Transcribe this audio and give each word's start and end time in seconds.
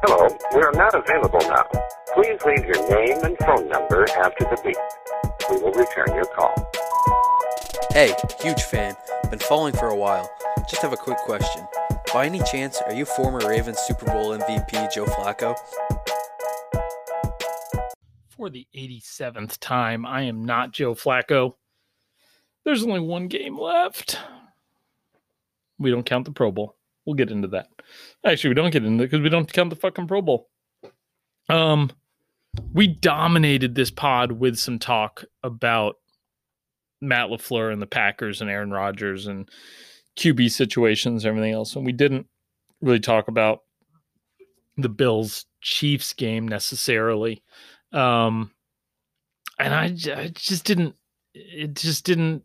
Hello, 0.00 0.28
we 0.54 0.62
are 0.62 0.70
not 0.72 0.94
available 0.94 1.40
now. 1.40 1.64
Please 2.14 2.40
leave 2.46 2.64
your 2.64 2.88
name 2.88 3.18
and 3.24 3.36
phone 3.38 3.68
number 3.68 4.06
after 4.10 4.44
the 4.44 4.56
beep. 4.62 4.76
We 5.50 5.56
will 5.60 5.72
return 5.72 6.14
your 6.14 6.24
call. 6.26 6.54
Hey, 7.92 8.14
huge 8.40 8.62
fan. 8.62 8.94
Been 9.28 9.40
following 9.40 9.74
for 9.74 9.88
a 9.88 9.96
while. 9.96 10.30
Just 10.70 10.82
have 10.82 10.92
a 10.92 10.96
quick 10.96 11.18
question. 11.18 11.66
By 12.14 12.26
any 12.26 12.40
chance, 12.44 12.80
are 12.82 12.94
you 12.94 13.04
former 13.04 13.40
Ravens 13.40 13.78
Super 13.80 14.06
Bowl 14.06 14.38
MVP 14.38 14.92
Joe 14.94 15.04
Flacco? 15.04 15.56
For 18.28 18.50
the 18.50 18.68
87th 18.76 19.58
time, 19.58 20.06
I 20.06 20.22
am 20.22 20.44
not 20.44 20.70
Joe 20.70 20.94
Flacco. 20.94 21.54
There's 22.64 22.84
only 22.84 23.00
one 23.00 23.26
game 23.26 23.58
left. 23.58 24.16
We 25.76 25.90
don't 25.90 26.06
count 26.06 26.24
the 26.24 26.30
Pro 26.30 26.52
Bowl. 26.52 26.77
We'll 27.08 27.14
get 27.14 27.30
into 27.30 27.48
that. 27.48 27.68
Actually, 28.22 28.50
we 28.50 28.54
don't 28.56 28.70
get 28.70 28.84
into 28.84 29.02
it 29.02 29.06
because 29.06 29.22
we 29.22 29.30
don't 29.30 29.50
count 29.50 29.70
the 29.70 29.76
fucking 29.76 30.08
Pro 30.08 30.20
Bowl. 30.20 30.50
Um, 31.48 31.90
we 32.74 32.86
dominated 32.86 33.74
this 33.74 33.90
pod 33.90 34.32
with 34.32 34.58
some 34.58 34.78
talk 34.78 35.24
about 35.42 35.94
Matt 37.00 37.30
LaFleur 37.30 37.72
and 37.72 37.80
the 37.80 37.86
Packers 37.86 38.42
and 38.42 38.50
Aaron 38.50 38.72
Rodgers 38.72 39.26
and 39.26 39.48
QB 40.18 40.50
situations 40.50 41.24
and 41.24 41.30
everything 41.30 41.54
else. 41.54 41.76
And 41.76 41.86
we 41.86 41.92
didn't 41.92 42.26
really 42.82 43.00
talk 43.00 43.28
about 43.28 43.60
the 44.76 44.90
Bills 44.90 45.46
Chiefs 45.62 46.12
game 46.12 46.46
necessarily. 46.46 47.42
Um, 47.90 48.50
and 49.58 49.72
I, 49.74 49.84
I 50.14 50.28
just 50.34 50.66
didn't, 50.66 50.94
it 51.32 51.72
just 51.72 52.04
didn't, 52.04 52.42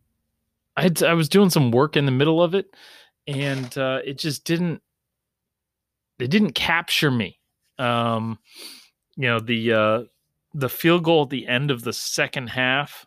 I, 0.77 0.89
I 1.05 1.15
was 1.15 1.27
doing 1.27 1.49
some 1.49 1.71
work 1.71 1.97
in 1.97 2.05
the 2.05 2.13
middle 2.13 2.41
of 2.41 2.55
it 2.55 2.67
and 3.27 3.77
uh, 3.77 3.99
it 4.05 4.17
just 4.17 4.43
didn't, 4.45 4.81
it 6.19 6.29
didn't 6.29 6.53
capture 6.53 7.11
me. 7.11 7.39
Um, 7.79 8.39
you 9.15 9.27
know, 9.27 9.39
the, 9.39 9.73
uh, 9.73 10.03
the 10.53 10.69
field 10.69 11.03
goal 11.03 11.23
at 11.23 11.29
the 11.29 11.47
end 11.47 11.71
of 11.71 11.83
the 11.83 11.93
second 11.93 12.47
half 12.47 13.05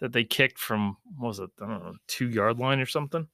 that 0.00 0.12
they 0.12 0.24
kicked 0.24 0.58
from 0.58 0.96
was 1.18 1.38
it, 1.38 1.50
I 1.60 1.66
don't 1.66 1.84
know, 1.84 1.94
two 2.06 2.28
yard 2.28 2.58
line 2.58 2.80
or 2.80 2.86
something. 2.86 3.28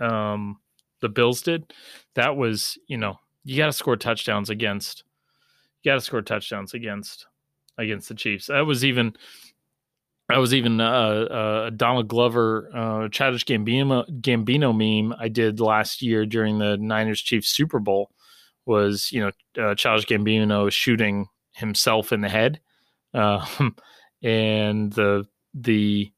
Um, 0.00 0.58
the 1.00 1.08
Bills 1.08 1.42
did. 1.42 1.72
That 2.14 2.36
was, 2.36 2.78
you 2.86 2.96
know, 2.96 3.18
you 3.44 3.58
got 3.58 3.66
to 3.66 3.72
score 3.72 3.96
touchdowns 3.96 4.48
against. 4.48 5.04
You 5.82 5.90
got 5.90 5.96
to 5.96 6.00
score 6.00 6.22
touchdowns 6.22 6.72
against 6.72 7.26
against 7.76 8.08
the 8.08 8.14
Chiefs. 8.14 8.46
That 8.46 8.64
was 8.64 8.84
even. 8.84 9.14
I 10.30 10.38
was 10.38 10.54
even 10.54 10.80
uh, 10.80 10.84
uh, 10.84 11.70
Donald 11.70 12.08
Glover, 12.08 12.70
uh, 12.74 13.08
Childish 13.08 13.44
Gambino, 13.44 14.08
Gambino 14.20 14.74
meme 14.74 15.14
I 15.18 15.28
did 15.28 15.60
last 15.60 16.00
year 16.00 16.24
during 16.24 16.58
the 16.58 16.78
Niners 16.78 17.20
Chiefs 17.20 17.48
Super 17.48 17.78
Bowl 17.78 18.10
was 18.66 19.12
you 19.12 19.20
know 19.20 19.62
uh, 19.62 19.74
Childish 19.74 20.06
Gambino 20.06 20.72
shooting 20.72 21.26
himself 21.52 22.12
in 22.12 22.22
the 22.22 22.28
head, 22.28 22.60
um, 23.12 23.76
and 24.22 24.92
the 24.92 25.26
the 25.52 26.10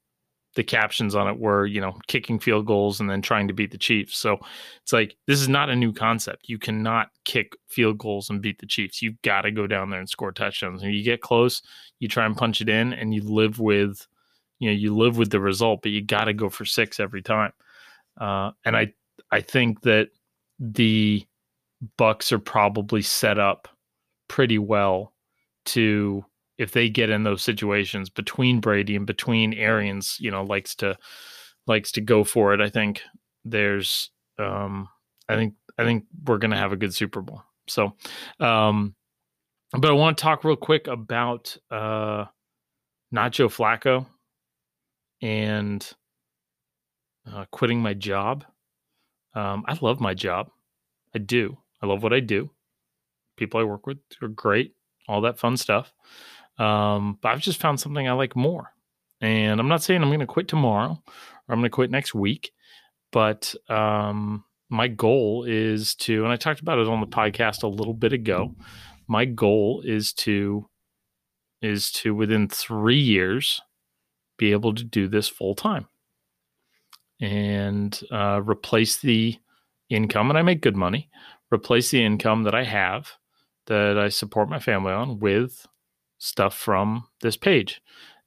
the 0.56 0.64
captions 0.64 1.14
on 1.14 1.28
it 1.28 1.38
were, 1.38 1.66
you 1.66 1.80
know, 1.80 1.94
kicking 2.08 2.38
field 2.38 2.66
goals 2.66 2.98
and 2.98 3.08
then 3.08 3.22
trying 3.22 3.46
to 3.46 3.54
beat 3.54 3.70
the 3.70 3.78
Chiefs. 3.78 4.16
So 4.16 4.38
it's 4.82 4.92
like 4.92 5.14
this 5.26 5.40
is 5.40 5.48
not 5.48 5.68
a 5.68 5.76
new 5.76 5.92
concept. 5.92 6.48
You 6.48 6.58
cannot 6.58 7.10
kick 7.24 7.54
field 7.68 7.98
goals 7.98 8.30
and 8.30 8.42
beat 8.42 8.58
the 8.58 8.66
Chiefs. 8.66 9.02
You've 9.02 9.20
got 9.22 9.42
to 9.42 9.52
go 9.52 9.66
down 9.66 9.90
there 9.90 10.00
and 10.00 10.08
score 10.08 10.32
touchdowns. 10.32 10.82
And 10.82 10.92
you 10.92 11.04
get 11.04 11.20
close, 11.20 11.62
you 12.00 12.08
try 12.08 12.24
and 12.24 12.36
punch 12.36 12.62
it 12.62 12.70
in, 12.70 12.94
and 12.94 13.14
you 13.14 13.22
live 13.22 13.60
with, 13.60 14.06
you 14.58 14.70
know, 14.70 14.74
you 14.74 14.96
live 14.96 15.18
with 15.18 15.30
the 15.30 15.40
result. 15.40 15.82
But 15.82 15.92
you 15.92 16.02
got 16.02 16.24
to 16.24 16.32
go 16.32 16.48
for 16.48 16.64
six 16.64 16.98
every 16.98 17.22
time. 17.22 17.52
Uh, 18.18 18.52
and 18.64 18.76
I 18.76 18.94
I 19.30 19.42
think 19.42 19.82
that 19.82 20.08
the 20.58 21.24
Bucks 21.98 22.32
are 22.32 22.38
probably 22.38 23.02
set 23.02 23.38
up 23.38 23.68
pretty 24.28 24.58
well 24.58 25.12
to 25.66 26.24
if 26.58 26.72
they 26.72 26.88
get 26.88 27.10
in 27.10 27.22
those 27.22 27.42
situations 27.42 28.08
between 28.08 28.60
Brady 28.60 28.96
and 28.96 29.06
between 29.06 29.54
Arians, 29.54 30.16
you 30.20 30.30
know, 30.30 30.42
likes 30.42 30.74
to 30.76 30.96
likes 31.66 31.92
to 31.92 32.00
go 32.00 32.24
for 32.24 32.54
it. 32.54 32.60
I 32.60 32.68
think 32.68 33.02
there's 33.44 34.10
um 34.38 34.88
I 35.28 35.36
think 35.36 35.54
I 35.78 35.84
think 35.84 36.04
we're 36.24 36.38
gonna 36.38 36.56
have 36.56 36.72
a 36.72 36.76
good 36.76 36.94
Super 36.94 37.20
Bowl. 37.20 37.42
So 37.68 37.94
um 38.40 38.94
but 39.72 39.90
I 39.90 39.94
want 39.94 40.16
to 40.16 40.22
talk 40.22 40.44
real 40.44 40.56
quick 40.56 40.86
about 40.86 41.56
uh 41.70 42.26
Joe 43.30 43.48
Flacco 43.48 44.06
and 45.22 45.88
uh, 47.30 47.44
quitting 47.50 47.80
my 47.80 47.94
job. 47.94 48.44
Um, 49.34 49.64
I 49.66 49.76
love 49.80 50.00
my 50.00 50.14
job. 50.14 50.50
I 51.14 51.18
do. 51.18 51.58
I 51.82 51.86
love 51.86 52.02
what 52.02 52.12
I 52.12 52.20
do. 52.20 52.50
People 53.36 53.60
I 53.60 53.64
work 53.64 53.86
with 53.86 53.98
are 54.22 54.28
great, 54.28 54.74
all 55.08 55.20
that 55.22 55.38
fun 55.38 55.56
stuff. 55.56 55.92
Um, 56.58 57.18
but 57.20 57.30
I've 57.30 57.40
just 57.40 57.60
found 57.60 57.80
something 57.80 58.08
I 58.08 58.12
like 58.12 58.36
more. 58.36 58.72
And 59.20 59.60
I'm 59.60 59.68
not 59.68 59.82
saying 59.82 60.02
I'm 60.02 60.08
going 60.08 60.20
to 60.20 60.26
quit 60.26 60.48
tomorrow 60.48 61.02
or 61.48 61.52
I'm 61.52 61.60
going 61.60 61.64
to 61.64 61.70
quit 61.70 61.90
next 61.90 62.14
week, 62.14 62.52
but 63.12 63.54
um, 63.68 64.44
my 64.68 64.88
goal 64.88 65.44
is 65.48 65.94
to, 65.96 66.24
and 66.24 66.32
I 66.32 66.36
talked 66.36 66.60
about 66.60 66.78
it 66.78 66.88
on 66.88 67.00
the 67.00 67.06
podcast 67.06 67.62
a 67.62 67.68
little 67.68 67.94
bit 67.94 68.12
ago. 68.12 68.54
My 69.08 69.24
goal 69.24 69.82
is 69.84 70.12
to, 70.14 70.68
is 71.62 71.90
to 71.92 72.14
within 72.14 72.48
three 72.48 72.98
years 72.98 73.60
be 74.38 74.52
able 74.52 74.74
to 74.74 74.84
do 74.84 75.08
this 75.08 75.28
full 75.28 75.54
time 75.54 75.86
and 77.20 77.98
uh, 78.10 78.42
replace 78.44 78.98
the 78.98 79.38
income. 79.88 80.30
And 80.30 80.38
I 80.38 80.42
make 80.42 80.60
good 80.60 80.76
money, 80.76 81.08
replace 81.52 81.90
the 81.90 82.04
income 82.04 82.42
that 82.42 82.54
I 82.54 82.64
have 82.64 83.12
that 83.66 83.98
I 83.98 84.08
support 84.08 84.48
my 84.48 84.58
family 84.58 84.92
on 84.92 85.18
with 85.18 85.66
stuff 86.18 86.56
from 86.56 87.06
this 87.20 87.36
page. 87.36 87.80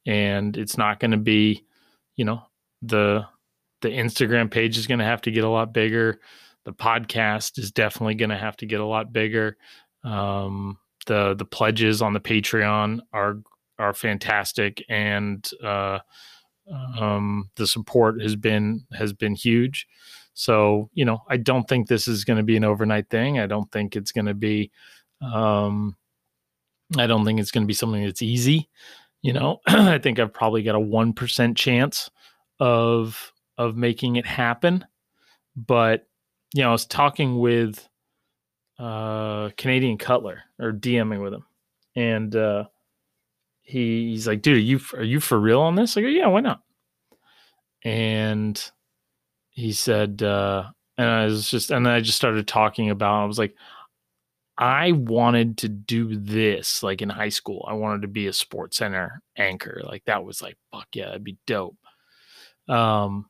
And 0.06 0.56
it's 0.58 0.78
not 0.78 1.00
going 1.00 1.12
to 1.12 1.18
be 1.18 1.66
you 2.16 2.26
know 2.26 2.42
the 2.82 3.26
the 3.82 3.88
instagram 3.88 4.52
page 4.52 4.78
is 4.78 4.88
going 4.88 5.00
to 5.00 5.06
have 5.06 5.22
to 5.22 5.32
get 5.32 5.44
a 5.44 5.50
lot 5.50 5.74
bigger. 5.74 6.20
The 6.66 6.74
podcast 6.74 7.58
is 7.58 7.72
definitely 7.72 8.16
going 8.16 8.30
to 8.30 8.38
have 8.38 8.58
to 8.58 8.66
get 8.66 8.82
a 8.82 8.86
lot 8.86 9.14
bigger. 9.14 9.58
Um, 10.04 10.78
the 11.06 11.34
the 11.36 11.46
pledges 11.46 12.02
on 12.02 12.14
the 12.14 12.20
patreon 12.20 13.00
are 13.14 13.38
are 13.80 13.94
fantastic. 13.94 14.84
And 14.90 15.50
uh, 15.64 16.00
um, 17.00 17.50
the 17.56 17.66
support 17.66 18.22
has 18.22 18.36
been 18.36 18.86
has 18.94 19.14
been 19.14 19.34
huge. 19.34 19.88
So 20.34 20.90
you 20.94 21.06
know 21.06 21.20
i 21.30 21.38
don't 21.38 21.68
think 21.68 21.88
this 21.88 22.08
is 22.08 22.24
going 22.26 22.38
to 22.38 22.44
be 22.44 22.58
an 22.58 22.66
overnight 22.66 23.10
thing. 23.10 23.40
I 23.40 23.48
don't 23.48 23.72
think 23.72 23.96
it's 23.96 24.12
going 24.12 24.26
to 24.28 24.34
be 24.34 24.72
um, 25.22 25.96
I 26.98 27.08
don't 27.08 27.26
think 27.26 27.40
it's 27.40 27.52
going 27.52 27.64
to 27.64 27.68
be 27.68 27.74
something 27.74 28.04
that's 28.04 28.22
easy. 28.22 28.70
You 29.22 29.34
know, 29.34 29.60
I 29.68 29.98
think 30.00 30.20
I've 30.20 30.34
probably 30.34 30.64
got 30.64 30.76
a 30.76 30.80
1% 30.80 31.56
chance 31.56 32.10
of 32.60 33.32
of 33.58 33.76
making 33.76 34.16
it 34.16 34.26
happen. 34.26 34.86
But, 35.56 36.08
you 36.54 36.64
know, 36.64 36.70
I 36.70 36.72
was 36.72 36.86
talking 36.86 37.40
with 37.40 37.88
uh 38.78 39.50
Canadian 39.58 39.98
Cutler 39.98 40.44
or 40.58 40.72
DMing 40.72 41.22
with 41.22 41.34
him. 41.34 41.46
And 41.96 42.36
uh 42.36 42.66
he, 43.62 44.10
he's 44.12 44.28
like, 44.28 44.42
dude, 44.42 44.58
are 44.58 44.60
you 44.60 44.80
are 44.94 45.04
you 45.04 45.20
for 45.20 45.40
real 45.40 45.62
on 45.62 45.76
this? 45.76 45.96
I 45.96 46.02
go, 46.02 46.08
yeah, 46.08 46.28
why 46.28 46.40
not? 46.40 46.62
And 47.84 48.62
he 49.50 49.74
said, 49.74 50.24
uh, 50.24 50.64
and 50.98 51.08
I 51.08 51.26
was 51.26 51.50
just, 51.50 51.70
and 51.70 51.86
then 51.86 51.94
I 51.94 52.00
just 52.02 52.18
started 52.18 52.48
talking 52.48 52.90
about. 52.90 53.24
I 53.24 53.26
was 53.26 53.38
like, 53.38 53.56
I 54.60 54.92
wanted 54.92 55.60
to 55.60 55.70
do 55.70 56.18
this 56.18 56.84
like 56.84 57.02
in 57.02 57.08
high 57.08 57.30
school. 57.30 57.66
I 57.68 57.74
wanted 57.74 58.02
to 58.02 58.10
be 58.10 58.28
a 58.28 58.34
sports 58.34 58.78
center 58.78 59.22
anchor. 59.38 59.82
Like 59.86 60.04
that 60.06 60.26
was 60.26 60.42
like, 60.42 60.58
fuck 60.70 60.88
yeah, 60.94 61.06
that'd 61.06 61.24
be 61.24 61.38
dope. 61.48 61.78
Um, 62.68 63.28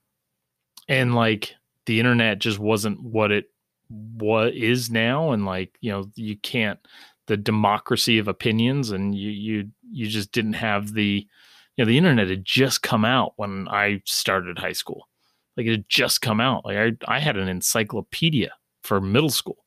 and 0.88 1.14
like 1.14 1.54
the 1.86 2.00
internet 2.00 2.40
just 2.40 2.58
wasn't 2.58 3.04
what 3.04 3.32
it 3.32 3.46
what 3.90 4.56
is 4.56 4.90
now. 4.90 5.32
And 5.32 5.46
like, 5.46 5.78
you 5.82 5.92
know, 5.92 6.10
you 6.16 6.36
can't 6.36 6.80
the 7.28 7.38
democracy 7.38 8.18
of 8.18 8.28
opinions 8.28 8.90
and 8.90 9.14
you 9.14 9.30
you 9.30 9.70
you 9.92 10.08
just 10.08 10.32
didn't 10.32 10.54
have 10.54 10.94
the 10.94 11.28
you 11.76 11.86
know, 11.86 11.88
the 11.88 11.98
internet 11.98 12.28
had 12.28 12.44
just 12.44 12.82
come 12.82 13.06
out 13.06 13.34
when 13.36 13.68
I 13.68 14.02
started 14.04 14.58
high 14.58 14.74
school. 14.74 15.08
Like 15.56 15.68
it 15.68 15.72
had 15.72 15.90
just 15.90 16.22
come 16.22 16.42
out. 16.42 16.66
Like 16.66 16.78
I 16.78 17.18
I 17.18 17.20
had 17.20 17.38
an 17.38 17.48
encyclopedia 17.48 18.52
for 18.82 19.00
middle 19.00 19.30
school. 19.30 19.58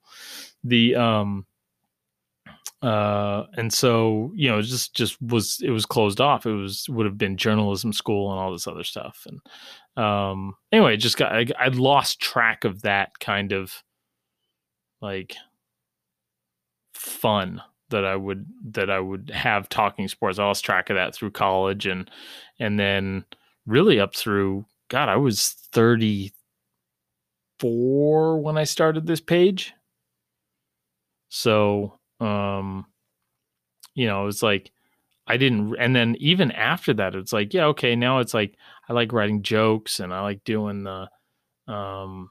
The 0.64 0.96
um 0.96 1.46
uh, 2.82 3.44
and 3.56 3.72
so 3.72 4.32
you 4.34 4.50
know, 4.50 4.58
it 4.58 4.62
just 4.62 4.94
just 4.94 5.20
was 5.22 5.60
it 5.62 5.70
was 5.70 5.86
closed 5.86 6.20
off. 6.20 6.44
It 6.46 6.52
was 6.52 6.86
would 6.88 7.06
have 7.06 7.18
been 7.18 7.36
journalism 7.36 7.92
school 7.92 8.32
and 8.32 8.40
all 8.40 8.50
this 8.52 8.66
other 8.66 8.82
stuff. 8.84 9.26
And 9.26 9.40
um, 10.04 10.54
anyway, 10.72 10.96
just 10.96 11.16
got 11.16 11.32
I, 11.32 11.46
I 11.58 11.68
lost 11.68 12.20
track 12.20 12.64
of 12.64 12.82
that 12.82 13.18
kind 13.20 13.52
of 13.52 13.72
like 15.00 15.36
fun 16.94 17.62
that 17.90 18.04
I 18.04 18.16
would 18.16 18.46
that 18.72 18.90
I 18.90 18.98
would 18.98 19.30
have 19.32 19.68
talking 19.68 20.08
sports. 20.08 20.40
I 20.40 20.44
lost 20.44 20.64
track 20.64 20.90
of 20.90 20.96
that 20.96 21.14
through 21.14 21.30
college 21.30 21.86
and 21.86 22.10
and 22.58 22.80
then 22.80 23.24
really 23.64 24.00
up 24.00 24.16
through 24.16 24.66
God, 24.88 25.08
I 25.08 25.16
was 25.16 25.50
34 25.72 28.40
when 28.40 28.58
I 28.58 28.64
started 28.64 29.06
this 29.06 29.20
page. 29.20 29.72
So 31.28 32.00
um 32.22 32.86
you 33.94 34.06
know, 34.06 34.26
it's 34.26 34.42
like 34.42 34.70
I 35.26 35.36
didn't 35.36 35.76
and 35.78 35.94
then 35.94 36.16
even 36.18 36.50
after 36.52 36.94
that 36.94 37.14
it's 37.14 37.32
like, 37.32 37.54
yeah, 37.54 37.66
okay, 37.66 37.96
now 37.96 38.18
it's 38.18 38.34
like 38.34 38.56
I 38.88 38.92
like 38.92 39.12
writing 39.12 39.42
jokes 39.42 40.00
and 40.00 40.12
I 40.14 40.20
like 40.22 40.44
doing 40.44 40.84
the 40.84 41.08
um 41.72 42.30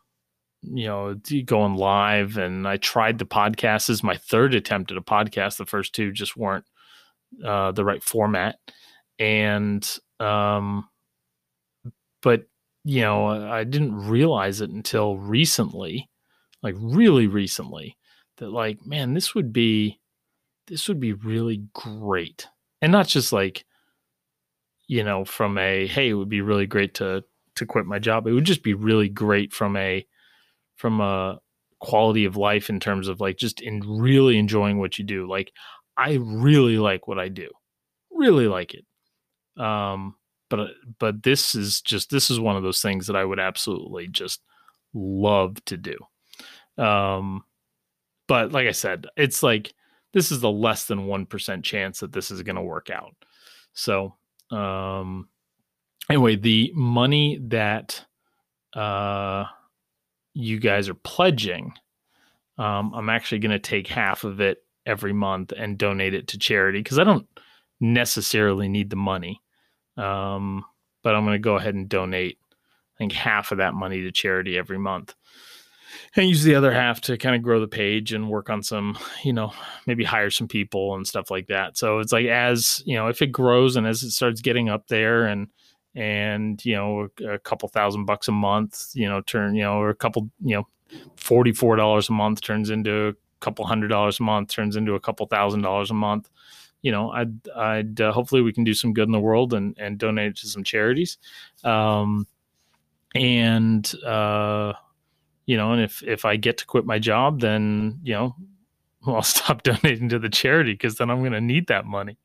you 0.63 0.85
know, 0.85 1.15
going 1.45 1.75
live. 1.75 2.38
And 2.38 2.67
I 2.67 2.77
tried 2.77 3.17
the 3.17 3.25
podcast. 3.25 3.88
This 3.88 3.89
is 3.89 4.03
my 4.03 4.15
third 4.15 4.53
attempt 4.53 4.91
at 4.91 4.97
a 4.97 5.01
podcast. 5.01 5.57
The 5.57 5.65
first 5.65 5.93
two 5.93 6.11
just 6.11 6.38
weren't 6.38 6.65
uh, 7.43 7.71
the 7.71 7.83
right 7.85 8.03
format. 8.03 8.57
And, 9.19 9.88
um, 10.19 10.88
but, 12.21 12.43
you 12.83 13.01
know, 13.01 13.27
I 13.27 13.63
didn't 13.63 14.07
realize 14.07 14.61
it 14.61 14.69
until 14.69 15.17
recently, 15.17 16.09
like 16.61 16.75
really 16.77 17.27
recently, 17.27 17.97
that 18.41 18.49
like, 18.49 18.85
man, 18.85 19.13
this 19.13 19.33
would 19.35 19.53
be, 19.53 19.99
this 20.67 20.88
would 20.88 20.99
be 20.99 21.13
really 21.13 21.63
great. 21.73 22.47
And 22.81 22.91
not 22.91 23.07
just 23.07 23.31
like, 23.31 23.65
you 24.88 25.03
know, 25.03 25.23
from 25.23 25.57
a, 25.57 25.85
hey, 25.88 26.09
it 26.09 26.13
would 26.13 26.27
be 26.27 26.41
really 26.41 26.65
great 26.65 26.95
to, 26.95 27.23
to 27.55 27.65
quit 27.65 27.85
my 27.85 27.99
job. 27.99 28.25
It 28.27 28.33
would 28.33 28.45
just 28.45 28.63
be 28.63 28.73
really 28.73 29.09
great 29.09 29.53
from 29.53 29.77
a, 29.77 30.05
from 30.75 30.99
a 30.99 31.39
quality 31.79 32.25
of 32.25 32.35
life 32.35 32.69
in 32.69 32.79
terms 32.79 33.07
of 33.07 33.21
like 33.21 33.38
just 33.38 33.61
in 33.61 33.81
really 33.81 34.38
enjoying 34.38 34.79
what 34.79 34.97
you 34.97 35.05
do. 35.05 35.29
Like 35.29 35.51
I 35.95 36.13
really 36.21 36.77
like 36.77 37.07
what 37.07 37.19
I 37.19 37.27
do. 37.27 37.49
Really 38.11 38.47
like 38.47 38.73
it. 38.73 38.85
Um 39.61 40.15
but 40.49 40.69
but 40.99 41.23
this 41.23 41.55
is 41.55 41.81
just 41.81 42.09
this 42.09 42.29
is 42.29 42.39
one 42.39 42.55
of 42.55 42.63
those 42.63 42.81
things 42.81 43.07
that 43.07 43.15
I 43.15 43.23
would 43.23 43.39
absolutely 43.39 44.07
just 44.07 44.41
love 44.93 45.63
to 45.65 45.77
do. 45.77 45.97
Um 46.83 47.43
but 48.31 48.54
like 48.54 48.66
I 48.66 48.72
said, 48.72 49.07
it's 49.18 49.44
like 49.44 49.74
this 50.13 50.31
is 50.31 50.39
the 50.39 50.50
less 50.50 50.86
than 50.86 51.00
1% 51.00 51.63
chance 51.63 52.00
that 52.00 52.13
this 52.13 52.31
is 52.31 52.44
going 52.44 52.56
to 52.56 52.62
work 52.62 52.89
out. 52.89 53.13
So, 53.74 54.16
um 54.51 55.28
anyway, 56.10 56.38
the 56.38 56.72
money 56.74 57.42
that 57.50 58.06
uh 58.74 59.44
you 60.33 60.62
guys 60.62 60.88
are 60.88 60.94
pledging, 60.94 61.74
um, 62.57 62.94
I'm 62.95 63.10
actually 63.10 63.39
going 63.39 63.51
to 63.51 63.60
take 63.60 63.88
half 63.88 64.24
of 64.24 64.39
it 64.39 64.63
every 64.86 65.12
month 65.12 65.51
and 65.51 65.77
donate 65.77 66.13
it 66.13 66.30
to 66.30 66.38
charity 66.38 66.80
because 66.80 67.00
I 67.00 67.04
don't 67.04 67.27
necessarily 67.81 68.69
need 68.69 68.92
the 68.92 68.95
money. 68.95 69.42
Um, 69.98 70.63
but 71.04 71.16
I'm 71.16 71.25
going 71.25 71.36
to 71.36 71.39
go 71.39 71.57
ahead 71.57 71.75
and 71.75 71.89
donate, 71.89 72.38
I 72.54 72.98
think, 72.98 73.12
half 73.12 73.51
of 73.51 73.57
that 73.57 73.74
money 73.74 74.04
to 74.04 74.12
charity 74.12 74.57
every 74.57 74.80
month 74.80 75.16
and 76.15 76.27
use 76.27 76.43
the 76.43 76.55
other 76.55 76.71
half 76.71 77.01
to 77.01 77.17
kind 77.17 77.35
of 77.35 77.41
grow 77.41 77.59
the 77.59 77.67
page 77.67 78.13
and 78.13 78.29
work 78.29 78.49
on 78.49 78.63
some, 78.63 78.97
you 79.23 79.33
know, 79.33 79.53
maybe 79.88 80.03
hire 80.03 80.29
some 80.29 80.47
people 80.47 80.95
and 80.95 81.07
stuff 81.07 81.31
like 81.31 81.47
that. 81.47 81.77
So 81.77 81.99
it's 81.99 82.11
like 82.11 82.27
as, 82.27 82.83
you 82.85 82.95
know, 82.95 83.07
if 83.07 83.21
it 83.21 83.31
grows 83.31 83.75
and 83.75 83.88
as 83.88 84.03
it 84.03 84.11
starts 84.11 84.41
getting 84.41 84.69
up 84.69 84.88
there 84.88 85.25
and, 85.25 85.47
and 85.95 86.63
you 86.63 86.75
know 86.75 87.09
a, 87.27 87.38
couple 87.39 87.67
thousand 87.67 88.05
bucks 88.05 88.27
a 88.27 88.31
month 88.31 88.91
you 88.93 89.07
know 89.09 89.21
turn 89.21 89.55
you 89.55 89.63
know 89.63 89.73
or 89.73 89.89
a 89.89 89.95
couple 89.95 90.29
you 90.43 90.55
know 90.55 90.67
forty 91.15 91.51
four 91.51 91.75
dollars 91.75 92.09
a 92.09 92.13
month 92.13 92.41
turns 92.41 92.69
into 92.69 93.09
a 93.09 93.13
couple 93.39 93.65
hundred 93.65 93.89
dollars 93.89 94.19
a 94.19 94.23
month 94.23 94.49
turns 94.49 94.75
into 94.75 94.93
a 94.93 94.99
couple 94.99 95.25
thousand 95.25 95.61
dollars 95.61 95.91
a 95.91 95.93
month 95.93 96.29
you 96.81 96.91
know 96.91 97.11
i'd 97.11 97.49
i'd 97.57 97.99
uh, 97.99 98.11
hopefully 98.11 98.41
we 98.41 98.53
can 98.53 98.63
do 98.63 98.73
some 98.73 98.93
good 98.93 99.07
in 99.07 99.11
the 99.11 99.19
world 99.19 99.53
and 99.53 99.75
and 99.77 99.97
donate 99.97 100.35
to 100.35 100.47
some 100.47 100.63
charities 100.63 101.17
um 101.63 102.25
and 103.13 103.93
uh 104.05 104.71
you 105.45 105.57
know 105.57 105.71
and 105.71 105.81
if 105.81 106.03
if 106.03 106.25
i 106.25 106.35
get 106.35 106.57
to 106.57 106.65
quit 106.65 106.85
my 106.85 106.99
job 106.99 107.39
then 107.39 107.99
you 108.03 108.13
know 108.13 108.35
i'll 109.07 109.21
stop 109.21 109.63
donating 109.63 110.09
to 110.09 110.19
the 110.19 110.29
charity 110.29 110.73
because 110.73 110.95
then 110.95 111.09
i'm 111.09 111.19
going 111.19 111.31
to 111.31 111.41
need 111.41 111.67
that 111.67 111.85
money 111.85 112.17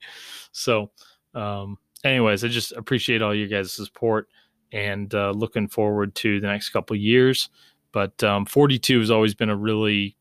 so 0.53 0.91
um 1.35 1.79
anyways, 2.07 2.45
I 2.45 2.49
just 2.49 2.73
appreciate 2.73 3.23
all 3.23 3.35
you 3.35 3.49
guys' 3.49 3.73
support 3.73 4.29
and 4.73 5.13
uh, 5.15 5.31
looking 5.31 5.69
forward 5.69 6.15
to 6.17 6.41
the 6.41 6.47
next 6.47 6.71
couple 6.71 6.97
years. 6.97 7.49
But 7.93 8.23
um, 8.23 8.47
42 8.47 9.01
has 9.01 9.11
always 9.11 9.35
been 9.35 9.51
a 9.51 9.57
really 9.57 10.17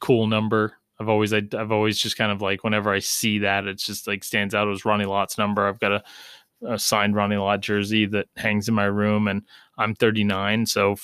cool 0.00 0.26
number. 0.26 0.74
I've 0.98 1.08
always 1.08 1.32
I, 1.32 1.42
have 1.52 1.72
always 1.72 1.98
just 1.98 2.18
kind 2.18 2.32
of 2.32 2.42
like 2.42 2.64
whenever 2.64 2.92
I 2.92 2.98
see 2.98 3.38
that, 3.40 3.66
it's 3.66 3.84
just 3.84 4.06
like 4.06 4.24
stands 4.24 4.54
out 4.54 4.68
as 4.68 4.84
Ronnie 4.84 5.04
Lott's 5.06 5.38
number. 5.38 5.66
I've 5.66 5.80
got 5.80 5.92
a, 5.92 6.02
a 6.66 6.78
signed 6.78 7.14
Ronnie 7.14 7.36
Lott 7.36 7.60
jersey 7.60 8.06
that 8.06 8.26
hangs 8.36 8.68
in 8.68 8.74
my 8.74 8.84
room, 8.84 9.28
and 9.28 9.42
I'm 9.78 9.94
39, 9.94 10.66
so 10.66 10.96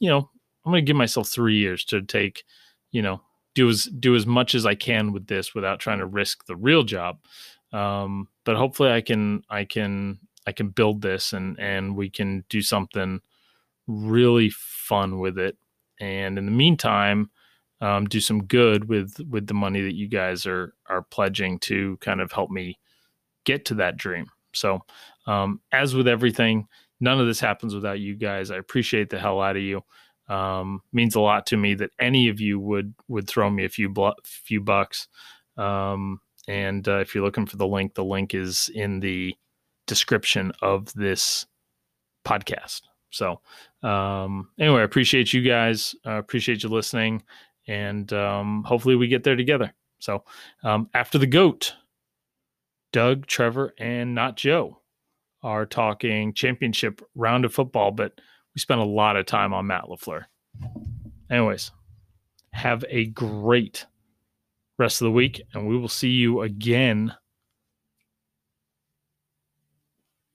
you 0.00 0.08
know 0.08 0.30
I'm 0.64 0.72
going 0.72 0.84
to 0.84 0.86
give 0.88 0.96
myself 0.96 1.28
three 1.28 1.56
years 1.56 1.84
to 1.86 2.02
take, 2.02 2.44
you 2.90 3.02
know, 3.02 3.20
do 3.54 3.68
as 3.68 3.84
do 3.84 4.16
as 4.16 4.26
much 4.26 4.54
as 4.54 4.66
I 4.66 4.74
can 4.74 5.12
with 5.12 5.26
this 5.26 5.54
without 5.54 5.78
trying 5.80 5.98
to 5.98 6.06
risk 6.06 6.46
the 6.46 6.56
real 6.56 6.82
job. 6.82 7.18
Um, 7.72 8.28
but 8.44 8.56
hopefully 8.56 8.90
I 8.90 9.00
can 9.00 9.42
I 9.50 9.64
can 9.64 10.18
I 10.46 10.52
can 10.52 10.68
build 10.68 11.02
this 11.02 11.32
and 11.32 11.58
and 11.60 11.96
we 11.96 12.10
can 12.10 12.44
do 12.48 12.62
something 12.62 13.20
really 13.86 14.50
fun 14.50 15.18
with 15.18 15.38
it. 15.38 15.56
And 16.00 16.38
in 16.38 16.46
the 16.46 16.52
meantime, 16.52 17.30
um, 17.80 18.06
do 18.06 18.20
some 18.20 18.44
good 18.44 18.88
with 18.88 19.16
with 19.28 19.46
the 19.46 19.54
money 19.54 19.82
that 19.82 19.94
you 19.94 20.08
guys 20.08 20.46
are 20.46 20.74
are 20.88 21.02
pledging 21.02 21.58
to 21.60 21.96
kind 21.98 22.20
of 22.20 22.32
help 22.32 22.50
me 22.50 22.78
get 23.44 23.64
to 23.66 23.74
that 23.74 23.96
dream. 23.96 24.26
So, 24.54 24.80
um, 25.26 25.60
as 25.72 25.94
with 25.94 26.08
everything, 26.08 26.68
none 27.00 27.20
of 27.20 27.26
this 27.26 27.40
happens 27.40 27.74
without 27.74 28.00
you 28.00 28.14
guys. 28.16 28.50
I 28.50 28.56
appreciate 28.56 29.10
the 29.10 29.18
hell 29.18 29.40
out 29.40 29.56
of 29.56 29.62
you. 29.62 29.82
Um, 30.28 30.80
means 30.92 31.14
a 31.14 31.20
lot 31.20 31.46
to 31.46 31.56
me 31.56 31.74
that 31.74 31.90
any 31.98 32.28
of 32.28 32.40
you 32.40 32.58
would 32.58 32.94
would 33.08 33.28
throw 33.28 33.50
me 33.50 33.64
a 33.64 33.68
few 33.68 33.88
bl- 33.88 34.20
few 34.24 34.60
bucks. 34.60 35.08
Um, 35.56 36.20
and 36.48 36.86
uh, 36.88 36.98
if 36.98 37.14
you're 37.14 37.24
looking 37.24 37.46
for 37.46 37.56
the 37.56 37.66
link, 37.66 37.94
the 37.94 38.04
link 38.04 38.34
is 38.34 38.70
in 38.74 39.00
the 39.00 39.34
description 39.86 40.52
of 40.62 40.92
this 40.94 41.46
podcast. 42.24 42.82
So, 43.10 43.40
um, 43.82 44.50
anyway, 44.58 44.80
I 44.80 44.84
appreciate 44.84 45.32
you 45.32 45.42
guys. 45.42 45.94
Uh, 46.06 46.12
appreciate 46.12 46.62
you 46.62 46.68
listening. 46.68 47.22
And 47.66 48.12
um, 48.12 48.64
hopefully 48.64 48.96
we 48.96 49.08
get 49.08 49.24
there 49.24 49.36
together. 49.36 49.72
So, 50.00 50.24
um, 50.64 50.90
after 50.94 51.18
the 51.18 51.26
GOAT, 51.26 51.74
Doug, 52.92 53.26
Trevor, 53.26 53.72
and 53.78 54.14
not 54.14 54.36
Joe 54.36 54.80
are 55.42 55.66
talking 55.66 56.32
championship 56.32 57.02
round 57.14 57.44
of 57.44 57.54
football, 57.54 57.90
but 57.90 58.20
we 58.54 58.60
spent 58.60 58.80
a 58.80 58.84
lot 58.84 59.16
of 59.16 59.26
time 59.26 59.52
on 59.52 59.66
Matt 59.66 59.84
LaFleur. 59.84 60.24
Anyways, 61.30 61.72
have 62.52 62.84
a 62.88 63.06
great 63.06 63.86
rest 64.78 65.00
of 65.00 65.06
the 65.06 65.12
week, 65.12 65.42
and 65.52 65.66
we 65.66 65.76
will 65.76 65.88
see 65.88 66.10
you 66.10 66.42
again. 66.42 67.14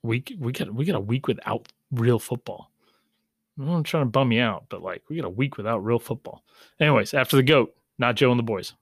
We 0.03 0.23
we 0.37 0.51
got 0.51 0.73
we 0.73 0.85
got 0.85 0.95
a 0.95 1.01
week 1.01 1.27
without 1.27 1.71
real 1.91 2.19
football. 2.19 2.71
I'm 3.59 3.83
trying 3.83 4.05
to 4.05 4.09
bum 4.09 4.31
you 4.31 4.41
out, 4.41 4.65
but 4.69 4.81
like 4.81 5.03
we 5.09 5.17
got 5.17 5.25
a 5.25 5.29
week 5.29 5.57
without 5.57 5.83
real 5.83 5.99
football. 5.99 6.43
Anyways, 6.79 7.13
after 7.13 7.35
the 7.35 7.43
goat, 7.43 7.75
not 7.97 8.15
Joe 8.15 8.31
and 8.31 8.39
the 8.39 8.43
boys. 8.43 8.73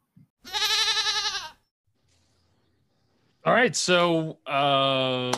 All 3.45 3.53
right, 3.53 3.75
so 3.75 4.39
uh, 4.45 5.31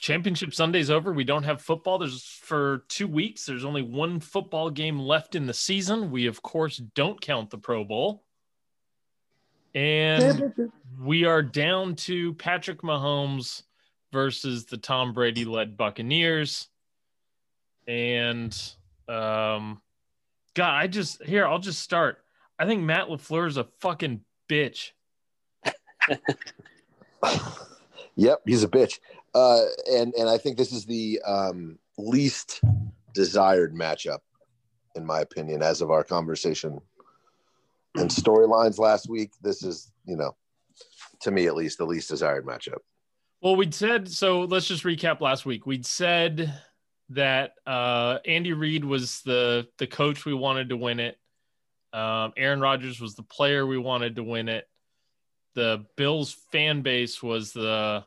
championship 0.00 0.52
Sunday's 0.54 0.90
over. 0.90 1.12
We 1.12 1.24
don't 1.24 1.44
have 1.44 1.62
football. 1.62 1.98
There's 1.98 2.31
for 2.42 2.84
two 2.88 3.06
weeks. 3.06 3.46
There's 3.46 3.64
only 3.64 3.82
one 3.82 4.18
football 4.18 4.68
game 4.68 4.98
left 4.98 5.36
in 5.36 5.46
the 5.46 5.54
season. 5.54 6.10
We 6.10 6.26
of 6.26 6.42
course 6.42 6.78
don't 6.78 7.20
count 7.20 7.50
the 7.50 7.58
Pro 7.58 7.84
Bowl. 7.84 8.24
And 9.76 10.52
we 11.00 11.24
are 11.24 11.40
down 11.40 11.94
to 11.96 12.34
Patrick 12.34 12.82
Mahomes 12.82 13.62
versus 14.10 14.64
the 14.64 14.76
Tom 14.76 15.12
Brady 15.12 15.44
led 15.44 15.76
Buccaneers. 15.76 16.68
And 17.86 18.52
um 19.08 19.80
God, 20.54 20.74
I 20.74 20.88
just 20.88 21.22
here, 21.22 21.46
I'll 21.46 21.60
just 21.60 21.80
start. 21.80 22.24
I 22.58 22.66
think 22.66 22.82
Matt 22.82 23.06
LaFleur 23.06 23.46
is 23.46 23.56
a 23.56 23.68
fucking 23.78 24.20
bitch. 24.48 24.90
yep, 28.16 28.40
he's 28.44 28.64
a 28.64 28.68
bitch. 28.68 28.98
Uh 29.32 29.62
and 29.92 30.12
and 30.14 30.28
I 30.28 30.38
think 30.38 30.58
this 30.58 30.72
is 30.72 30.86
the 30.86 31.22
um 31.24 31.78
least 31.98 32.60
desired 33.14 33.74
matchup 33.74 34.18
in 34.94 35.04
my 35.04 35.20
opinion 35.20 35.62
as 35.62 35.80
of 35.80 35.90
our 35.90 36.04
conversation 36.04 36.80
and 37.96 38.10
storylines 38.10 38.78
last 38.78 39.08
week. 39.08 39.32
This 39.42 39.62
is, 39.62 39.92
you 40.04 40.16
know, 40.16 40.36
to 41.20 41.30
me 41.30 41.46
at 41.46 41.54
least 41.54 41.78
the 41.78 41.86
least 41.86 42.08
desired 42.08 42.46
matchup. 42.46 42.78
Well, 43.40 43.56
we'd 43.56 43.74
said 43.74 44.08
so. 44.08 44.42
Let's 44.42 44.68
just 44.68 44.84
recap 44.84 45.20
last 45.20 45.44
week. 45.44 45.66
We'd 45.66 45.86
said 45.86 46.54
that 47.10 47.54
uh, 47.66 48.18
Andy 48.24 48.52
Reid 48.52 48.84
was 48.84 49.20
the 49.22 49.66
the 49.78 49.86
coach 49.86 50.24
we 50.24 50.34
wanted 50.34 50.68
to 50.68 50.76
win 50.76 51.00
it. 51.00 51.18
Um, 51.92 52.32
Aaron 52.36 52.60
Rodgers 52.60 53.00
was 53.00 53.16
the 53.16 53.24
player 53.24 53.66
we 53.66 53.78
wanted 53.78 54.16
to 54.16 54.22
win 54.22 54.48
it. 54.48 54.66
The 55.54 55.84
Bills 55.96 56.32
fan 56.52 56.82
base 56.82 57.22
was 57.22 57.52
the 57.52 58.04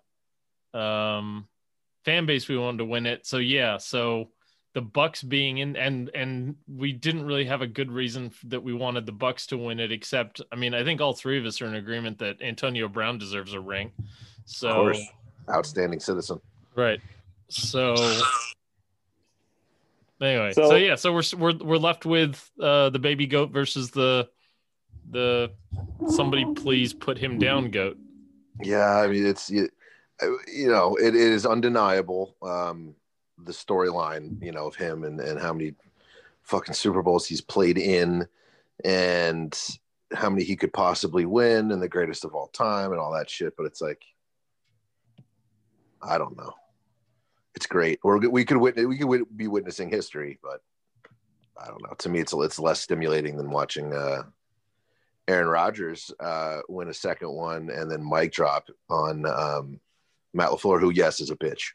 um, 0.73 1.47
fan 2.05 2.25
base 2.25 2.47
we 2.47 2.57
wanted 2.57 2.77
to 2.77 2.85
win 2.85 3.05
it. 3.05 3.25
So 3.25 3.37
yeah, 3.37 3.77
so 3.77 4.29
the 4.73 4.81
Bucks 4.81 5.23
being 5.23 5.57
in 5.57 5.75
and 5.75 6.09
and 6.13 6.55
we 6.67 6.91
didn't 6.93 7.25
really 7.25 7.45
have 7.45 7.61
a 7.61 7.67
good 7.67 7.91
reason 7.91 8.31
that 8.45 8.61
we 8.61 8.73
wanted 8.73 9.05
the 9.05 9.11
Bucks 9.11 9.47
to 9.47 9.57
win 9.57 9.79
it 9.79 9.91
except 9.91 10.41
I 10.51 10.55
mean 10.55 10.73
I 10.73 10.83
think 10.83 11.01
all 11.01 11.13
three 11.13 11.39
of 11.39 11.45
us 11.45 11.61
are 11.61 11.65
in 11.65 11.75
agreement 11.75 12.19
that 12.19 12.41
Antonio 12.41 12.87
Brown 12.87 13.17
deserves 13.17 13.53
a 13.53 13.59
ring. 13.59 13.91
So 14.45 14.69
Of 14.69 14.75
course. 14.75 15.01
Outstanding 15.49 15.99
citizen. 15.99 16.39
right. 16.75 16.99
So 17.47 17.95
anyway, 20.21 20.51
so, 20.53 20.69
So- 20.69 20.75
yeah, 20.75 20.95
so 20.95 21.13
we're 21.13 21.23
we're 21.37 21.57
we're 21.57 21.77
left 21.77 22.05
with 22.05 22.49
uh 22.61 22.89
the 22.89 22.99
baby 22.99 23.27
goat 23.27 23.51
versus 23.51 23.91
the 23.91 24.29
the 25.11 25.51
somebody 26.09 26.45
please 26.55 26.93
put 26.93 27.17
him 27.17 27.37
down 27.37 27.69
goat. 27.69 27.97
Yeah, 28.63 28.95
I 28.97 29.07
mean 29.07 29.25
it's 29.25 29.49
you, 29.49 29.69
you 30.21 30.67
know 30.67 30.95
it, 30.95 31.15
it 31.15 31.15
is 31.15 31.45
undeniable 31.45 32.35
um, 32.41 32.95
the 33.43 33.51
storyline 33.51 34.41
you 34.41 34.51
know 34.51 34.67
of 34.67 34.75
him 34.75 35.03
and 35.03 35.19
and 35.19 35.39
how 35.39 35.53
many 35.53 35.73
fucking 36.43 36.73
Super 36.73 37.01
Bowls 37.01 37.25
he's 37.25 37.41
played 37.41 37.77
in 37.77 38.27
and 38.83 39.59
how 40.13 40.29
many 40.29 40.43
he 40.43 40.55
could 40.55 40.71
possibly 40.71 41.25
win 41.25 41.71
and 41.71 41.81
the 41.81 41.89
greatest 41.89 42.23
of 42.23 42.35
all 42.35 42.47
time 42.47 42.91
and 42.91 43.01
all 43.01 43.11
that 43.13 43.29
shit. 43.29 43.57
But 43.57 43.65
it's 43.65 43.81
like 43.81 44.03
I 46.01 46.17
don't 46.17 46.37
know. 46.37 46.53
It's 47.55 47.65
great. 47.65 47.99
Or 48.03 48.17
we 48.17 48.45
could 48.45 48.57
witness 48.57 48.85
we 48.85 48.97
could 48.97 49.25
be 49.35 49.47
witnessing 49.47 49.89
history, 49.89 50.39
but 50.43 50.61
I 51.61 51.67
don't 51.67 51.81
know. 51.81 51.95
To 51.97 52.09
me, 52.09 52.19
it's 52.19 52.33
it's 52.33 52.59
less 52.59 52.81
stimulating 52.81 53.37
than 53.37 53.49
watching. 53.49 53.93
Uh, 53.93 54.23
Aaron 55.27 55.47
Rodgers 55.47 56.11
uh, 56.19 56.59
win 56.69 56.89
a 56.89 56.93
second 56.93 57.31
one 57.31 57.71
and 57.71 57.89
then 57.89 58.07
mic 58.07 58.31
drop 58.31 58.69
on 58.89 59.25
um, 59.25 59.79
Matt 60.35 60.49
Lafleur, 60.49 60.79
who 60.79 60.91
yes 60.91 61.19
is 61.19 61.31
a 61.31 61.35
bitch. 61.35 61.71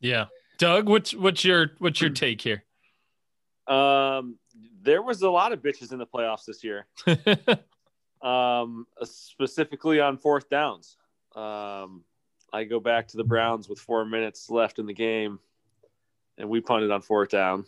Yeah. 0.00 0.26
Doug, 0.58 0.88
what's 0.88 1.12
what's 1.12 1.44
your 1.44 1.72
what's 1.78 2.00
your 2.00 2.10
take 2.10 2.40
here? 2.40 2.64
Um, 3.66 4.38
there 4.82 5.02
was 5.02 5.20
a 5.22 5.30
lot 5.30 5.52
of 5.52 5.60
bitches 5.60 5.92
in 5.92 5.98
the 5.98 6.06
playoffs 6.06 6.44
this 6.46 6.62
year, 6.62 6.86
um, 8.22 8.86
specifically 9.02 10.00
on 10.00 10.16
fourth 10.16 10.48
downs. 10.48 10.96
Um, 11.34 12.04
I 12.52 12.64
go 12.64 12.80
back 12.80 13.08
to 13.08 13.16
the 13.16 13.24
Browns 13.24 13.68
with 13.68 13.80
four 13.80 14.04
minutes 14.04 14.48
left 14.48 14.78
in 14.78 14.86
the 14.86 14.94
game, 14.94 15.40
and 16.38 16.48
we 16.48 16.60
punted 16.60 16.90
on 16.90 17.02
fourth 17.02 17.30
down. 17.30 17.66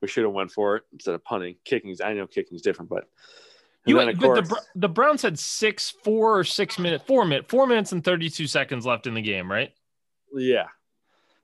We 0.00 0.06
should 0.06 0.24
have 0.24 0.32
went 0.32 0.52
for 0.52 0.76
it 0.76 0.84
instead 0.92 1.14
of 1.14 1.24
punting. 1.24 1.56
Kicking's 1.64 2.00
I 2.00 2.12
know 2.12 2.26
kicking's 2.26 2.62
different, 2.62 2.90
but 2.90 3.08
and 3.86 3.90
You 3.92 3.98
then, 3.98 4.08
of 4.10 4.18
but 4.18 4.34
the 4.34 4.42
course- 4.42 4.48
Br- 4.48 4.70
the 4.80 4.88
Browns 4.88 5.22
had 5.22 5.38
six, 5.38 5.90
four 5.90 6.38
or 6.38 6.44
six 6.44 6.78
minute, 6.78 7.06
four 7.06 7.24
minute, 7.24 7.48
four 7.48 7.66
minutes 7.66 7.92
and 7.92 8.02
thirty 8.04 8.28
two 8.30 8.46
seconds 8.46 8.84
left 8.86 9.06
in 9.06 9.14
the 9.14 9.22
game, 9.22 9.50
right? 9.50 9.72
yeah, 10.34 10.66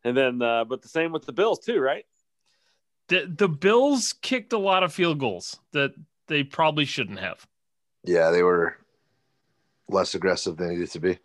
and 0.05 0.17
then 0.17 0.43
uh, 0.43 0.65
but 0.65 0.83
the 0.83 0.89
same 0.89 1.11
with 1.13 1.25
the 1.25 1.33
Bills 1.33 1.59
too, 1.61 1.81
right? 1.81 2.05
The 3.09 3.33
the 3.35 3.49
Bills 3.49 4.15
kicked 4.23 4.53
a 4.53 4.59
lot 4.59 4.83
of 4.83 4.93
field 4.93 5.19
goals 5.19 5.59
that 5.73 5.95
they 6.27 6.43
probably 6.43 6.85
shouldn't 6.85 7.19
have. 7.21 7.47
Yeah, 8.03 8.31
they 8.31 8.43
were 8.43 8.77
less 9.89 10.15
aggressive 10.15 10.57
than 10.57 10.69
they 10.69 10.75
needed 10.75 10.91
to 10.93 11.01
be. 11.01 11.19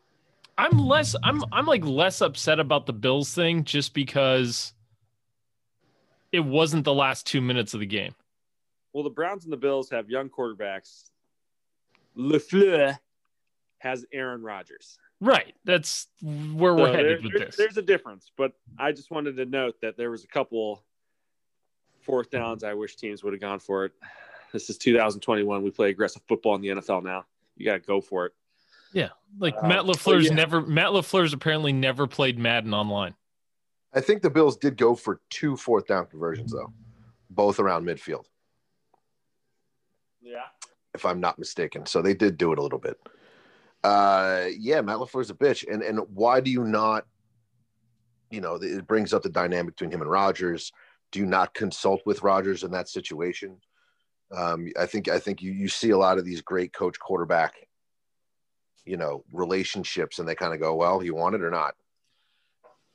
I'm 0.57 0.77
less 0.77 1.15
I'm 1.23 1.43
I'm 1.53 1.65
like 1.65 1.85
less 1.85 2.21
upset 2.21 2.59
about 2.59 2.85
the 2.85 2.93
Bills 2.93 3.33
thing 3.33 3.63
just 3.63 3.93
because 3.93 4.73
it 6.31 6.41
wasn't 6.41 6.83
the 6.83 6.93
last 6.93 7.25
two 7.25 7.41
minutes 7.41 7.73
of 7.73 7.79
the 7.79 7.85
game. 7.85 8.13
Well, 8.93 9.03
the 9.03 9.09
Browns 9.09 9.43
and 9.43 9.53
the 9.53 9.57
Bills 9.57 9.89
have 9.91 10.09
young 10.09 10.29
quarterbacks. 10.29 11.09
Lafleur 12.17 12.97
has 13.79 14.05
Aaron 14.11 14.41
Rodgers. 14.41 14.97
Right. 15.21 15.53
That's 15.65 16.07
where 16.21 16.71
So 16.73 16.81
we're 16.81 16.91
headed 16.93 17.05
there- 17.17 17.21
with 17.23 17.31
there- 17.33 17.45
this. 17.47 17.55
There's 17.55 17.77
a 17.77 17.81
difference, 17.81 18.31
but 18.37 18.53
I 18.77 18.91
just 18.91 19.11
wanted 19.11 19.35
to 19.37 19.45
note 19.45 19.79
that 19.81 19.97
there 19.97 20.09
was 20.11 20.23
a 20.23 20.27
couple 20.27 20.83
fourth 22.01 22.29
downs 22.29 22.63
I 22.63 22.73
wish 22.73 22.95
teams 22.95 23.23
would 23.23 23.33
have 23.33 23.41
gone 23.41 23.59
for 23.59 23.85
it. 23.85 23.91
This 24.51 24.69
is 24.69 24.77
2021. 24.77 25.61
We 25.61 25.69
play 25.71 25.89
aggressive 25.89 26.21
football 26.27 26.55
in 26.55 26.61
the 26.61 26.69
NFL 26.69 27.03
now. 27.03 27.25
You 27.55 27.65
got 27.65 27.73
to 27.73 27.79
go 27.79 28.01
for 28.01 28.25
it. 28.25 28.33
Yeah. 28.93 29.09
Like 29.37 29.55
Uh, 29.61 29.67
Matt 29.67 29.83
LaFleur's 29.85 30.29
yeah. 30.29 30.33
never 30.33 30.61
Matt 30.61 30.87
LaFleur's 30.89 31.33
apparently 31.33 31.71
never 31.73 32.07
played 32.07 32.39
Madden 32.39 32.73
online. 32.73 33.13
I 33.93 34.01
think 34.01 34.21
the 34.23 34.29
Bills 34.29 34.57
did 34.57 34.77
go 34.77 34.95
for 34.95 35.21
two 35.29 35.55
fourth 35.55 35.85
down 35.87 36.07
conversions 36.07 36.51
though, 36.51 36.73
both 37.29 37.59
around 37.59 37.85
midfield, 37.85 38.25
Yeah. 40.21 40.45
if 40.93 41.05
I'm 41.05 41.19
not 41.19 41.39
mistaken. 41.39 41.85
So 41.85 42.01
they 42.01 42.13
did 42.13 42.37
do 42.37 42.51
it 42.51 42.59
a 42.59 42.61
little 42.61 42.79
bit. 42.79 42.97
Uh, 43.83 44.47
yeah, 44.57 44.81
Matt 44.81 44.97
Lafleur's 44.97 45.29
a 45.29 45.33
bitch, 45.33 45.65
and 45.71 45.81
and 45.81 45.99
why 46.13 46.41
do 46.41 46.51
you 46.51 46.63
not? 46.63 47.05
You 48.29 48.41
know, 48.41 48.55
it 48.55 48.85
brings 48.85 49.13
up 49.13 49.23
the 49.23 49.29
dynamic 49.29 49.75
between 49.75 49.91
him 49.91 50.01
and 50.01 50.11
Rodgers. 50.11 50.71
Do 51.11 51.19
you 51.19 51.25
not 51.25 51.53
consult 51.53 52.01
with 52.05 52.21
Rodgers 52.21 52.63
in 52.63 52.71
that 52.71 52.89
situation? 52.89 53.57
Um, 54.35 54.67
I 54.77 54.85
think 54.85 55.07
I 55.07 55.17
think 55.19 55.41
you 55.41 55.51
you 55.53 55.67
see 55.69 55.91
a 55.91 55.97
lot 55.97 56.17
of 56.17 56.25
these 56.25 56.41
great 56.41 56.73
coach 56.73 56.99
quarterback, 56.99 57.53
you 58.85 58.97
know, 58.97 59.23
relationships, 59.31 60.19
and 60.19 60.27
they 60.27 60.35
kind 60.35 60.53
of 60.53 60.59
go, 60.59 60.75
well, 60.75 61.01
you 61.01 61.15
want 61.15 61.35
it 61.35 61.41
or 61.41 61.49
not. 61.49 61.73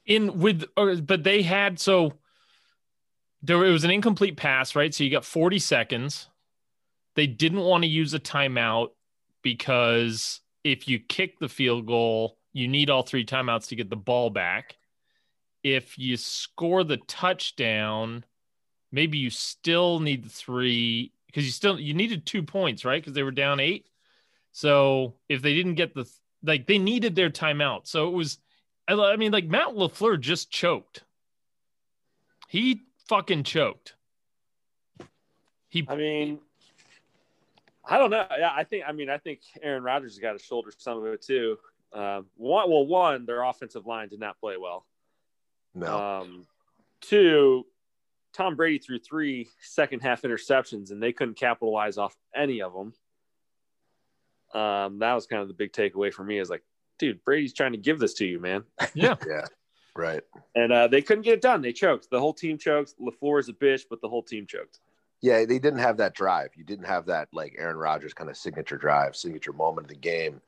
in 0.07 0.39
with 0.39 0.65
or, 0.77 0.95
but 0.97 1.25
they 1.25 1.43
had 1.43 1.81
so 1.81 2.13
there 3.43 3.65
it 3.65 3.71
was 3.73 3.85
an 3.85 3.91
incomplete 3.91 4.37
pass 4.37 4.77
right 4.77 4.95
so 4.95 5.03
you 5.03 5.11
got 5.11 5.25
40 5.25 5.59
seconds 5.59 6.29
they 7.15 7.27
didn't 7.27 7.61
want 7.61 7.85
to 7.85 7.89
use 7.89 8.15
a 8.15 8.21
timeout 8.21 8.89
because 9.43 10.41
if 10.63 10.89
you 10.89 10.99
kick 10.99 11.39
the 11.39 11.49
field 11.49 11.87
goal 11.87 12.39
you 12.53 12.69
need 12.69 12.91
all 12.91 13.03
three 13.03 13.25
timeouts 13.25 13.69
to 13.69 13.77
get 13.77 13.91
the 13.91 13.97
ball 13.97 14.31
back 14.31 14.77
if 15.63 15.99
you 15.99 16.17
score 16.17 16.85
the 16.85 16.97
touchdown 16.97 18.25
maybe 18.93 19.19
you 19.19 19.31
still 19.31 20.01
need 20.01 20.25
the 20.25 20.29
three 20.29 21.13
because 21.27 21.45
you 21.45 21.51
still 21.51 21.79
you 21.79 21.95
needed 21.95 22.25
two 22.25 22.43
points 22.43 22.85
right 22.85 23.03
because 23.03 23.15
they 23.15 23.23
were 23.23 23.31
down 23.31 23.61
eight 23.61 23.87
so 24.53 25.15
if 25.29 25.43
they 25.43 25.55
didn't 25.55 25.75
get 25.75 25.95
the 25.95 26.09
like 26.43 26.67
they 26.67 26.79
needed 26.79 27.15
their 27.15 27.31
timeout 27.31 27.87
so 27.87 28.09
it 28.09 28.13
was 28.13 28.39
I, 28.87 29.17
mean, 29.17 29.33
like 29.33 29.47
Matt 29.47 29.69
Lafleur 29.69 30.21
just 30.21 30.51
choked. 30.51 31.05
He 32.49 32.83
fucking 33.09 33.45
choked. 33.45 33.95
He 35.69 35.85
I 35.89 35.97
mean, 35.97 36.39
I 37.89 37.99
don't 37.99 38.11
know. 38.11 38.27
Yeah, 38.39 38.51
I 38.55 38.65
think. 38.65 38.85
I 38.87 38.93
mean, 38.93 39.11
I 39.11 39.19
think 39.19 39.41
Aaron 39.63 39.83
Rodgers 39.83 40.13
has 40.13 40.19
got 40.19 40.33
to 40.33 40.39
shoulder 40.39 40.71
some 40.77 40.99
of 40.99 41.07
it 41.07 41.23
too. 41.23 41.59
Um, 41.93 42.27
one, 42.37 42.71
well, 42.71 42.87
one, 42.87 43.27
their 43.27 43.43
offensive 43.43 43.87
line 43.87 44.09
did 44.09 44.21
not 44.21 44.39
play 44.41 44.57
well. 44.57 44.85
No, 45.75 46.21
Um, 46.21 46.47
two, 47.01 47.67
Tom 48.33 48.57
Brady 48.57 48.79
threw 48.79 48.99
three 48.99 49.49
second 49.61 50.01
half 50.01 50.23
interceptions 50.23 50.91
and 50.91 51.03
they 51.03 51.13
couldn't 51.13 51.37
capitalize 51.37 51.99
off 51.99 52.17
any 52.35 52.63
of 52.63 52.73
them. 52.73 52.93
Um, 54.61 54.99
that 55.01 55.15
was 55.15 55.27
kind 55.27 55.43
of 55.43 55.49
the 55.49 55.55
big 55.55 55.73
takeaway 55.73 56.13
for 56.13 56.25
me 56.25 56.39
is 56.39 56.51
like, 56.51 56.63
dude, 56.99 57.25
Brady's 57.25 57.53
trying 57.53 57.73
to 57.73 57.79
give 57.79 57.99
this 57.99 58.15
to 58.15 58.27
you, 58.27 58.41
man. 58.41 58.65
yeah. 58.95 59.17
yeah, 59.27 59.47
right. 59.97 60.23
And 60.55 60.73
uh, 60.73 60.89
they 60.89 61.03
couldn't 61.03 61.23
get 61.23 61.35
it 61.35 61.43
done. 61.43 61.61
They 61.61 61.73
choked. 61.73 62.09
The 62.11 62.21
whole 62.21 62.35
team 62.35 62.59
choked. 62.59 62.95
LaFleur 63.01 63.41
is 63.41 63.49
a 63.49 63.53
bitch, 63.53 63.83
but 63.91 64.01
the 64.01 64.09
whole 64.09 64.23
team 64.23 64.47
choked. 64.47 64.81
Yeah, 65.25 65.47
they 65.47 65.59
didn't 65.59 65.79
have 65.79 65.97
that 65.97 66.15
drive. 66.15 66.51
You 66.55 66.65
didn't 66.65 66.85
have 66.85 67.07
that 67.07 67.29
like 67.33 67.57
Aaron 67.59 67.79
Rodgers 67.79 68.13
kind 68.13 68.29
of 68.29 68.37
signature 68.37 68.77
drive, 68.77 69.17
signature 69.17 69.55
moment 69.55 69.87
of 69.87 69.89
the 69.89 69.97
game. 69.97 70.43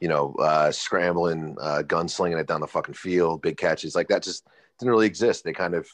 You 0.00 0.08
know, 0.08 0.34
uh, 0.40 0.72
scrambling, 0.72 1.56
uh, 1.60 1.82
gunslinging 1.86 2.40
it 2.40 2.48
down 2.48 2.60
the 2.60 2.66
fucking 2.66 2.94
field, 2.94 3.42
big 3.42 3.56
catches 3.56 3.94
like 3.94 4.08
that 4.08 4.24
just 4.24 4.44
didn't 4.80 4.90
really 4.90 5.06
exist. 5.06 5.44
They 5.44 5.52
kind 5.52 5.74
of, 5.74 5.88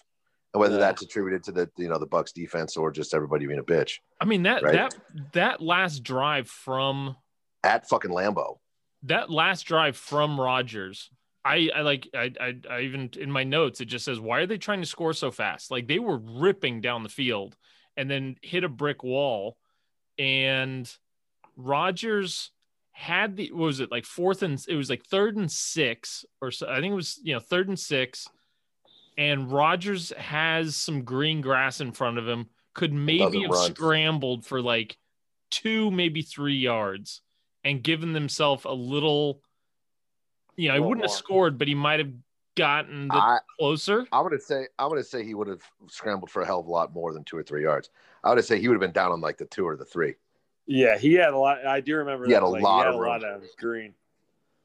whether 0.53 0.77
Yeah. 0.77 0.81
that's 0.81 1.03
attributed 1.03 1.45
to 1.45 1.53
the 1.53 1.71
you 1.77 1.89
know 1.91 1.99
the 1.99 2.07
Bucks 2.07 2.33
defense 2.33 2.79
or 2.79 2.91
just 2.91 3.13
everybody 3.13 3.45
being 3.45 3.59
a 3.59 3.63
bitch 3.63 3.99
I 4.23 4.25
mean 4.25 4.45
that 4.45 4.63
Right. 4.63 4.73
that 4.73 4.95
that 5.33 5.61
last 5.61 6.03
drive 6.03 6.49
from 6.49 7.17
at 7.63 7.87
fucking 7.91 8.11
Lambeau. 8.11 8.57
that 9.03 9.29
last 9.29 9.65
drive 9.65 9.99
from 9.99 10.41
Rodgers. 10.41 11.11
I, 11.45 11.69
I 11.75 11.81
like 11.83 12.09
I, 12.15 12.33
I 12.41 12.55
I 12.71 12.81
even 12.81 13.11
in 13.21 13.31
my 13.31 13.45
notes 13.45 13.83
it 13.83 13.87
just 13.87 14.07
says 14.07 14.19
why 14.19 14.39
are 14.39 14.47
they 14.47 14.57
trying 14.57 14.81
to 14.81 14.87
score 14.87 15.13
so 15.13 15.31
fast? 15.31 15.71
Like 15.71 15.89
they 15.89 15.99
were 15.99 16.17
ripping 16.17 16.81
down 16.81 17.03
the 17.03 17.11
field 17.11 17.55
and 17.97 18.11
then 18.11 18.37
hit 18.43 18.65
a 18.65 18.69
brick 18.69 19.03
wall, 19.03 19.57
and 20.19 20.91
Rodgers 21.57 22.51
had 22.93 23.37
the 23.37 23.51
what 23.53 23.67
was 23.67 23.81
it 23.81 23.91
like 23.91 24.05
fourth 24.05 24.43
and 24.43 24.65
it 24.69 24.77
was 24.77 24.89
like 24.89 25.05
third 25.05 25.37
and 25.37 25.51
six 25.51 26.25
or 26.41 26.53
so 26.53 26.69
I 26.69 26.81
think 26.81 26.93
it 26.93 26.95
was 26.95 27.19
you 27.25 27.35
know 27.35 27.41
third 27.41 27.69
and 27.69 27.79
six, 27.79 28.29
and 29.19 29.51
Rodgers 29.51 30.13
has 30.17 30.77
some 30.77 31.03
green 31.03 31.41
grass 31.41 31.81
in 31.81 31.93
front 31.93 32.19
of 32.19 32.29
him 32.29 32.49
could 32.75 32.93
maybe 32.93 33.43
have 33.43 33.51
run. 33.51 33.75
scrambled 33.75 34.45
for 34.45 34.61
like 34.61 34.97
two 35.51 35.91
maybe 35.91 36.23
three 36.23 36.57
yards 36.57 37.23
and 37.63 37.83
given 37.83 38.13
themselves 38.13 38.65
a 38.65 38.73
little, 38.73 39.41
you 40.57 40.69
know, 40.69 40.75
he 40.75 40.81
wouldn't 40.81 41.07
have 41.07 41.17
scored, 41.17 41.57
but 41.57 41.69
he 41.69 41.75
might 41.75 42.01
have 42.01 42.13
gotten 42.57 43.09
the 43.09 43.15
I, 43.15 43.39
closer. 43.59 44.07
I'm 44.13 44.23
gonna 44.25 44.41
say 44.41 44.67
I'm 44.79 44.89
gonna 44.89 45.03
say 45.03 45.25
he 45.25 45.35
would 45.35 45.49
have 45.49 45.63
scrambled 45.89 46.31
for 46.31 46.43
a 46.43 46.47
hell 46.47 46.61
of 46.61 46.67
a 46.67 46.71
lot 46.71 46.93
more 46.93 47.13
than 47.13 47.25
two 47.25 47.37
or 47.37 47.43
three 47.43 47.63
yards. 47.63 47.91
I 48.23 48.33
would 48.35 48.45
say 48.45 48.59
he 48.61 48.69
would 48.69 48.75
have 48.75 48.81
been 48.81 48.93
down 48.93 49.13
on 49.13 49.21
like 49.21 49.39
the 49.39 49.45
two 49.47 49.67
or 49.67 49.77
the 49.77 49.85
three. 49.85 50.15
Yeah, 50.67 50.97
he 50.97 51.15
had 51.15 51.31
a 51.35 51.39
lot. 51.39 51.67
I 51.67 51.81
do 51.81 51.97
remember 51.97 52.25
He 52.27 52.33
that 52.33 52.37
had 52.43 52.47
a 52.47 52.51
play. 52.51 52.61
lot 52.61 52.79
he 52.79 52.85
had 52.85 52.89
of 52.89 52.95
a 52.95 52.99
room. 53.01 53.09
lot 53.11 53.25
of 53.25 53.43
green. 53.59 53.95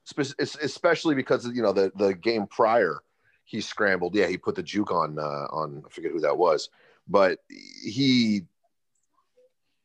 Spe- 0.06 0.40
especially 0.40 1.16
because 1.16 1.46
you 1.48 1.62
know 1.62 1.74
the 1.74 1.92
the 1.96 2.14
game 2.14 2.48
prior 2.48 3.00
he 3.44 3.62
scrambled. 3.62 4.16
Yeah, 4.16 4.28
he 4.28 4.38
put 4.38 4.56
the 4.56 4.64
juke 4.64 4.92
on 4.92 5.18
uh, 5.20 5.48
on 5.52 5.84
I 5.86 5.90
forget 5.90 6.12
who 6.12 6.20
that 6.22 6.38
was, 6.38 6.70
but 7.08 7.40
he. 7.84 8.44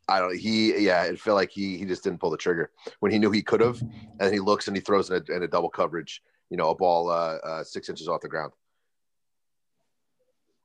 I 0.06 0.20
don't. 0.20 0.36
He 0.36 0.84
yeah. 0.84 1.04
It 1.04 1.18
felt 1.18 1.36
like 1.36 1.50
he 1.50 1.78
he 1.78 1.86
just 1.86 2.04
didn't 2.04 2.20
pull 2.20 2.28
the 2.30 2.36
trigger 2.36 2.70
when 3.00 3.10
he 3.10 3.18
knew 3.18 3.30
he 3.30 3.40
could 3.42 3.60
have, 3.62 3.82
and 4.20 4.32
he 4.34 4.38
looks 4.38 4.68
and 4.68 4.76
he 4.76 4.82
throws 4.82 5.08
in 5.10 5.16
a, 5.28 5.32
in 5.34 5.42
a 5.42 5.48
double 5.48 5.70
coverage. 5.70 6.22
You 6.50 6.56
know, 6.56 6.70
a 6.70 6.74
ball 6.74 7.10
uh, 7.10 7.38
uh, 7.44 7.64
six 7.64 7.88
inches 7.88 8.08
off 8.08 8.20
the 8.20 8.28
ground. 8.28 8.52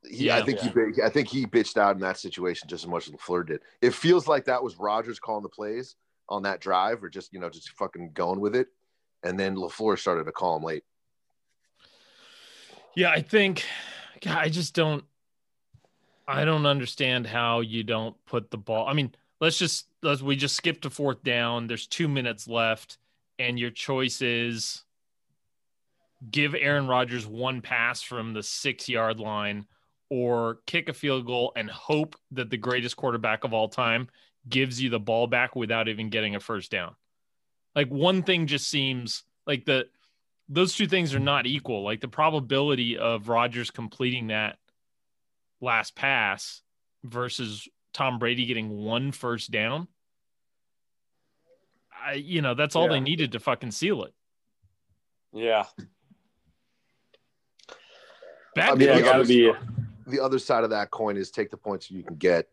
He, 0.08 0.28
Yeah. 0.28 0.38
I 0.38 0.44
think 0.44 0.60
he 0.60 0.70
I 1.04 1.10
think 1.10 1.28
he 1.28 1.46
bitched 1.46 1.78
out 1.78 1.96
in 1.96 2.02
that 2.02 2.18
situation 2.18 2.68
just 2.70 2.84
as 2.84 2.90
much 2.90 3.08
as 3.08 3.14
Lafleur 3.14 3.48
did. 3.48 3.62
It 3.82 3.94
feels 3.94 4.28
like 4.28 4.46
that 4.46 4.64
was 4.64 4.78
Rodgers 4.78 5.20
calling 5.20 5.44
the 5.44 5.50
plays 5.50 5.96
on 6.28 6.44
that 6.44 6.62
drive, 6.62 7.04
or 7.04 7.10
just 7.10 7.34
you 7.34 7.40
know 7.40 7.50
just 7.50 7.70
fucking 7.72 8.12
going 8.14 8.40
with 8.40 8.56
it, 8.56 8.68
and 9.24 9.40
then 9.40 9.56
Lafleur 9.56 9.98
started 9.98 10.26
to 10.26 10.32
call 10.32 10.58
him 10.58 10.64
late. 10.64 10.84
Yeah, 12.96 13.12
I 13.12 13.22
think 13.22 13.66
God, 14.22 14.38
I 14.38 14.50
just 14.50 14.74
don't 14.74 15.04
I 16.28 16.46
don't 16.46 16.66
understand 16.66 17.26
how 17.26 17.62
you 17.62 17.84
don't 17.84 18.16
put 18.26 18.52
the 18.52 18.58
ball. 18.58 18.88
I 18.88 18.94
mean, 18.94 19.14
let's 19.42 19.58
just 19.58 19.88
let's 20.04 20.22
we 20.22 20.36
just 20.36 20.56
skip 20.56 20.82
to 20.82 20.90
fourth 20.90 21.24
down. 21.24 21.68
There's 21.68 21.88
2 21.88 22.08
minutes 22.08 22.48
left 22.48 22.98
and 23.40 23.58
your 23.58 23.72
choice 23.72 24.22
is 24.22 24.84
give 26.30 26.56
Aaron 26.56 26.88
Rodgers 26.88 27.26
one 27.26 27.62
pass 27.62 28.02
from 28.02 28.34
the 28.34 28.42
6-yard 28.42 29.20
line 29.20 29.66
or 30.10 30.60
kick 30.66 30.90
a 30.90 30.94
field 30.94 31.26
goal 31.26 31.52
and 31.56 31.70
hope 31.70 32.16
that 32.32 32.50
the 32.50 32.58
greatest 32.58 32.96
quarterback 32.98 33.44
of 33.44 33.54
all 33.54 33.70
time 33.70 34.08
gives 34.48 34.82
you 34.82 34.90
the 34.90 35.00
ball 35.00 35.28
back 35.28 35.56
without 35.56 35.88
even 35.88 36.10
getting 36.10 36.36
a 36.36 36.40
first 36.40 36.72
down. 36.72 36.96
Like 37.76 37.90
one 37.90 38.24
thing 38.24 38.48
just 38.48 38.68
seems 38.68 39.24
like 39.46 39.66
the 39.66 39.88
those 40.52 40.74
two 40.74 40.88
things 40.88 41.14
are 41.14 41.20
not 41.20 41.46
equal. 41.46 41.84
Like 41.84 42.02
the 42.02 42.08
probability 42.08 42.98
of 42.98 43.30
Rodgers 43.30 43.70
completing 43.70 44.28
that 44.28 44.58
last 45.62 45.96
pass 45.96 46.64
versus 47.04 47.68
Tom 47.94 48.18
Brady 48.18 48.48
getting 48.48 48.70
one 48.70 49.12
first 49.12 49.52
down. 49.52 49.88
I, 52.04 52.14
you 52.14 52.42
know, 52.42 52.56
that's 52.56 52.76
all 52.76 52.86
Yeah. 52.86 52.94
they 52.94 53.00
needed 53.00 53.34
to 53.34 53.40
fucking 53.40 53.72
seal 53.72 54.04
it. 54.06 54.14
Yeah, 55.32 55.66
Bad 58.60 58.70
I 58.70 58.76
mean, 58.76 58.88
yeah, 58.88 59.00
the 59.00 59.14
other- 59.14 59.26
be. 59.26 59.52
The 60.08 60.20
other 60.24 60.40
side 60.40 60.64
of 60.64 60.72
that 60.72 60.90
coin 60.90 61.18
is 61.18 61.30
take 61.30 61.52
the 61.52 61.58
points 61.58 61.92
you 61.92 62.02
can 62.04 62.16
get. 62.16 62.50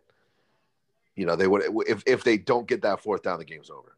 You 1.14 1.24
know, 1.24 1.36
they 1.36 1.46
would 1.46 1.62
if 1.88 2.02
if 2.06 2.22
they 2.22 2.36
don't 2.36 2.68
get 2.68 2.82
that 2.82 3.00
fourth 3.00 3.22
down, 3.22 3.38
the 3.38 3.44
game's 3.46 3.70
over. 3.70 3.96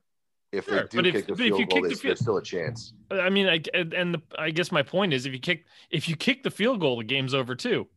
If 0.53 0.65
Sure, 0.67 0.83
they 0.83 0.87
do 0.89 0.97
but 0.99 1.07
if- 1.07 1.15
kick 1.15 1.27
the 1.27 1.33
but 1.35 1.41
if 1.41 1.47
you 1.47 1.57
field 1.57 1.69
goal, 1.71 1.77
kick 1.77 1.83
the 1.83 1.89
there's, 1.89 2.01
field- 2.01 2.11
there's 2.11 2.21
still 2.21 2.37
a 2.37 2.43
chance. 2.43 2.93
I 3.11 3.29
mean, 3.31 3.49
I, 3.49 3.61
and 3.75 3.93
and 3.93 4.15
the, 4.15 4.23
I 4.39 4.51
guess 4.51 4.71
my 4.71 4.83
point 4.83 5.13
is, 5.13 5.27
if 5.27 5.33
you 5.33 5.41
kick, 5.41 5.65
if 5.91 6.09
you 6.09 6.15
kick 6.17 6.43
the 6.45 6.51
field 6.51 6.81
goal, 6.81 6.97
the 6.99 7.05
game's 7.05 7.35
over 7.35 7.55
too, 7.57 7.89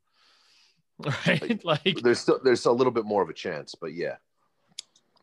right? 1.27 1.63
Like 1.63 1.99
There's 2.01 2.19
still 2.19 2.39
there's 2.43 2.65
a 2.65 2.71
little 2.71 2.91
bit 2.91 3.05
more 3.05 3.21
of 3.21 3.29
a 3.29 3.33
chance, 3.33 3.75
but 3.75 3.93
yeah. 3.93 4.15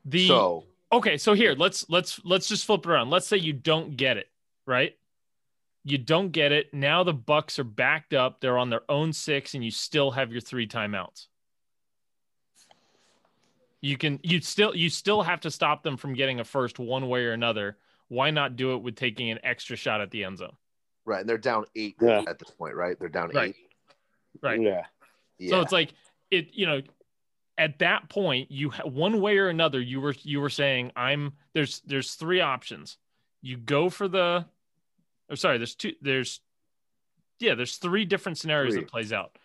the 0.05 0.29
so 0.29 0.65
okay 0.93 1.19
so 1.19 1.35
here 1.35 1.55
let's 1.55 1.85
let's 1.91 2.19
let's 2.25 2.49
just 2.49 2.65
flip 2.65 2.81
it 2.87 2.89
around 2.89 3.11
let's 3.11 3.27
say 3.27 3.37
you 3.37 3.53
don't 3.53 3.97
get 3.99 4.17
it 4.17 4.31
right 4.65 4.97
you 5.91 5.97
don't 5.99 6.33
get 6.33 6.53
it 6.53 6.73
now 6.75 7.03
the 7.03 7.13
bucks 7.15 7.59
are 7.59 7.65
backed 7.65 8.13
up 8.13 8.41
they're 8.41 8.59
on 8.59 8.69
their 8.71 8.83
own 8.91 9.13
six 9.13 9.55
and 9.55 9.65
you 9.65 9.71
still 9.71 10.11
have 10.11 10.31
your 10.33 10.41
three 10.41 10.67
timeouts 10.67 11.27
you 13.81 13.97
can 13.97 14.19
you 14.23 14.41
still 14.41 14.75
you 14.75 14.91
still 14.91 15.23
have 15.23 15.41
to 15.41 15.51
stop 15.51 15.83
them 15.83 15.97
from 15.97 16.13
getting 16.15 16.41
a 16.41 16.45
first 16.45 16.79
one 16.79 17.09
way 17.09 17.25
or 17.25 17.33
another 17.33 17.77
why 18.09 18.31
not 18.31 18.57
do 18.57 18.75
it 18.75 18.79
with 18.83 18.97
taking 18.97 19.31
an 19.31 19.39
extra 19.43 19.77
shot 19.77 20.01
at 20.01 20.11
the 20.11 20.25
end 20.25 20.39
zone 20.39 20.57
right, 21.05 21.21
and 21.21 21.29
they're 21.29 21.39
down 21.39 21.65
eight 21.77 21.97
Yeah. 22.03 22.23
at 22.29 22.39
this 22.39 22.51
point, 22.51 22.75
right? 22.75 22.99
They're 22.99 23.09
down 23.09 23.31
Right. 23.31 23.55
eight. 23.57 23.97
Right. 24.43 24.61
Yeah, 24.61 24.85
Yeah. 25.39 25.51
So 25.51 25.61
it's 25.63 25.73
like 25.73 25.95
it, 26.31 26.53
you 26.53 26.67
know, 26.67 26.83
at 27.57 27.79
that 27.79 28.09
point, 28.11 28.51
you 28.51 28.71
ha- 28.71 28.87
one 28.87 29.21
way 29.23 29.39
or 29.39 29.49
another, 29.49 29.81
you 29.81 30.01
were 30.03 30.15
you 30.23 30.41
were 30.41 30.51
saying 30.51 30.93
I'm 30.97 31.33
there's 31.55 31.81
there's 31.81 32.15
three 32.15 32.41
options. 32.41 32.99
You 33.41 33.57
go 33.57 33.89
for 33.89 34.07
the, 34.09 34.47
or 35.29 35.37
sorry, 35.37 35.59
there's 35.59 35.75
two. 35.75 35.93
There's 36.01 36.41
yeah, 37.39 37.55
there's 37.55 37.77
three 37.77 38.05
different 38.05 38.39
scenarios 38.39 38.75
Three. 38.75 38.83
that 38.83 38.91
plays 38.91 39.13
out. 39.13 39.39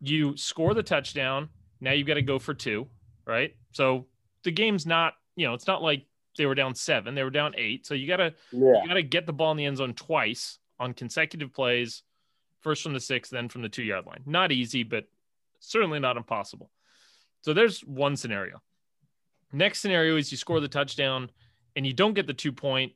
You 0.00 0.36
score 0.36 0.74
the 0.74 0.82
touchdown. 0.82 1.48
Now 1.80 1.92
you've 1.92 2.06
got 2.06 2.14
to 2.14 2.22
go 2.22 2.38
for 2.38 2.54
two, 2.54 2.88
right? 3.26 3.54
So 3.72 4.06
the 4.42 4.50
game's 4.50 4.86
not, 4.86 5.14
you 5.36 5.46
know, 5.46 5.54
it's 5.54 5.66
not 5.66 5.82
like 5.82 6.04
they 6.36 6.46
were 6.46 6.54
down 6.54 6.74
seven; 6.74 7.14
they 7.14 7.22
were 7.22 7.30
down 7.30 7.54
eight. 7.56 7.86
So 7.86 7.94
you 7.94 8.06
gotta 8.06 8.34
yeah, 8.52 8.82
you 8.82 8.88
got 8.88 8.94
to 8.94 9.02
get 9.02 9.26
the 9.26 9.32
ball 9.32 9.50
in 9.52 9.56
the 9.56 9.64
end 9.64 9.78
zone 9.78 9.94
twice 9.94 10.58
on 10.78 10.94
consecutive 10.94 11.52
plays, 11.52 12.02
first 12.60 12.82
from 12.82 12.92
the 12.92 13.00
six, 13.00 13.28
then 13.28 13.48
from 13.48 13.62
the 13.62 13.68
two 13.68 13.82
yard 13.82 14.06
line. 14.06 14.22
Not 14.26 14.52
easy, 14.52 14.82
but 14.82 15.04
certainly 15.60 15.98
not 15.98 16.16
impossible. 16.16 16.70
So 17.42 17.52
there's 17.52 17.80
one 17.80 18.16
scenario. 18.16 18.60
Next 19.52 19.80
scenario 19.80 20.16
is 20.16 20.30
you 20.30 20.36
score 20.36 20.60
the 20.60 20.68
touchdown 20.68 21.30
and 21.76 21.86
you 21.86 21.92
don't 21.92 22.14
get 22.14 22.26
the 22.26 22.34
two 22.34 22.52
point, 22.52 22.92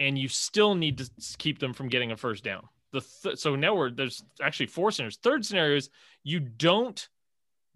and 0.00 0.18
you 0.18 0.28
still 0.28 0.74
need 0.74 0.98
to 0.98 1.10
keep 1.38 1.60
them 1.60 1.72
from 1.72 1.88
getting 1.88 2.10
a 2.10 2.16
first 2.16 2.42
down. 2.42 2.66
The 2.92 3.02
th- 3.22 3.38
so 3.38 3.54
now 3.54 3.76
we're 3.76 3.90
there's 3.90 4.24
actually 4.42 4.66
four 4.66 4.90
scenarios. 4.90 5.18
Third 5.22 5.44
scenario 5.44 5.76
is 5.76 5.90
you 6.24 6.40
don't 6.40 7.06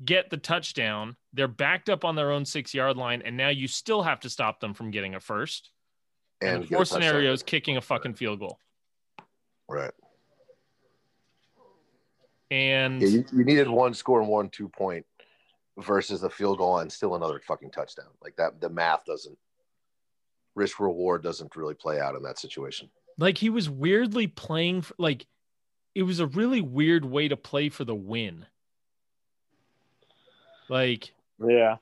get 0.04 0.30
the 0.30 0.38
touchdown. 0.38 1.16
They're 1.34 1.46
backed 1.46 1.88
up 1.88 2.04
on 2.04 2.16
their 2.16 2.32
own 2.32 2.44
six 2.44 2.74
yard 2.74 2.96
line, 2.96 3.22
and 3.24 3.36
now 3.36 3.50
you 3.50 3.68
still 3.68 4.02
have 4.02 4.18
to 4.20 4.30
stop 4.30 4.58
them 4.58 4.74
from 4.74 4.90
getting 4.90 5.14
a 5.14 5.20
first. 5.20 5.70
And, 6.40 6.50
and 6.50 6.62
the 6.64 6.68
get 6.68 6.74
a 6.74 6.78
fourth 6.78 6.88
scenario 6.88 7.32
is 7.32 7.44
kicking 7.44 7.76
a 7.76 7.80
fucking 7.80 8.14
field 8.14 8.40
goal. 8.40 8.58
right. 9.68 9.92
And 12.50 13.00
Yeah, 13.00 13.08
you, 13.08 13.24
you 13.32 13.44
needed 13.44 13.68
one 13.68 13.94
score 13.94 14.20
and 14.20 14.28
one 14.28 14.48
two 14.48 14.68
point 14.68 15.06
versus 15.78 16.22
a 16.22 16.30
field 16.30 16.58
goal 16.58 16.78
and 16.78 16.90
still 16.90 17.14
another 17.14 17.40
fucking 17.46 17.70
touchdown. 17.70 18.06
Like 18.22 18.36
that, 18.36 18.60
the 18.60 18.68
math 18.68 19.04
doesn't 19.04 19.38
risk 20.54 20.80
reward 20.80 21.22
doesn't 21.22 21.56
really 21.56 21.74
play 21.74 22.00
out 22.00 22.14
in 22.14 22.22
that 22.22 22.38
situation. 22.38 22.88
like 23.18 23.38
he 23.38 23.50
was 23.50 23.68
weirdly 23.68 24.26
playing 24.26 24.82
for, 24.82 24.94
like 24.98 25.26
it 25.94 26.02
was 26.02 26.20
a 26.20 26.26
really 26.26 26.60
weird 26.60 27.04
way 27.04 27.28
to 27.28 27.36
play 27.36 27.68
for 27.68 27.84
the 27.84 27.94
win. 27.94 28.46
Like 30.68 31.12
yeah, 31.44 31.76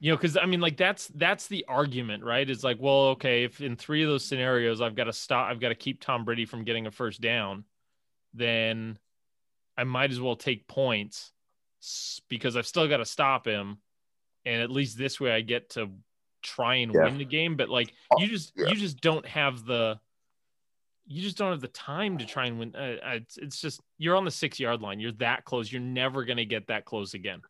you 0.00 0.12
know, 0.12 0.16
because 0.16 0.36
I 0.36 0.46
mean, 0.46 0.60
like 0.60 0.76
that's 0.76 1.08
that's 1.08 1.46
the 1.46 1.64
argument, 1.68 2.24
right? 2.24 2.48
It's 2.48 2.64
like, 2.64 2.78
well, 2.80 3.08
okay, 3.08 3.44
if 3.44 3.60
in 3.60 3.76
three 3.76 4.02
of 4.02 4.08
those 4.08 4.24
scenarios 4.24 4.80
I've 4.80 4.96
got 4.96 5.04
to 5.04 5.12
stop, 5.12 5.50
I've 5.50 5.60
got 5.60 5.70
to 5.70 5.74
keep 5.74 6.00
Tom 6.00 6.24
Brady 6.24 6.44
from 6.44 6.64
getting 6.64 6.86
a 6.86 6.90
first 6.90 7.20
down, 7.20 7.64
then 8.34 8.98
I 9.76 9.84
might 9.84 10.10
as 10.10 10.20
well 10.20 10.36
take 10.36 10.68
points 10.68 11.32
because 12.28 12.56
I've 12.56 12.66
still 12.66 12.88
got 12.88 12.98
to 12.98 13.04
stop 13.06 13.46
him, 13.46 13.78
and 14.44 14.60
at 14.60 14.70
least 14.70 14.98
this 14.98 15.18
way 15.18 15.30
I 15.32 15.40
get 15.40 15.70
to 15.70 15.90
try 16.46 16.76
and 16.76 16.92
Yeah. 16.94 17.04
win 17.04 17.18
the 17.18 17.24
game. 17.24 17.56
But 17.56 17.68
like, 17.68 17.92
Oh, 18.10 18.20
you 18.20 18.28
just 18.28 18.52
yeah. 18.56 18.68
you 18.68 18.76
just 18.76 19.00
don't 19.00 19.26
have 19.26 19.64
the 19.64 19.98
you 21.08 21.22
just 21.22 21.36
don't 21.38 21.50
have 21.52 21.60
the 21.60 21.68
time 21.68 22.18
to 22.18 22.26
try 22.26 22.46
and 22.46 22.58
win. 22.58 22.74
Uh, 22.74 22.96
uh, 23.04 23.10
it's, 23.14 23.36
it's 23.36 23.60
just 23.60 23.80
you're 23.98 24.16
on 24.16 24.24
the 24.24 24.30
six 24.30 24.58
yard 24.58 24.80
line. 24.80 24.98
You're 25.00 25.12
that 25.12 25.44
close. 25.44 25.70
You're 25.70 25.80
never 25.82 26.24
gonna 26.24 26.44
get 26.44 26.66
that 26.68 26.84
close 26.84 27.14
again. 27.14 27.42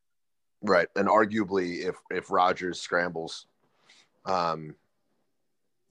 Right. 0.63 0.89
And 0.97 1.09
arguably 1.09 1.85
if 1.87 1.97
if 2.11 2.31
Rodgers 2.31 2.81
scrambles, 2.81 3.47
um 4.25 4.75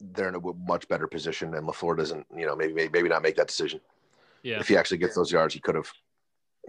they're 0.00 0.28
in 0.28 0.34
a 0.34 0.40
much 0.68 0.86
better 0.88 1.06
position 1.06 1.54
and 1.54 1.66
LaFleur 1.66 1.96
doesn't, 1.96 2.26
you 2.36 2.44
know, 2.46 2.54
maybe 2.54 2.72
maybe, 2.74 2.90
maybe 2.92 3.08
not 3.08 3.22
make 3.22 3.36
that 3.36 3.46
decision. 3.48 3.80
Yeah. 4.42 4.60
If 4.60 4.68
he 4.68 4.76
actually 4.76 4.98
gets 4.98 5.14
those 5.14 5.32
yards, 5.32 5.54
he 5.54 5.60
could 5.60 5.74
have. 5.74 5.90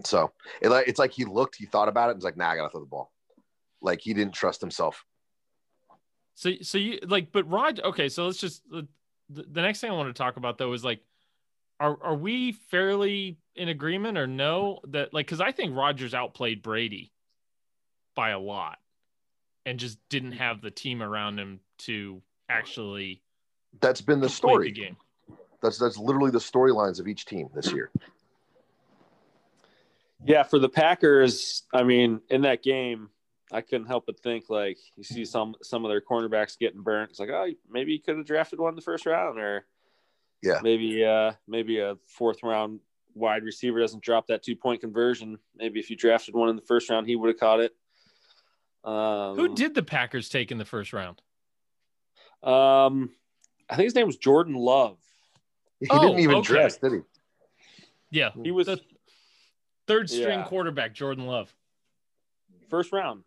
So 0.04 0.32
it, 0.62 0.68
like- 0.70 0.88
it's 0.88 0.98
like 0.98 1.12
he 1.12 1.24
looked, 1.24 1.56
he 1.56 1.66
thought 1.66 1.88
about 1.88 2.08
it, 2.08 2.12
and 2.12 2.18
was 2.18 2.24
like, 2.24 2.36
nah, 2.36 2.48
I 2.50 2.56
gotta 2.56 2.70
throw 2.70 2.80
the 2.80 2.86
ball. 2.86 3.12
Like 3.82 4.00
he 4.00 4.14
didn't 4.14 4.32
trust 4.34 4.60
himself. 4.60 5.04
So, 6.38 6.52
so 6.62 6.78
you 6.78 7.00
like, 7.04 7.32
but 7.32 7.50
Rod. 7.50 7.80
Okay, 7.80 8.08
so 8.08 8.26
let's 8.26 8.38
just 8.38 8.62
the, 8.70 8.86
the 9.28 9.60
next 9.60 9.80
thing 9.80 9.90
I 9.90 9.94
want 9.94 10.08
to 10.08 10.16
talk 10.16 10.36
about 10.36 10.56
though 10.56 10.72
is 10.72 10.84
like, 10.84 11.00
are 11.80 11.98
are 12.00 12.14
we 12.14 12.52
fairly 12.52 13.38
in 13.56 13.68
agreement 13.68 14.16
or 14.16 14.28
no 14.28 14.78
that 14.86 15.12
like 15.12 15.26
because 15.26 15.40
I 15.40 15.50
think 15.50 15.74
Rodgers 15.74 16.14
outplayed 16.14 16.62
Brady 16.62 17.10
by 18.14 18.30
a 18.30 18.38
lot, 18.38 18.78
and 19.66 19.80
just 19.80 19.98
didn't 20.10 20.34
mm. 20.34 20.38
have 20.38 20.60
the 20.60 20.70
team 20.70 21.02
around 21.02 21.40
him 21.40 21.58
to 21.78 22.22
actually 22.48 23.20
That's 23.80 24.00
been 24.00 24.20
the 24.20 24.28
story. 24.28 24.68
the 24.68 24.80
game. 24.80 24.96
That's 25.60 25.76
that's 25.76 25.98
literally 25.98 26.30
the 26.30 26.38
storylines 26.38 27.00
of 27.00 27.08
each 27.08 27.24
team 27.24 27.50
this 27.52 27.72
year. 27.72 27.90
yeah. 30.24 30.44
For 30.44 30.60
the 30.60 30.68
Packers, 30.68 31.64
I 31.74 31.82
mean, 31.82 32.20
in 32.30 32.42
that 32.42 32.62
game, 32.62 33.10
I 33.52 33.60
couldn't 33.62 33.86
help 33.86 34.06
but 34.06 34.20
think 34.20 34.50
like 34.50 34.78
you 34.96 35.02
see 35.04 35.24
some 35.24 35.54
some 35.62 35.84
of 35.84 35.88
their 35.90 36.00
cornerbacks 36.00 36.58
getting 36.58 36.82
burnt. 36.82 37.10
It's 37.10 37.18
like, 37.20 37.30
oh, 37.30 37.48
maybe 37.70 37.92
you 37.92 38.00
could 38.00 38.16
have 38.16 38.26
drafted 38.26 38.58
one 38.60 38.70
in 38.70 38.76
the 38.76 38.82
first 38.82 39.06
round, 39.06 39.38
or 39.38 39.64
Yeah. 40.42 40.60
maybe 40.62 41.04
uh 41.04 41.32
maybe 41.46 41.78
a 41.78 41.96
fourth 42.06 42.42
round 42.42 42.80
wide 43.14 43.42
receiver 43.42 43.80
doesn't 43.80 44.02
drop 44.02 44.26
that 44.26 44.42
two 44.42 44.54
point 44.56 44.80
conversion. 44.80 45.38
Maybe 45.56 45.80
if 45.80 45.88
you 45.90 45.96
drafted 45.96 46.34
one 46.34 46.48
in 46.50 46.56
the 46.56 46.62
first 46.62 46.90
round, 46.90 47.06
he 47.06 47.16
would 47.16 47.28
have 47.28 47.40
caught 47.40 47.60
it. 47.60 47.74
Um, 48.84 49.36
Who 49.36 49.54
did 49.54 49.74
the 49.74 49.82
Packers 49.82 50.28
take 50.28 50.52
in 50.52 50.58
the 50.58 50.64
first 50.64 50.92
round? 50.92 51.20
Um, 52.42 53.10
I 53.68 53.76
think 53.76 53.84
his 53.86 53.94
name 53.94 54.06
was 54.06 54.16
Jordan 54.16 54.54
Love. 54.54 54.98
He 55.80 55.88
Oh, 55.90 56.00
didn't 56.00 56.20
even 56.20 56.36
okay. 56.36 56.44
dress, 56.46 56.76
did 56.78 56.92
he? 56.92 56.98
Yeah, 58.10 58.30
He 58.42 58.50
was 58.52 58.66
the 58.66 58.80
third 59.86 60.08
string 60.08 60.40
Yeah. 60.40 60.44
quarterback, 60.46 60.94
Jordan 60.94 61.26
Love. 61.26 61.52
first 62.70 62.92
round, 62.92 63.24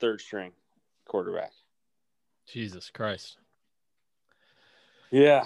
third 0.00 0.20
string 0.20 0.52
quarterback. 1.06 1.52
Jesus 2.46 2.90
Christ. 2.90 3.38
Yeah. 5.10 5.44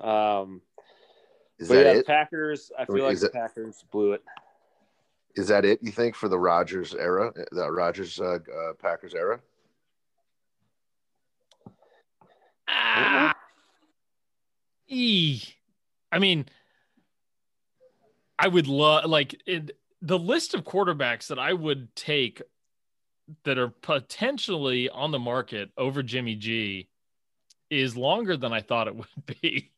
Um, 0.00 0.60
Is 1.58 1.68
but 1.68 1.74
that 1.74 1.86
yeah, 1.86 1.92
it? 2.00 2.06
Packers. 2.06 2.70
I 2.78 2.84
feel 2.84 3.04
like 3.04 3.14
Is 3.14 3.20
the 3.22 3.30
Packers 3.30 3.84
blew 3.90 4.12
it. 4.12 4.22
Is 5.34 5.48
that 5.48 5.64
it? 5.64 5.82
You 5.82 5.92
think 5.92 6.14
for 6.14 6.28
the 6.28 6.38
Rodgers 6.38 6.94
era, 6.94 7.32
the 7.52 7.70
Rodgers 7.70 8.18
uh, 8.20 8.38
uh, 8.38 8.72
Packers 8.80 9.14
era? 9.14 9.40
Ah. 12.68 13.34
E. 14.88 15.42
I 16.10 16.18
mean, 16.18 16.46
I 18.38 18.48
would 18.48 18.66
love 18.66 19.10
like 19.10 19.40
it, 19.46 19.76
the 20.02 20.18
list 20.18 20.54
of 20.54 20.64
quarterbacks 20.64 21.28
that 21.28 21.38
I 21.38 21.52
would 21.52 21.94
take 21.96 22.42
that 23.44 23.58
are 23.58 23.68
potentially 23.68 24.88
on 24.88 25.10
the 25.10 25.18
market 25.18 25.70
over 25.76 26.02
Jimmy 26.02 26.36
G 26.36 26.88
is 27.70 27.96
longer 27.96 28.36
than 28.36 28.52
I 28.52 28.60
thought 28.60 28.88
it 28.88 28.96
would 28.96 29.40
be. 29.40 29.70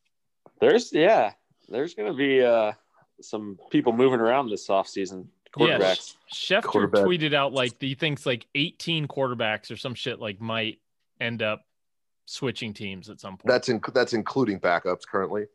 There's 0.59 0.91
yeah, 0.93 1.33
there's 1.67 1.93
gonna 1.95 2.13
be 2.13 2.43
uh 2.43 2.73
some 3.21 3.57
people 3.69 3.93
moving 3.93 4.19
around 4.19 4.49
this 4.49 4.67
offseason. 4.67 5.27
Yeah. 5.57 5.79
Quarterbacks. 5.79 6.15
Schefter 6.33 6.63
Quarterback. 6.63 7.05
tweeted 7.05 7.33
out 7.33 7.53
like 7.53 7.73
he 7.79 7.95
thinks 7.95 8.25
like 8.25 8.45
18 8.53 9.07
quarterbacks 9.07 9.71
or 9.71 9.77
some 9.77 9.95
shit 9.95 10.19
like 10.19 10.39
might 10.39 10.79
end 11.19 11.41
up 11.41 11.63
switching 12.25 12.73
teams 12.73 13.09
at 13.09 13.19
some 13.19 13.37
point. 13.37 13.47
That's 13.47 13.69
in, 13.69 13.81
that's 13.93 14.13
including 14.13 14.59
backups 14.59 15.07
currently. 15.09 15.47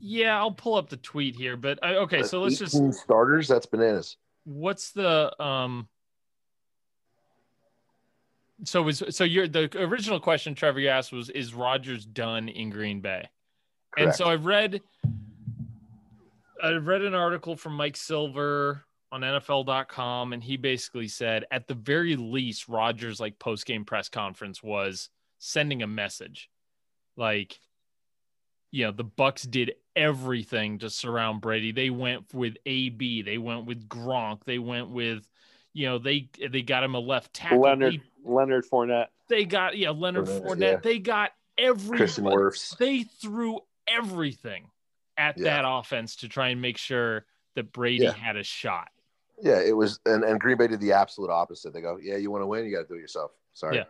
Yeah, 0.00 0.38
I'll 0.38 0.52
pull 0.52 0.76
up 0.76 0.88
the 0.88 0.96
tweet 0.96 1.36
here, 1.36 1.56
but 1.56 1.78
I, 1.82 1.96
okay, 1.96 2.22
so 2.22 2.40
let's 2.40 2.58
just 2.58 2.74
18 2.74 2.92
starters. 2.92 3.48
That's 3.48 3.66
bananas. 3.66 4.16
what's 4.44 4.92
the 4.92 5.42
um 5.42 5.88
so 8.64 8.82
was 8.82 9.02
so 9.10 9.24
you're 9.24 9.46
the 9.46 9.70
original 9.78 10.18
question 10.18 10.54
trevor 10.54 10.80
you 10.80 10.88
asked 10.88 11.12
was 11.12 11.30
is 11.30 11.54
rodgers 11.54 12.04
done 12.04 12.48
in 12.48 12.70
green 12.70 13.00
bay 13.00 13.28
and 13.96 14.14
so 14.14 14.26
I've 14.26 14.46
read 14.46 14.80
I've 16.62 16.86
read 16.86 17.02
an 17.02 17.14
article 17.14 17.56
from 17.56 17.74
mike 17.74 17.96
silver 17.96 18.84
on 19.12 19.20
nfl.com 19.20 20.32
and 20.32 20.42
he 20.42 20.56
basically 20.56 21.08
said 21.08 21.44
at 21.50 21.68
the 21.68 21.74
very 21.74 22.16
least 22.16 22.68
rodgers 22.68 23.20
like 23.20 23.38
post-game 23.38 23.84
press 23.84 24.08
conference 24.08 24.62
was 24.62 25.08
sending 25.38 25.82
a 25.82 25.86
message 25.86 26.50
like 27.16 27.60
you 28.70 28.84
know 28.86 28.92
the 28.92 29.04
bucks 29.04 29.42
did 29.42 29.72
everything 29.96 30.78
to 30.78 30.88
surround 30.90 31.40
brady 31.40 31.72
they 31.72 31.90
went 31.90 32.32
with 32.34 32.56
ab 32.66 32.98
they 33.24 33.38
went 33.38 33.66
with 33.66 33.88
gronk 33.88 34.44
they 34.44 34.58
went 34.58 34.88
with 34.90 35.28
you 35.72 35.86
know 35.86 35.98
they 35.98 36.28
they 36.50 36.62
got 36.62 36.82
him 36.84 36.94
a 36.94 36.98
left 37.00 37.32
tackle 37.32 37.60
Leonard 37.60 37.94
They, 37.94 38.00
Leonard 38.30 38.64
Fournette. 38.70 39.06
they 39.28 39.44
got 39.44 39.76
yeah 39.76 39.90
leonard 39.90 40.26
Fournette, 40.26 40.46
Fournette. 40.46 40.60
yeah. 40.60 40.76
they 40.82 40.98
got 40.98 41.30
every 41.56 41.96
Christian 41.96 42.24
Wirfs. 42.24 42.76
they 42.78 43.02
threw 43.02 43.58
everything 43.88 44.70
at 45.16 45.36
Yeah. 45.38 45.44
that 45.62 45.64
offense 45.66 46.16
to 46.16 46.28
try 46.28 46.48
and 46.48 46.60
make 46.62 46.76
sure 46.78 47.24
that 47.56 47.72
brady 47.72 48.04
Yeah. 48.04 48.12
had 48.12 48.36
a 48.36 48.44
shot 48.44 48.88
Yeah, 49.42 49.60
it 49.60 49.76
was, 49.76 49.98
and, 50.04 50.24
and 50.24 50.38
Green 50.40 50.56
Bay 50.58 50.66
did 50.68 50.80
the 50.80 50.92
absolute 50.92 51.30
opposite. 51.30 51.72
They 51.72 51.80
go, 51.80 51.96
"Yeah, 52.02 52.16
you 52.16 52.28
want 52.30 52.42
to 52.42 52.46
win, 52.48 52.64
you 52.64 52.72
got 52.74 52.82
to 52.82 52.88
do 52.88 52.94
it 52.94 53.00
yourself." 53.00 53.30
Sorry, 53.52 53.76
Yeah. 53.76 53.84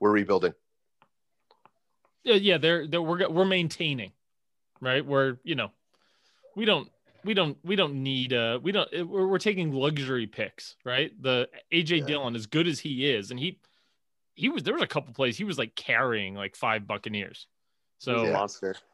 we're 0.00 0.10
rebuilding. 0.10 0.54
Yeah 2.24 2.34
yeah 2.34 2.58
they're, 2.58 2.86
they're 2.86 3.02
we're 3.02 3.28
we're 3.28 3.44
maintaining 3.44 4.12
right? 4.80 5.04
We're 5.04 5.38
you 5.44 5.54
know 5.54 5.70
we 6.56 6.64
don't 6.64 6.90
we 7.24 7.34
don't 7.34 7.58
we 7.62 7.76
don't 7.76 8.02
need 8.02 8.32
uh 8.32 8.58
we 8.62 8.72
don't 8.72 8.88
we're, 9.08 9.26
we're 9.26 9.38
taking 9.38 9.72
luxury 9.72 10.26
picks 10.26 10.76
right? 10.84 11.12
The 11.22 11.48
aj 11.72 11.90
Yeah. 11.90 12.04
dillon 12.04 12.34
as 12.34 12.46
good 12.46 12.66
as 12.66 12.80
he 12.80 13.10
is 13.10 13.30
and 13.30 13.38
he 13.38 13.58
he 14.34 14.48
was 14.48 14.62
there 14.62 14.74
was 14.74 14.82
a 14.82 14.86
couple 14.86 15.12
plays 15.12 15.36
he 15.36 15.44
was 15.44 15.58
like 15.58 15.74
carrying 15.74 16.34
like 16.34 16.56
five 16.56 16.86
buccaneers. 16.86 17.46
So 17.98 18.24
Yeah. 18.24 18.46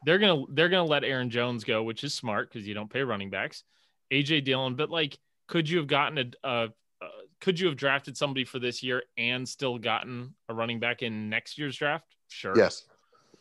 they're 0.05 0.19
gonna 0.19 0.43
they're 0.49 0.69
gonna 0.69 0.83
let 0.83 1.03
aaron 1.05 1.29
jones 1.29 1.63
go 1.63 1.83
which 1.83 2.03
is 2.03 2.13
smart 2.13 2.51
because 2.51 2.67
you 2.67 2.73
don't 2.73 2.89
pay 2.89 3.01
running 3.03 3.29
backs. 3.29 3.63
Aj 4.11 4.43
dillon 4.43 4.75
but 4.75 4.89
like 4.89 5.17
could 5.47 5.69
you 5.69 5.77
have 5.77 5.87
gotten 5.87 6.17
a 6.17 6.47
uh, 6.47 6.67
uh, 7.01 7.07
could 7.39 7.59
you 7.59 7.67
have 7.67 7.77
drafted 7.77 8.17
somebody 8.17 8.43
for 8.43 8.59
this 8.59 8.83
year 8.83 9.03
and 9.17 9.47
still 9.47 9.77
gotten 9.77 10.33
a 10.49 10.53
running 10.53 10.79
back 10.79 11.03
in 11.03 11.29
next 11.29 11.57
year's 11.57 11.77
draft? 11.77 12.15
Sure. 12.27 12.53
Yes, 12.57 12.83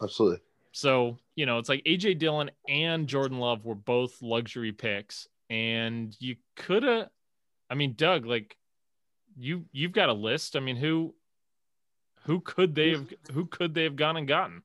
absolutely. 0.02 0.40
so, 0.72 1.18
you 1.34 1.46
know, 1.46 1.58
it's 1.58 1.68
like 1.68 1.84
AJ 1.84 2.18
Dillon 2.18 2.50
and 2.68 3.06
Jordan 3.06 3.38
Love 3.38 3.64
were 3.64 3.74
both 3.74 4.22
luxury 4.22 4.72
picks. 4.72 5.28
And 5.48 6.16
you 6.18 6.36
could 6.56 6.82
have 6.82 7.08
I 7.68 7.74
mean, 7.74 7.94
Doug, 7.96 8.26
like 8.26 8.56
you 9.36 9.64
you've 9.72 9.92
got 9.92 10.08
a 10.08 10.14
list. 10.14 10.56
I 10.56 10.60
mean, 10.60 10.76
who 10.76 11.14
who 12.24 12.40
could 12.40 12.74
they 12.74 12.90
have 12.90 13.12
who 13.32 13.46
could 13.46 13.74
they 13.74 13.84
have 13.84 13.96
gone 13.96 14.16
and 14.16 14.28
gotten? 14.28 14.62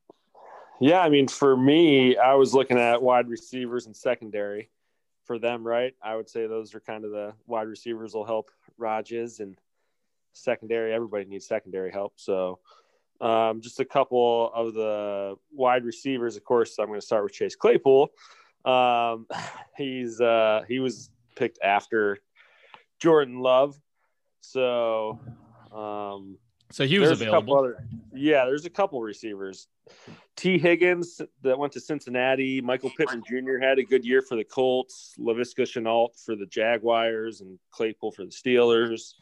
Yeah, 0.80 1.02
I 1.02 1.10
mean, 1.10 1.28
for 1.28 1.56
me, 1.56 2.18
I 2.18 2.34
was 2.34 2.54
looking 2.54 2.80
at 2.80 3.02
wide 3.02 3.28
receivers 3.28 3.86
and 3.86 3.96
secondary 3.96 4.72
for 5.26 5.38
them, 5.38 5.66
right? 5.66 5.94
I 6.02 6.16
would 6.16 6.28
say 6.28 6.48
those 6.48 6.74
are 6.74 6.80
kind 6.80 7.06
of 7.06 7.12
the 7.12 7.34
wide 7.46 7.68
receivers 7.68 8.16
will 8.16 8.26
help 8.26 8.50
Rodgers 8.78 9.40
and 9.40 9.58
secondary. 10.34 10.92
Everybody 10.92 11.26
needs 11.26 11.46
secondary 11.46 11.92
help. 11.92 12.14
So, 12.16 12.60
um, 13.22 13.62
just 13.62 13.80
a 13.80 13.86
couple 13.86 14.52
of 14.54 14.74
the 14.74 15.36
wide 15.52 15.86
receivers. 15.86 16.36
Of 16.36 16.44
course, 16.44 16.78
I'm 16.80 16.88
going 16.88 17.00
to 17.00 17.06
start 17.06 17.24
with 17.24 17.34
Chase 17.34 17.56
Claypool. 17.56 18.10
Um, 18.66 19.28
he's 19.78 20.20
uh, 20.20 20.64
he 20.68 20.80
was 20.80 21.10
picked 21.36 21.60
after 21.64 22.18
Jordan 23.00 23.40
Love. 23.40 23.80
So, 24.42 25.20
um, 25.72 26.38
So 26.72 26.86
he 26.86 26.98
was 26.98 27.10
there's 27.10 27.22
a 27.22 27.26
couple 27.26 27.58
available. 27.58 27.58
other, 27.58 27.88
yeah, 28.14 28.46
there's 28.46 28.66
a 28.66 28.70
couple 28.72 29.02
receivers. 29.02 29.68
Tee 30.36 30.58
Higgins 30.58 31.22
that 31.44 31.60
went 31.60 31.74
to 31.74 31.80
Cincinnati. 31.80 32.60
Michael 32.62 32.92
Pittman 32.98 33.24
Jr. 33.28 33.58
had 33.60 33.78
a 33.78 33.84
good 33.84 34.04
year 34.04 34.22
for 34.22 34.36
the 34.36 34.44
Colts. 34.44 35.14
Laviska 35.20 35.64
Shenault 35.64 36.10
for 36.26 36.36
the 36.36 36.48
Jaguars, 36.48 37.42
and 37.42 37.60
Claypool 37.72 38.12
for 38.12 38.26
the 38.26 38.32
Steelers. 38.32 39.14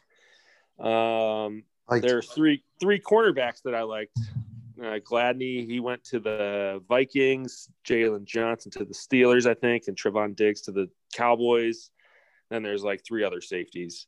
Um, 0.82 1.64
Like, 1.90 2.02
there's 2.02 2.28
three 2.30 2.62
three 2.80 3.00
cornerbacks 3.00 3.62
that 3.64 3.74
I 3.74 3.82
liked. 3.82 4.18
Uh, 4.80 4.98
Gladney, 5.00 5.66
he 5.66 5.80
went 5.80 6.02
to 6.04 6.20
the 6.20 6.82
Vikings. 6.88 7.68
Jaylon 7.84 8.24
Johnson 8.24 8.70
to 8.72 8.84
the 8.84 8.94
Steelers, 8.94 9.44
I 9.46 9.54
think, 9.54 9.88
and 9.88 9.96
Trevon 9.96 10.34
Diggs 10.34 10.62
to 10.62 10.72
the 10.72 10.88
Cowboys. 11.12 11.90
Then 12.48 12.62
there's 12.62 12.82
like 12.82 13.04
three 13.04 13.22
other 13.22 13.40
safeties. 13.40 14.06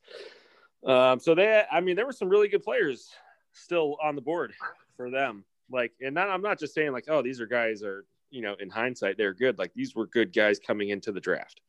Um, 0.87 1.21
so 1.21 1.35
they, 1.35 1.63
I 1.71 1.81
mean, 1.81 1.95
there 1.95 2.07
were 2.07 2.13
some 2.13 2.29
really 2.29 2.49
good 2.49 2.63
players 2.63 3.11
still 3.53 3.97
on 4.03 4.17
the 4.17 4.23
board 4.23 4.53
for 4.97 5.11
them. 5.11 5.45
Like, 5.71 5.93
and 6.01 6.15
not, 6.15 6.29
I'm 6.29 6.43
not 6.43 6.59
just 6.59 6.75
saying 6.75 6.93
like, 6.93 7.05
oh, 7.09 7.23
these 7.23 7.41
are 7.41 7.47
guys 7.47 7.83
are, 7.83 8.05
you 8.31 8.41
know, 8.41 8.57
in 8.59 8.71
hindsight 8.71 9.17
they're 9.19 9.35
good. 9.35 9.59
Like 9.59 9.73
these 9.75 9.95
were 9.95 10.07
good 10.07 10.33
guys 10.33 10.59
coming 10.59 10.89
into 10.89 11.13
the 11.13 11.21
draft. 11.21 11.61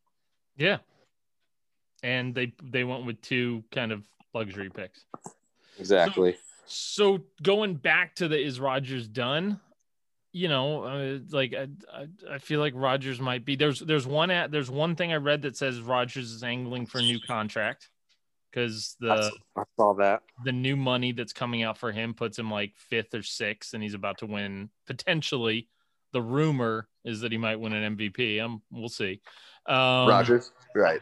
Yeah. 0.55 0.77
And 2.01 2.33
they 2.33 2.53
they 2.63 2.83
went 2.83 3.05
with 3.05 3.21
two 3.21 3.63
kind 3.71 3.91
of 3.91 4.03
luxury 4.33 4.69
picks. 4.69 5.05
Exactly. 5.79 6.37
So 6.65 7.23
going 7.41 7.75
back 7.75 8.15
to 8.15 8.27
the 8.27 8.39
is 8.39 8.59
Rodgers 8.59 9.07
done? 9.07 9.59
You 10.31 10.47
know, 10.47 10.83
uh, 10.83 11.19
like 11.29 11.53
I, 11.53 11.67
I, 11.93 12.07
I 12.31 12.37
feel 12.39 12.59
like 12.59 12.73
Rodgers 12.75 13.19
might 13.19 13.45
be. 13.45 13.55
There's 13.55 13.79
there's 13.79 14.07
one 14.07 14.31
at 14.31 14.51
there's 14.51 14.71
one 14.71 14.95
thing 14.95 15.13
I 15.13 15.17
read 15.17 15.43
that 15.43 15.55
says 15.55 15.79
Rodgers 15.79 16.31
is 16.31 16.43
angling 16.43 16.87
for 16.87 16.97
a 16.97 17.01
new 17.01 17.19
contract 17.19 17.89
because 18.49 18.95
the 18.99 19.31
I 19.55 19.63
saw 19.77 19.93
that. 19.95 20.23
the 20.43 20.51
new 20.51 20.75
money 20.75 21.11
that's 21.11 21.33
coming 21.33 21.61
out 21.61 21.77
for 21.77 21.91
him 21.91 22.15
puts 22.15 22.39
him 22.39 22.49
like 22.49 22.73
fifth 22.77 23.13
or 23.13 23.21
sixth, 23.21 23.73
and 23.73 23.83
he's 23.83 23.93
about 23.93 24.19
to 24.19 24.25
win 24.25 24.69
potentially. 24.87 25.69
The 26.13 26.21
rumor 26.21 26.87
is 27.05 27.21
that 27.21 27.31
he 27.31 27.37
might 27.37 27.59
win 27.59 27.73
an 27.73 27.95
MVP. 27.97 28.43
Um, 28.43 28.61
we'll 28.71 28.89
see. 28.89 29.21
Um, 29.67 30.07
Rodgers, 30.07 30.51
right? 30.75 31.01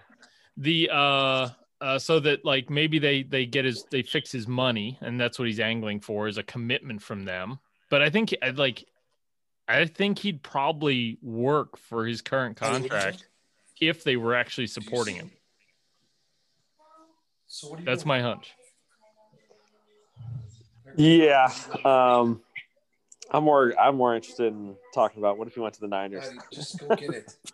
the 0.57 0.89
uh 0.91 1.49
uh 1.81 1.99
so 1.99 2.19
that 2.19 2.45
like 2.45 2.69
maybe 2.69 2.99
they 2.99 3.23
they 3.23 3.45
get 3.45 3.65
his 3.65 3.83
they 3.91 4.01
fix 4.01 4.31
his 4.31 4.47
money 4.47 4.97
and 5.01 5.19
that's 5.19 5.37
what 5.37 5.47
he's 5.47 5.59
angling 5.59 5.99
for 5.99 6.27
is 6.27 6.37
a 6.37 6.43
commitment 6.43 7.01
from 7.01 7.25
them 7.25 7.59
but 7.89 8.01
i 8.01 8.09
think 8.09 8.33
like 8.55 8.85
i 9.67 9.85
think 9.85 10.19
he'd 10.19 10.41
probably 10.43 11.17
work 11.21 11.77
for 11.77 12.05
his 12.05 12.21
current 12.21 12.55
contract 12.55 13.25
if 13.79 14.03
they 14.03 14.15
were 14.15 14.35
actually 14.35 14.67
supporting 14.67 15.15
him 15.15 15.31
So 17.47 17.77
That's 17.83 18.05
my 18.05 18.21
hunch. 18.21 18.53
Yeah. 20.95 21.51
Um, 21.83 22.41
I'm 23.31 23.43
more 23.43 23.73
I'm 23.79 23.95
more 23.95 24.15
interested 24.15 24.47
in 24.53 24.75
talking 24.93 25.19
about 25.19 25.37
what 25.37 25.47
if 25.47 25.55
he 25.55 25.59
went 25.59 25.73
to 25.75 25.81
the 25.81 25.87
Niners. 25.87 26.29
Just 26.51 26.79
go 26.79 26.95
get 26.95 27.09
it. 27.09 27.35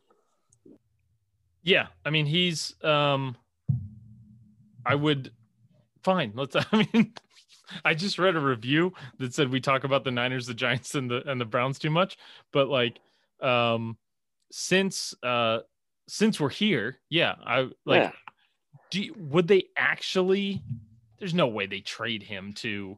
Yeah, 1.64 1.88
I 2.06 2.12
mean 2.12 2.26
he's 2.26 2.76
um 2.82 3.36
I 4.88 4.96
would 4.96 5.32
fine. 6.04 6.32
Let's 6.36 6.56
I 6.72 6.88
mean 6.94 7.14
I 7.84 7.94
just 7.94 8.18
read 8.18 8.36
a 8.36 8.40
review 8.40 8.94
that 9.20 9.34
said 9.34 9.52
we 9.52 9.60
talk 9.60 9.84
about 9.84 10.04
the 10.04 10.12
Niners, 10.12 10.48
the 10.48 10.54
Giants 10.54 10.96
and 10.96 11.12
the 11.12 11.30
and 11.30 11.40
the 11.40 11.46
Browns 11.46 11.78
too 11.80 11.90
much, 11.90 12.18
but 12.54 12.70
like 12.70 13.00
um 13.42 13.98
since 14.52 15.14
uh 15.24 15.60
since 16.08 16.40
we're 16.40 16.50
here, 16.50 17.00
yeah, 17.10 17.36
I 17.46 17.70
like 17.86 18.04
Yeah. 18.04 18.12
do 18.92 19.04
you, 19.04 19.14
would 19.18 19.48
they 19.48 19.66
actually 19.76 20.64
there's 21.20 21.34
no 21.34 21.48
way 21.48 21.66
they 21.66 21.82
trade 21.82 22.24
him 22.24 22.54
to 22.54 22.98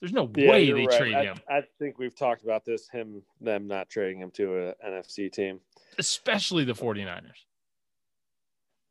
there's 0.00 0.12
no 0.12 0.30
Yeah, 0.36 0.48
way 0.50 0.70
they 0.70 0.86
right. 0.86 0.98
trade 0.98 1.14
I, 1.14 1.22
him, 1.24 1.40
I 1.48 1.60
think 1.78 1.98
we've 1.98 2.14
talked 2.14 2.42
about 2.44 2.64
this. 2.64 2.88
Him, 2.88 3.22
them 3.40 3.66
not 3.66 3.88
trading 3.88 4.18
him 4.20 4.30
to 4.32 4.68
a 4.68 4.74
NFC 4.84 5.30
team. 5.32 5.60
especially 5.98 6.64
the 6.64 6.72
49ers. 6.72 7.46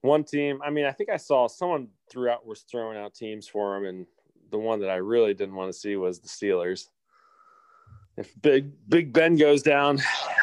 One 0.02 0.24
team. 0.24 0.62
I 0.66 0.70
mean, 0.72 0.86
I 0.86 0.92
think 0.92 1.10
I 1.10 1.18
saw 1.18 1.48
someone 1.48 1.90
threw 2.10 2.30
out 2.30 2.46
was 2.46 2.62
throwing 2.62 2.98
out 2.98 3.14
teams 3.14 3.48
for 3.48 3.78
him, 3.78 3.86
and 3.86 4.06
the 4.50 4.58
one 4.58 4.80
that 4.82 4.90
I 4.90 4.96
really 4.96 5.34
didn't 5.34 5.56
want 5.56 5.72
to 5.72 5.78
see 5.78 5.96
was 5.96 6.20
the 6.20 6.28
Steelers. 6.28 6.88
If 8.18 8.34
Big 8.42 8.72
Big 8.90 9.14
Ben 9.14 9.36
goes 9.36 9.62
down, 9.62 9.98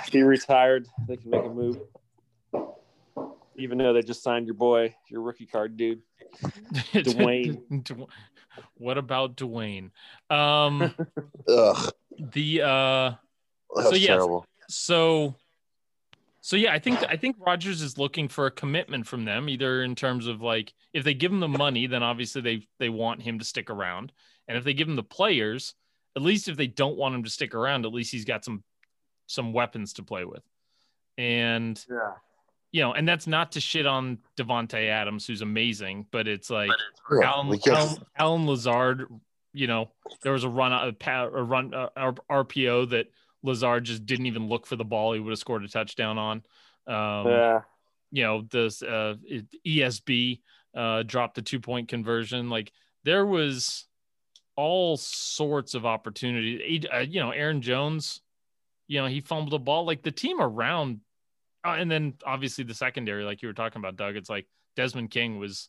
if 0.07 0.13
he 0.13 0.23
retired, 0.23 0.87
they 1.07 1.17
can 1.17 1.31
make 1.31 1.45
a 1.45 1.49
move. 1.49 1.79
Even 3.57 3.79
though 3.79 3.93
they 3.93 4.03
just 4.03 4.23
signed 4.23 4.47
your 4.47 4.55
boy, 4.55 4.95
your 5.11 5.21
rookie 5.21 5.47
card 5.47 5.77
dude. 5.77 6.03
Dwayne. 6.93 7.61
What 8.75 8.99
about 8.99 9.37
Dwayne? 9.37 9.91
Um 10.31 10.93
Ugh, 11.49 11.93
the 12.19 12.63
uh 12.63 12.67
that 12.67 13.19
So, 13.85 13.91
was 13.91 14.01
yes. 14.01 14.07
terrible. 14.09 14.47
so 14.69 15.37
so 16.41 16.57
yeah, 16.57 16.73
I 16.73 16.79
think 16.79 16.99
I 17.09 17.17
think 17.17 17.37
Rodgers 17.39 17.83
is 17.83 17.99
looking 17.99 18.29
for 18.29 18.47
a 18.47 18.51
commitment 18.51 19.07
from 19.07 19.25
them, 19.25 19.49
either 19.49 19.83
in 19.83 19.95
terms 19.95 20.27
of 20.27 20.41
like 20.41 20.73
if 20.93 21.05
they 21.05 21.15
give 21.15 21.33
him 21.33 21.41
the 21.41 21.49
money, 21.49 21.87
then 21.87 22.03
obviously 22.03 22.41
they 22.43 22.67
they 22.79 22.89
want 22.89 23.23
him 23.23 23.39
to 23.39 23.45
stick 23.45 23.71
around. 23.71 24.13
And 24.47 24.57
if 24.57 24.65
they 24.65 24.73
give 24.75 24.89
him 24.89 24.97
the 24.97 25.03
players, 25.03 25.75
at 26.17 26.23
least 26.23 26.49
if 26.49 26.57
they 26.57 26.67
don't 26.69 26.97
want 26.97 27.15
him 27.15 27.25
to 27.25 27.31
stick 27.31 27.55
around, 27.55 27.85
at 27.85 27.93
least 27.93 28.13
he's 28.13 28.25
got 28.25 28.45
some 28.45 28.63
some 29.27 29.53
weapons 29.53 29.93
to 29.95 30.03
play 30.03 30.25
with. 30.25 30.43
And 31.17 31.85
Yeah. 31.91 32.13
you 32.73 32.83
know, 32.83 32.93
and 32.95 33.07
that's 33.09 33.27
not 33.27 33.53
to 33.53 33.61
shit 33.61 33.87
on 33.87 34.19
Davante 34.37 34.89
Adams, 34.89 35.27
who's 35.27 35.43
amazing, 35.43 36.07
but 36.11 36.29
it's 36.29 36.51
like 36.51 36.71
Yeah, 37.11 37.31
Allen, 37.31 37.49
we 37.49 37.61
Allen, 37.69 37.97
Allen 38.17 38.47
Lazard, 38.47 39.07
you 39.53 39.67
know, 39.67 39.91
there 40.23 40.33
was 40.33 40.45
a 40.45 40.49
run 40.49 40.73
a, 40.73 40.93
pa- 40.93 41.25
a 41.25 41.43
run 41.43 41.75
uh, 41.75 41.89
R- 41.97 42.45
RPO 42.45 42.91
that 42.91 43.07
Lazard 43.43 43.85
just 43.85 44.07
didn't 44.07 44.27
even 44.27 44.49
look 44.49 44.67
for 44.67 44.77
the 44.77 44.85
ball. 44.85 45.13
He 45.13 45.21
would 45.21 45.31
have 45.31 45.39
scored 45.39 45.65
a 45.65 45.69
touchdown 45.69 46.19
on. 46.19 46.43
Um, 46.87 47.31
Yeah. 47.31 47.61
You 48.11 48.23
know, 48.23 48.43
this 48.51 48.83
uh, 48.83 49.17
ESB 49.67 50.41
uh, 50.75 51.03
dropped 51.03 51.35
the 51.35 51.43
two 51.43 51.61
point 51.61 51.89
conversion. 51.89 52.49
Like 52.49 52.73
there 53.05 53.27
was 53.27 53.87
all 54.57 54.97
sorts 54.97 55.75
of 55.75 55.85
opportunity. 55.85 56.89
Uh, 56.91 57.01
you 57.01 57.21
know, 57.21 57.31
Aaron 57.31 57.61
Jones, 57.61 58.23
you 58.87 59.01
know, 59.01 59.07
he 59.07 59.21
fumbled 59.21 59.53
the 59.53 59.59
ball. 59.59 59.85
Like 59.85 60.03
the 60.03 60.11
team 60.11 60.41
around, 60.41 61.01
uh, 61.65 61.77
and 61.79 61.91
then 61.91 62.15
obviously 62.25 62.65
the 62.65 62.75
secondary, 62.75 63.25
like 63.25 63.43
you 63.43 63.49
were 63.49 63.55
talking 63.55 63.81
about, 63.81 63.97
Doug. 63.97 64.17
It's 64.17 64.31
like 64.31 64.47
Desmond 64.75 65.11
King 65.11 65.39
was 65.39 65.69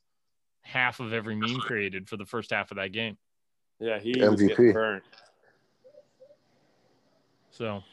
half 0.61 0.99
of 0.99 1.13
every 1.13 1.35
meme 1.35 1.59
created 1.59 2.07
for 2.07 2.15
the 2.15 2.25
first 2.25 2.51
half 2.51 2.71
of 2.71 2.77
that 2.77 2.91
game. 2.93 3.17
Yeah. 3.79 3.99
He 3.99 4.19
was 4.19 4.41
MVP. 4.41 5.01
Getting 7.59 7.73
burnt. 7.73 7.83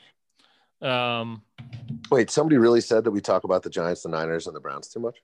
So, 0.80 0.88
um, 0.88 1.42
Wait, 2.10 2.30
somebody 2.30 2.58
really 2.58 2.80
said 2.80 3.04
that 3.04 3.10
we 3.10 3.20
talk 3.20 3.44
about 3.44 3.62
the 3.62 3.70
Giants, 3.70 4.02
the 4.02 4.08
Niners, 4.08 4.46
and 4.46 4.54
the 4.54 4.60
Browns 4.60 4.88
too 4.88 5.00
much? 5.00 5.16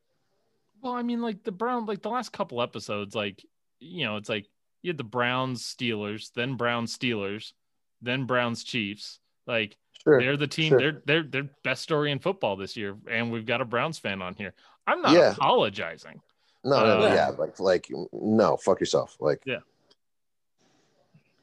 well, 0.81 0.95
I 0.95 1.03
mean, 1.03 1.23
like 1.23 1.45
the 1.45 1.53
Brown, 1.53 1.87
like 1.87 2.03
the 2.03 2.09
last 2.11 2.33
couple 2.33 2.61
episodes, 2.61 3.15
like 3.15 3.45
you 3.79 4.05
know, 4.05 4.17
it's 4.17 4.29
like 4.29 4.47
you 4.83 4.89
had 4.91 4.99
the 4.99 5.05
Browns, 5.05 5.63
Steelers, 5.63 6.33
then 6.35 6.55
Browns, 6.57 6.97
Steelers, 6.97 7.53
then 8.01 8.25
Browns, 8.27 8.65
Chiefs. 8.65 9.21
Like 9.47 9.77
Sure. 10.05 10.21
they're 10.21 10.37
the 10.37 10.49
team. 10.49 10.71
sure. 10.71 10.79
They're 10.81 11.03
they're 11.07 11.23
they're 11.23 11.51
best 11.63 11.83
story 11.83 12.11
in 12.11 12.19
football 12.19 12.57
this 12.57 12.77
year, 12.77 12.97
and 13.09 13.31
we've 13.31 13.47
got 13.47 13.61
a 13.61 13.65
Browns 13.65 13.99
fan 13.99 14.21
on 14.23 14.35
here. 14.35 14.55
I'm 14.87 15.01
not 15.03 15.13
Yeah. 15.13 15.31
apologizing. 15.33 16.21
No, 16.65 16.81
no, 16.81 16.99
no, 17.01 17.07
Uh, 17.07 17.15
yeah, 17.15 17.29
like, 17.29 17.59
like, 17.61 17.89
no, 18.13 18.57
fuck 18.57 18.81
yourself. 18.81 19.17
Like, 19.21 19.43
yeah. 19.45 19.59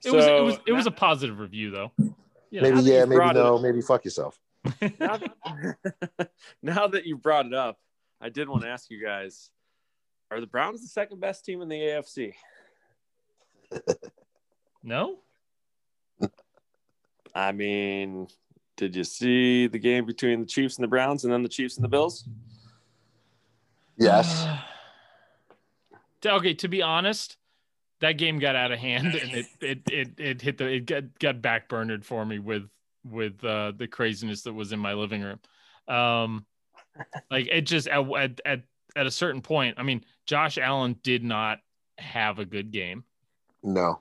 It 0.03 0.11
was 0.11 0.25
it 0.25 0.43
was 0.43 0.57
it 0.67 0.71
was 0.73 0.87
a 0.87 0.91
positive 0.91 1.39
review 1.39 1.71
though. 1.71 1.91
You 2.51 2.61
know, 2.61 2.71
maybe 2.71 2.89
yeah, 2.89 3.05
maybe 3.05 3.33
no, 3.33 3.55
up- 3.55 3.61
maybe 3.61 3.81
fuck 3.81 4.05
yourself. 4.05 4.39
now, 4.99 5.17
that, 5.17 6.29
now 6.61 6.87
that 6.87 7.05
you 7.05 7.17
brought 7.17 7.45
it 7.45 7.53
up, 7.53 7.79
I 8.19 8.29
did 8.29 8.49
want 8.49 8.63
to 8.63 8.69
ask 8.69 8.89
you 8.89 9.01
guys: 9.03 9.51
Are 10.31 10.41
the 10.41 10.47
Browns 10.47 10.81
the 10.81 10.87
second 10.87 11.19
best 11.19 11.45
team 11.45 11.61
in 11.61 11.69
the 11.69 11.75
AFC? 11.75 12.33
no. 14.83 15.19
I 17.35 17.51
mean, 17.51 18.27
did 18.75 18.95
you 18.95 19.03
see 19.03 19.67
the 19.67 19.77
game 19.77 20.05
between 20.05 20.41
the 20.41 20.47
Chiefs 20.47 20.77
and 20.77 20.83
the 20.83 20.87
Browns, 20.87 21.23
and 21.23 21.31
then 21.31 21.43
the 21.43 21.49
Chiefs 21.49 21.77
and 21.77 21.83
the 21.83 21.89
Bills? 21.89 22.27
Yes. 23.97 24.47
okay, 26.25 26.53
to 26.55 26.67
be 26.67 26.81
honest, 26.81 27.37
that 28.01 28.13
game 28.13 28.39
got 28.39 28.55
out 28.55 28.71
of 28.71 28.79
hand 28.79 29.15
and 29.15 29.31
it 29.31 29.45
it 29.61 29.79
it, 29.91 30.09
it 30.17 30.41
hit 30.41 30.57
the 30.57 30.67
it 30.67 30.85
got, 30.85 31.19
got 31.19 31.41
backburnered 31.41 32.03
for 32.03 32.25
me 32.25 32.39
with 32.39 32.69
with 33.03 33.43
uh, 33.43 33.71
the 33.75 33.87
craziness 33.87 34.43
that 34.43 34.53
was 34.53 34.71
in 34.71 34.79
my 34.79 34.93
living 34.93 35.21
room. 35.21 35.39
Um, 35.87 36.45
like 37.31 37.47
it 37.47 37.61
just 37.61 37.87
at, 37.87 38.05
at 38.11 38.41
at 38.45 38.61
at 38.95 39.05
a 39.05 39.11
certain 39.11 39.41
point. 39.41 39.75
I 39.77 39.83
mean, 39.83 40.03
Josh 40.25 40.57
Allen 40.57 40.97
did 41.03 41.23
not 41.23 41.59
have 41.97 42.39
a 42.39 42.45
good 42.45 42.71
game. 42.71 43.03
No. 43.63 43.99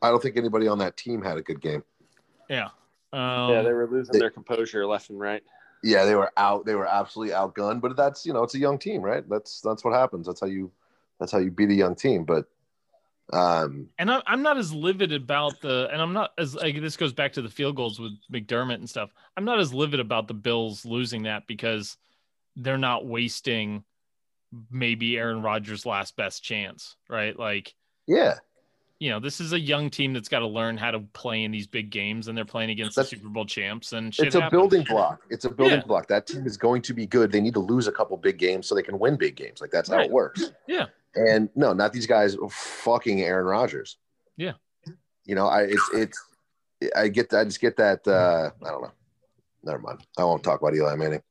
I 0.00 0.10
don't 0.10 0.20
think 0.22 0.36
anybody 0.36 0.66
on 0.68 0.78
that 0.78 0.96
team 0.96 1.22
had 1.22 1.36
a 1.36 1.42
good 1.42 1.60
game. 1.60 1.84
Yeah. 2.50 2.68
Um, 3.12 3.50
yeah, 3.50 3.62
they 3.62 3.72
were 3.72 3.88
losing 3.88 4.12
they- 4.12 4.18
their 4.18 4.30
composure 4.30 4.86
left 4.86 5.10
and 5.10 5.20
right. 5.20 5.42
Yeah, 5.84 6.04
they 6.04 6.14
were 6.14 6.32
out. 6.36 6.64
They 6.64 6.76
were 6.76 6.86
absolutely 6.86 7.34
outgunned. 7.34 7.80
But 7.80 7.96
that's 7.96 8.24
you 8.24 8.32
know, 8.32 8.44
it's 8.44 8.54
a 8.54 8.58
young 8.58 8.78
team, 8.78 9.02
right? 9.02 9.28
That's 9.28 9.60
that's 9.60 9.84
what 9.84 9.92
happens. 9.92 10.26
That's 10.26 10.40
how 10.40 10.46
you 10.46 10.70
that's 11.18 11.32
how 11.32 11.38
you 11.38 11.50
beat 11.50 11.70
a 11.70 11.74
young 11.74 11.96
team. 11.96 12.24
But 12.24 12.46
um, 13.32 13.88
and 13.98 14.10
I'm, 14.10 14.22
I'm 14.26 14.42
not 14.42 14.58
as 14.58 14.72
livid 14.72 15.12
about 15.12 15.60
the 15.60 15.88
and 15.92 16.00
i'm 16.02 16.12
not 16.12 16.32
as 16.38 16.54
like 16.54 16.80
this 16.80 16.96
goes 16.96 17.12
back 17.12 17.32
to 17.34 17.42
the 17.42 17.48
field 17.48 17.76
goals 17.76 17.98
with 17.98 18.12
mcdermott 18.32 18.74
and 18.74 18.88
stuff 18.88 19.10
i'm 19.36 19.44
not 19.44 19.58
as 19.58 19.72
livid 19.72 20.00
about 20.00 20.28
the 20.28 20.34
bills 20.34 20.84
losing 20.84 21.22
that 21.22 21.46
because 21.46 21.96
they're 22.56 22.78
not 22.78 23.06
wasting 23.06 23.82
maybe 24.70 25.16
aaron 25.16 25.40
rodgers 25.42 25.86
last 25.86 26.14
best 26.16 26.42
chance 26.42 26.96
right 27.08 27.38
like 27.38 27.74
yeah, 28.06 28.34
you 28.98 29.10
know 29.10 29.20
this 29.20 29.40
is 29.40 29.52
a 29.52 29.58
young 29.60 29.88
team 29.88 30.12
that's 30.12 30.28
got 30.28 30.40
to 30.40 30.46
learn 30.46 30.76
how 30.76 30.90
to 30.90 30.98
play 31.14 31.44
in 31.44 31.50
these 31.52 31.66
big 31.66 31.88
games 31.90 32.28
and 32.28 32.36
they're 32.36 32.44
playing 32.44 32.70
against 32.70 32.96
That's- 32.96 33.10
the 33.10 33.16
super 33.16 33.28
bowl 33.30 33.46
champs 33.46 33.92
and 33.92 34.12
shit 34.14 34.26
it's 34.26 34.34
a 34.34 34.40
happens. 34.42 34.58
building 34.60 34.84
block. 34.84 35.22
It's 35.30 35.44
a 35.44 35.50
building 35.50 35.78
Yeah. 35.78 35.86
block. 35.86 36.08
That 36.08 36.26
team 36.26 36.44
is 36.46 36.56
going 36.56 36.82
to 36.82 36.94
be 36.94 37.06
good. 37.06 37.30
They 37.32 37.40
need 37.40 37.54
to 37.54 37.60
lose 37.60 37.86
a 37.86 37.92
couple 37.92 38.16
big 38.16 38.38
games 38.38 38.66
so 38.66 38.74
they 38.74 38.82
can 38.82 38.98
win 38.98 39.16
big 39.16 39.36
games. 39.36 39.60
Like 39.60 39.70
that's 39.70 39.88
how 39.88 40.00
it 40.00 40.10
works. 40.10 40.50
Yeah. 40.66 40.86
And 41.14 41.50
no, 41.54 41.72
not 41.72 41.92
these 41.92 42.06
guys 42.06 42.36
fucking 42.50 43.20
Aaron 43.20 43.46
Rodgers. 43.46 43.98
Yeah. 44.36 44.52
You 45.24 45.34
know, 45.34 45.46
I 45.46 45.62
it's 45.62 45.90
it's 45.92 46.24
I 46.96 47.08
get 47.08 47.30
that 47.30 47.40
I 47.40 47.44
just 47.44 47.60
get 47.60 47.76
that 47.76 48.06
uh 48.08 48.50
I 48.64 48.70
don't 48.70 48.82
know. 48.82 48.92
Never 49.62 49.78
mind. 49.78 50.00
I 50.18 50.24
won't 50.24 50.42
talk 50.42 50.60
about 50.60 50.74
Eli 50.74 50.94
Manning. 50.96 51.22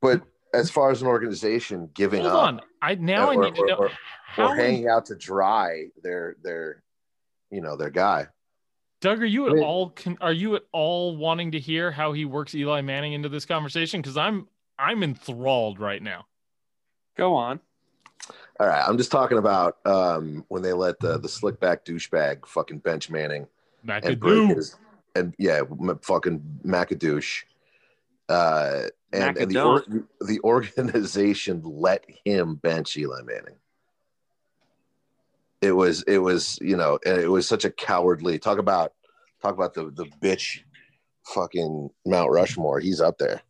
But 0.00 0.22
as 0.54 0.70
far 0.70 0.90
as 0.90 1.02
an 1.02 1.08
organization 1.08 1.90
giving 1.94 2.22
hold 2.22 2.32
up 2.32 2.42
on 2.44 2.60
i 2.80 2.94
now 2.94 3.28
i 3.30 3.34
or- 3.34 3.44
need 3.44 3.56
to 3.56 3.66
know 3.66 3.74
or- 3.74 3.90
how 4.26 4.50
or 4.50 4.56
hanging 4.56 4.88
out 4.88 5.06
to 5.06 5.16
dry 5.16 5.86
their 6.02 6.36
their 6.42 6.82
you 7.50 7.60
know 7.60 7.76
their 7.76 7.90
guy. 7.90 8.26
Doug, 9.00 9.20
are 9.20 9.26
you 9.26 9.46
at 9.48 9.52
Wait. 9.52 9.62
all 9.62 9.90
con- 9.90 10.16
are 10.20 10.32
you 10.32 10.56
at 10.56 10.62
all 10.72 11.16
wanting 11.16 11.52
to 11.52 11.60
hear 11.60 11.90
how 11.92 12.12
he 12.12 12.24
works 12.24 12.54
Eli 12.54 12.80
Manning 12.80 13.12
into 13.12 13.28
this 13.28 13.44
conversation? 13.44 14.00
Because 14.00 14.16
I'm 14.16 14.48
I'm 14.78 15.02
enthralled 15.02 15.78
right 15.78 16.02
now. 16.02 16.26
Go 17.16 17.34
on. 17.34 17.60
All 18.60 18.68
right, 18.68 18.84
I'm 18.86 18.96
just 18.96 19.10
talking 19.10 19.38
about 19.38 19.78
um, 19.84 20.44
when 20.48 20.62
they 20.62 20.72
let 20.72 21.00
the 21.00 21.18
the 21.18 21.28
slick 21.28 21.58
back 21.58 21.84
douchebag 21.84 22.46
fucking 22.46 22.78
bench 22.78 23.10
Manning 23.10 23.48
and 23.84 24.20
break 24.20 24.48
his 24.48 24.76
and 25.16 25.34
yeah, 25.38 25.62
m- 25.68 25.98
fucking 26.02 26.60
Macadoosh. 26.64 27.42
Uh, 28.28 28.84
and, 29.12 29.36
and 29.36 29.50
the 29.50 29.60
or, 29.60 29.84
the 30.20 30.40
organization 30.44 31.62
let 31.64 32.04
him 32.24 32.54
bench 32.56 32.96
Eli 32.96 33.22
Manning. 33.22 33.56
It 35.60 35.72
was 35.72 36.02
it 36.04 36.18
was 36.18 36.58
you 36.60 36.76
know 36.76 36.98
it 37.04 37.30
was 37.30 37.48
such 37.48 37.64
a 37.64 37.70
cowardly 37.70 38.38
talk 38.38 38.58
about 38.58 38.92
talk 39.42 39.54
about 39.54 39.74
the 39.74 39.90
the 39.90 40.06
bitch 40.22 40.60
fucking 41.26 41.90
Mount 42.06 42.30
Rushmore. 42.30 42.80
He's 42.80 43.00
up 43.00 43.18
there, 43.18 43.42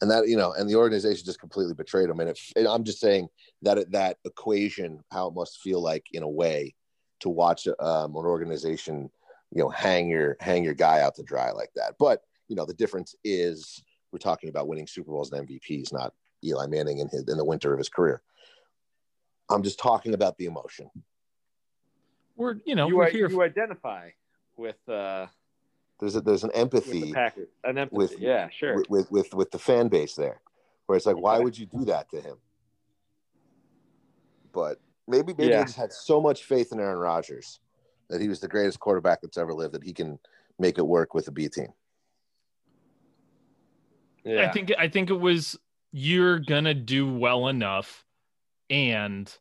and 0.00 0.10
that 0.10 0.28
you 0.28 0.36
know, 0.36 0.52
and 0.52 0.68
the 0.68 0.76
organization 0.76 1.24
just 1.24 1.40
completely 1.40 1.74
betrayed 1.74 2.10
him. 2.10 2.20
And, 2.20 2.30
it, 2.30 2.38
and 2.56 2.66
I'm 2.66 2.84
just 2.84 3.00
saying 3.00 3.28
that 3.62 3.90
that 3.92 4.18
equation, 4.24 5.02
how 5.10 5.28
it 5.28 5.34
must 5.34 5.60
feel 5.60 5.80
like 5.82 6.06
in 6.12 6.22
a 6.22 6.28
way 6.28 6.74
to 7.20 7.28
watch 7.28 7.66
um, 7.66 8.16
an 8.16 8.24
organization, 8.24 9.10
you 9.52 9.62
know, 9.62 9.68
hang 9.68 10.08
your 10.08 10.36
hang 10.40 10.64
your 10.64 10.74
guy 10.74 11.00
out 11.00 11.14
to 11.16 11.22
dry 11.22 11.50
like 11.50 11.70
that. 11.76 11.94
But 11.98 12.22
you 12.48 12.56
know, 12.56 12.64
the 12.64 12.74
difference 12.74 13.14
is 13.24 13.82
we're 14.12 14.18
talking 14.18 14.48
about 14.48 14.66
winning 14.68 14.86
Super 14.86 15.10
Bowls 15.12 15.30
and 15.32 15.46
MVPs, 15.46 15.92
not 15.92 16.14
Eli 16.44 16.66
Manning 16.66 16.98
in 16.98 17.08
his 17.08 17.24
in 17.28 17.36
the 17.36 17.44
winter 17.44 17.72
of 17.72 17.78
his 17.78 17.88
career. 17.88 18.22
I'm 19.50 19.62
just 19.62 19.78
talking 19.78 20.14
about 20.14 20.38
the 20.38 20.46
emotion. 20.46 20.90
We're 22.36 22.56
you 22.64 22.74
know 22.74 22.88
you, 22.88 22.96
we're 22.96 23.06
i- 23.06 23.10
here. 23.10 23.28
you 23.28 23.42
identify 23.42 24.10
with 24.56 24.76
uh 24.88 25.26
There's 25.98 26.16
a, 26.16 26.20
there's 26.22 26.44
an 26.44 26.50
with 26.50 26.58
empathy 26.58 27.00
the 27.02 27.12
Packers. 27.12 27.48
An 27.64 27.76
empathy. 27.76 27.96
with- 27.96 28.18
yeah, 28.18 28.48
sure. 28.48 28.76
with, 28.76 28.88
with 28.90 29.10
with 29.10 29.34
with 29.34 29.50
the 29.50 29.58
fan 29.58 29.88
base 29.88 30.14
there, 30.14 30.40
where 30.86 30.96
it's 30.96 31.06
like, 31.06 31.16
why 31.20 31.38
would 31.38 31.58
you 31.58 31.66
do 31.66 31.84
that 31.86 32.08
to 32.10 32.20
him? 32.20 32.36
But 34.52 34.78
maybe 35.06 35.34
maybe 35.36 35.50
Yeah. 35.52 35.60
I 35.60 35.64
just 35.64 35.76
had 35.76 35.92
so 35.92 36.20
much 36.20 36.44
faith 36.44 36.72
in 36.72 36.80
Aaron 36.80 36.98
Rodgers 36.98 37.60
that 38.08 38.20
he 38.20 38.28
was 38.28 38.40
the 38.40 38.48
greatest 38.48 38.80
quarterback 38.80 39.20
that's 39.20 39.38
ever 39.38 39.54
lived 39.54 39.74
that 39.74 39.84
he 39.84 39.92
can 39.92 40.18
make 40.58 40.78
it 40.78 40.86
work 40.86 41.14
with 41.14 41.28
a 41.28 41.30
B 41.30 41.48
team. 41.48 41.68
yeah. 44.24 44.48
I 44.48 44.52
think 44.52 44.72
I 44.78 44.88
think 44.88 45.10
it 45.10 45.18
was 45.20 45.58
you're 45.92 46.38
gonna 46.38 46.74
do 46.74 47.12
well 47.12 47.48
enough, 47.48 48.04
and 48.68 49.32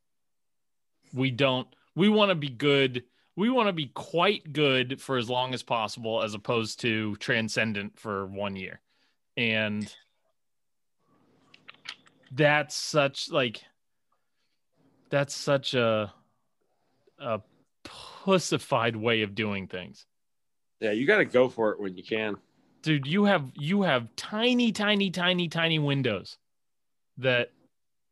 we 1.14 1.32
don't. 1.32 1.68
We 1.96 2.10
want 2.10 2.30
to 2.30 2.36
be 2.36 2.50
good. 2.50 3.04
We 3.36 3.50
want 3.50 3.68
to 3.68 3.74
be 3.74 3.88
quite 3.88 4.52
good 4.54 5.02
for 5.02 5.18
as 5.18 5.30
long 5.30 5.54
as 5.54 5.64
possible, 5.64 6.22
as 6.24 6.34
opposed 6.34 6.82
to 6.82 7.16
transcendent 7.18 7.98
for 8.00 8.26
one 8.28 8.56
year, 8.56 8.82
and 9.38 9.94
that's 12.32 12.76
such 12.76 13.30
like 13.32 13.62
that's 15.10 15.36
such 15.36 15.74
a 15.74 16.14
a 17.20 17.42
pussified 17.84 18.96
way 18.96 19.22
of 19.24 19.36
doing 19.36 19.68
things. 19.68 20.06
Yeah, 20.80 20.92
you 20.92 21.06
got 21.06 21.18
to 21.18 21.26
go 21.26 21.50
for 21.50 21.72
it 21.72 21.80
when 21.80 21.98
you 21.98 22.04
can. 22.04 22.36
dude 22.82 23.06
you 23.08 23.26
have 23.26 23.52
you 23.56 23.82
have 23.82 24.08
tiny 24.16 24.72
tiny 24.72 25.10
tiny 25.12 25.48
tiny 25.50 25.80
windows 25.80 26.38
that 27.18 27.52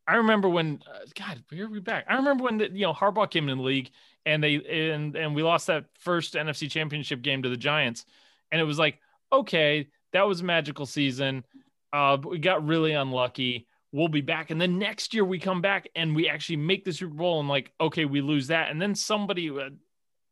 i 0.08 0.16
remember 0.16 0.50
when 0.50 0.82
uh, 0.94 1.00
god 1.18 1.42
where 1.50 1.66
are 1.66 1.70
we 1.70 1.80
back? 1.80 2.06
I 2.10 2.16
remember 2.18 2.44
when 2.44 2.58
the, 2.58 2.70
you 2.72 2.82
know 2.82 2.94
harbaugh 2.94 3.30
came 3.30 3.48
in 3.50 3.58
the 3.60 3.64
league 3.64 3.92
and 4.26 4.44
they 4.44 4.56
and 4.56 5.16
and 5.16 5.34
we 5.36 5.44
lost 5.44 5.68
that 5.68 5.86
first 6.00 6.34
nfc 6.34 6.70
championship 6.70 7.22
game 7.22 7.44
to 7.44 7.50
the 7.50 7.56
giants. 7.58 8.06
And 8.52 8.60
it 8.60 8.66
was 8.66 8.78
like 8.80 9.00
okay 9.32 9.88
that 10.14 10.28
was 10.28 10.42
a 10.42 10.44
magical 10.44 10.86
season. 10.86 11.46
Uh 11.94 12.18
but 12.18 12.30
we 12.30 12.40
got 12.40 12.66
really 12.68 12.92
unlucky 12.94 13.67
we'll 13.92 14.08
be 14.08 14.22
back 14.22 14.52
and 14.52 14.60
then 14.60 14.78
next 14.78 15.14
year 15.14 15.24
we 15.24 15.40
come 15.40 15.62
back 15.62 15.88
and 15.96 16.16
we 16.16 16.28
actually 16.28 16.58
make 16.58 16.84
the 16.84 16.92
super 16.92 17.14
bowl 17.14 17.40
and 17.40 17.50
like 17.50 17.72
okay 17.80 18.06
we 18.06 18.22
lose 18.22 18.48
that 18.48 18.70
and 18.70 18.82
then 18.82 18.94
somebody 18.94 19.50
uh, 19.50 19.70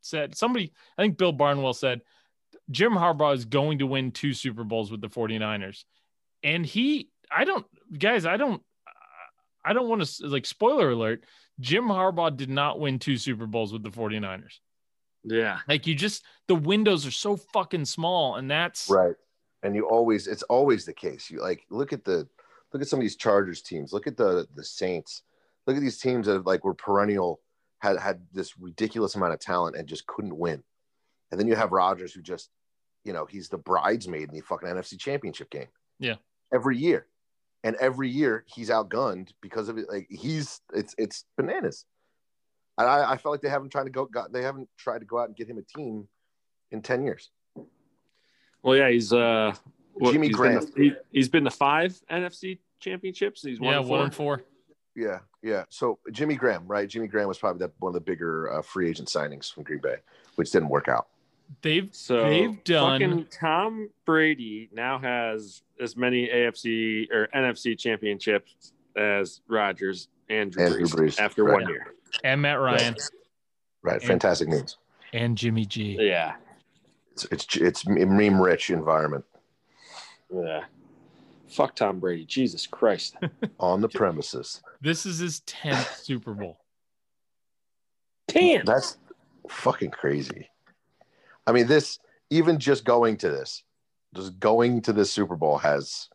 said 0.02 0.36
somebody 0.36 0.74
i 0.98 1.02
think 1.02 1.18
bill 1.18 1.32
barnwell 1.32 1.74
said 1.74 2.02
Jim 2.72 2.94
Harbaugh 2.94 3.36
is 3.36 3.46
going 3.46 3.80
to 3.80 3.88
win 3.88 4.12
two 4.12 4.34
Super 4.34 4.64
Bowls 4.64 4.92
with 4.92 5.02
the 5.02 5.10
49ers. 5.10 5.84
And 6.44 6.66
he 6.66 7.10
I 7.32 7.44
don't 7.44 7.66
guys, 7.98 8.26
I 8.26 8.38
don't 8.38 8.62
I 9.64 9.74
don't 9.74 9.90
want 9.90 10.06
to 10.06 10.28
like 10.28 10.46
spoiler 10.46 10.92
alert, 10.92 11.24
Jim 11.60 11.86
Harbaugh 11.86 12.36
did 12.36 12.50
not 12.50 12.80
win 12.80 13.00
two 13.00 13.18
Super 13.18 13.48
Bowls 13.48 13.74
with 13.74 13.84
the 13.84 13.90
49ers. 13.90 14.60
Yeah. 15.24 15.60
Like 15.68 15.88
you 15.88 15.96
just 15.96 16.24
the 16.48 16.56
windows 16.56 17.06
are 17.06 17.12
so 17.12 17.36
fucking 17.36 17.86
small 17.86 18.36
and 18.36 18.50
that's 18.50 18.90
Right. 18.90 19.16
And 19.64 19.76
you 19.76 19.88
always 19.88 20.28
it's 20.28 20.44
always 20.44 20.86
the 20.86 20.94
case. 20.94 21.30
You 21.30 21.42
like 21.42 21.66
look 21.70 21.94
at 21.94 22.04
the 22.04 22.28
look 22.76 22.82
at 22.82 22.90
some 22.90 23.00
of 23.00 23.04
these 23.04 23.16
Chargers 23.16 23.62
teams. 23.62 23.94
Look 23.94 24.06
at 24.06 24.18
the 24.18 24.46
the 24.54 24.64
Saints. 24.66 25.22
Look 25.66 25.78
at 25.78 25.82
these 25.82 25.98
teams 25.98 26.28
that 26.28 26.46
like 26.46 26.66
were 26.66 26.74
perennial 26.74 27.40
had 27.80 27.98
had 27.98 28.20
this 28.34 28.58
ridiculous 28.60 29.16
amount 29.16 29.32
of 29.32 29.40
talent 29.40 29.78
and 29.78 29.88
just 29.88 30.06
couldn't 30.08 30.38
win. 30.38 30.62
And 31.32 31.40
then 31.40 31.48
you 31.48 31.56
have 31.56 31.72
Rodgers 31.72 32.14
who 32.14 32.22
just, 32.22 32.50
you 33.06 33.14
know, 33.14 33.26
he's 33.26 33.48
the 33.48 33.58
bridesmaid 33.58 34.28
in 34.28 34.36
the 34.36 34.42
fucking 34.42 34.68
NFC 34.68 35.00
championship 35.00 35.50
game. 35.50 35.68
Yeah. 36.00 36.16
Every 36.54 36.78
year. 36.78 37.08
And 37.64 37.78
every 37.78 38.10
year 38.10 38.44
he's 38.46 38.70
outgunned 38.70 39.30
because 39.42 39.70
of 39.70 39.78
it. 39.78 39.86
Like 39.90 40.08
he's 40.10 40.60
it's 40.74 40.96
it's 40.98 41.24
bananas. 41.38 41.86
And 42.78 42.90
I, 42.90 43.14
I 43.14 43.18
felt 43.18 43.32
like 43.32 43.42
they 43.42 43.48
haven't 43.50 43.70
tried 43.70 43.86
to 43.86 43.90
go 43.90 44.04
got 44.06 44.34
they 44.34 44.42
haven't 44.42 44.68
tried 44.78 45.00
to 45.00 45.06
go 45.06 45.18
out 45.18 45.30
and 45.30 45.36
get 45.38 45.48
him 45.48 45.60
a 45.60 45.78
team 45.78 46.10
in 46.72 46.82
10 46.82 47.04
years. 47.04 47.32
Well, 48.62 48.76
yeah, 48.76 48.90
he's 48.90 49.14
uh 49.14 49.54
what- 49.96 50.12
Jimmy 50.12 50.28
he's 50.28 50.36
Graham. 50.36 50.60
Been 50.60 50.74
to, 50.74 50.82
he, 50.82 50.94
he's 51.12 51.30
been 51.30 51.44
the 51.44 51.52
five 51.52 51.98
NFC 52.12 52.60
championships. 52.80 53.42
He's 53.44 53.60
one 53.60 53.74
yeah, 53.74 53.80
and 53.80 53.90
one 53.90 53.98
four. 54.00 54.04
and 54.06 54.14
four. 54.16 54.42
Yeah, 54.96 55.20
yeah. 55.44 55.64
So 55.70 56.00
Jimmy 56.12 56.36
Graham, 56.36 56.66
right? 56.68 56.88
Jimmy 56.88 57.08
Graham 57.08 57.28
was 57.28 57.38
probably 57.38 57.60
that 57.60 57.72
one 57.80 57.90
of 57.90 57.94
the 57.94 58.00
bigger 58.02 58.52
uh, 58.54 58.62
free 58.62 58.90
agent 58.90 59.10
signings 59.10 59.54
from 59.54 59.64
Green 59.64 59.80
Bay, 59.80 59.98
which 60.36 60.52
didn't 60.52 60.70
work 60.70 60.88
out. 60.88 61.08
They've 61.62 61.90
So 61.92 62.24
They've 62.30 62.64
done- 62.64 63.00
fucking 63.02 63.28
Tom 63.30 63.90
Brady 64.06 64.70
now 64.74 64.98
has 65.00 65.62
as 65.80 65.96
many 65.98 66.28
AFC 66.28 67.12
or 67.12 67.28
NFC 67.36 67.78
championships 67.78 68.74
as 68.96 69.42
Rodgers 69.48 70.08
and 70.30 70.52
Drew, 70.52 70.66
And 70.66 70.74
Drew 70.76 70.86
Brees, 70.88 70.96
Brees, 71.18 71.20
after 71.20 71.44
right. 71.44 71.62
one 71.62 71.70
year. 71.70 71.88
and 72.24 72.42
Matt 72.42 72.60
Ryan 72.60 72.96
Right, 73.84 73.96
And- 73.96 74.04
fantastic 74.04 74.48
news. 74.48 74.78
and 75.14 75.38
Jimmy 75.38 75.66
G. 75.66 75.98
Yeah, 76.00 76.36
It's 77.12 77.26
it's 77.26 77.56
it's 77.58 77.86
meme 77.88 78.42
rich 78.42 78.70
environment 78.72 79.26
yeah. 80.34 80.64
Fuck 81.56 81.76
Tom 81.76 82.00
Brady, 82.00 82.26
Jesus 82.26 82.68
Christ. 82.68 83.16
on 83.60 83.80
the 83.82 83.88
premises. 83.90 84.62
This 84.82 85.06
is 85.06 85.20
his 85.20 85.40
10th 85.42 86.04
Super 86.04 86.34
Bowl. 86.34 86.60
Damn. 88.28 88.66
That's 88.66 88.98
fucking 89.50 89.92
crazy. 89.92 90.50
I 91.48 91.52
mean, 91.52 91.68
this 91.68 92.00
even 92.30 92.60
just 92.60 92.84
going 92.84 93.18
to 93.18 93.30
this, 93.30 93.64
just 94.16 94.40
going 94.40 94.82
to 94.82 94.94
this 94.94 95.12
Super 95.12 95.36
Bowl 95.36 95.58
has 95.60 96.10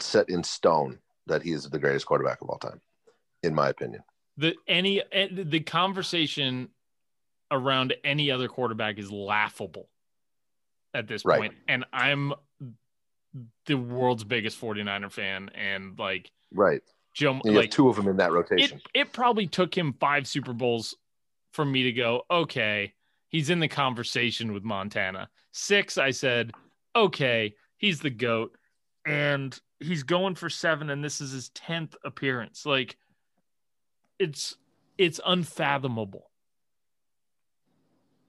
set 0.00 0.28
in 0.28 0.42
stone 0.44 0.98
that 1.26 1.42
he 1.42 1.52
is 1.52 1.64
the 1.70 1.78
greatest 1.78 2.04
quarterback 2.06 2.42
of 2.42 2.50
all 2.50 2.58
time, 2.58 2.80
in 3.42 3.54
my 3.54 3.68
opinion. 3.70 4.02
the 4.36 4.54
any 4.68 5.00
eh, 5.12 5.28
the 5.30 5.60
conversation 5.60 6.68
around 7.50 7.94
any 8.04 8.30
other 8.30 8.48
quarterback 8.48 8.98
is 8.98 9.10
laughable 9.10 9.88
at 10.92 11.06
this 11.06 11.24
Right. 11.24 11.38
point. 11.40 11.54
and 11.68 11.84
i'm 11.92 12.32
the 13.66 13.74
world's 13.74 14.24
biggest 14.24 14.60
49er 14.60 15.10
fan 15.10 15.50
and 15.54 15.98
like 15.98 16.30
Right. 16.52 16.82
joe 17.14 17.32
And 17.32 17.42
you 17.46 17.52
like 17.52 17.64
have 17.70 17.70
two 17.76 17.88
of 17.88 17.96
them 17.96 18.08
in 18.08 18.16
that 18.18 18.32
rotation. 18.32 18.80
it 18.94 19.12
probably 19.12 19.46
took 19.46 19.76
him 19.76 19.92
five 19.98 20.26
super 20.26 20.52
bowls 20.52 20.94
for 21.52 21.64
me 21.64 21.84
to 21.84 21.92
go 21.92 22.22
okay 22.30 22.92
he's 23.28 23.50
in 23.50 23.58
the 23.60 23.68
conversation 23.68 24.52
with 24.52 24.62
montana 24.64 25.28
six 25.52 25.98
i 25.98 26.10
said 26.10 26.52
okay 26.94 27.54
he's 27.76 28.00
the 28.00 28.10
goat 28.10 28.56
and 29.06 29.60
he's 29.80 30.02
going 30.02 30.34
for 30.34 30.48
seven 30.48 30.90
and 30.90 31.02
this 31.04 31.20
is 31.20 31.32
his 31.32 31.50
10th 31.50 31.94
appearance 32.04 32.64
like 32.64 32.96
it's 34.18 34.56
it's 34.96 35.20
unfathomable 35.26 36.30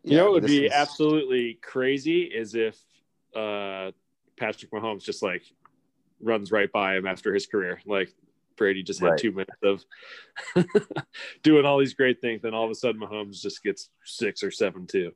You 0.04 0.18
know, 0.18 0.28
it 0.28 0.32
would 0.34 0.46
be 0.46 0.66
is- 0.66 0.72
absolutely 0.72 1.56
crazy 1.64 2.24
is 2.24 2.54
if 2.56 2.78
uh, 3.36 3.92
Patrick 4.38 4.72
Mahomes 4.72 5.04
just 5.04 5.22
like 5.24 5.44
runs 6.22 6.52
right 6.52 6.72
by 6.72 6.96
him 6.96 7.06
after 7.06 7.34
his 7.34 7.46
career. 7.48 7.80
Like 7.86 8.14
Brady 8.58 8.84
just 8.84 9.00
had 9.00 9.12
Right. 9.12 9.20
two 9.20 9.32
minutes 9.32 9.58
of 9.64 9.84
doing 11.44 11.66
all 11.66 11.78
these 11.78 11.94
great 11.94 12.22
things, 12.22 12.42
then 12.42 12.54
all 12.54 12.66
of 12.66 12.72
a 12.72 12.76
sudden 12.76 13.02
Mahomes 13.02 13.42
just 13.42 13.64
gets 13.64 13.90
six 14.04 14.44
or 14.44 14.52
seven 14.52 14.88
too. 14.88 15.12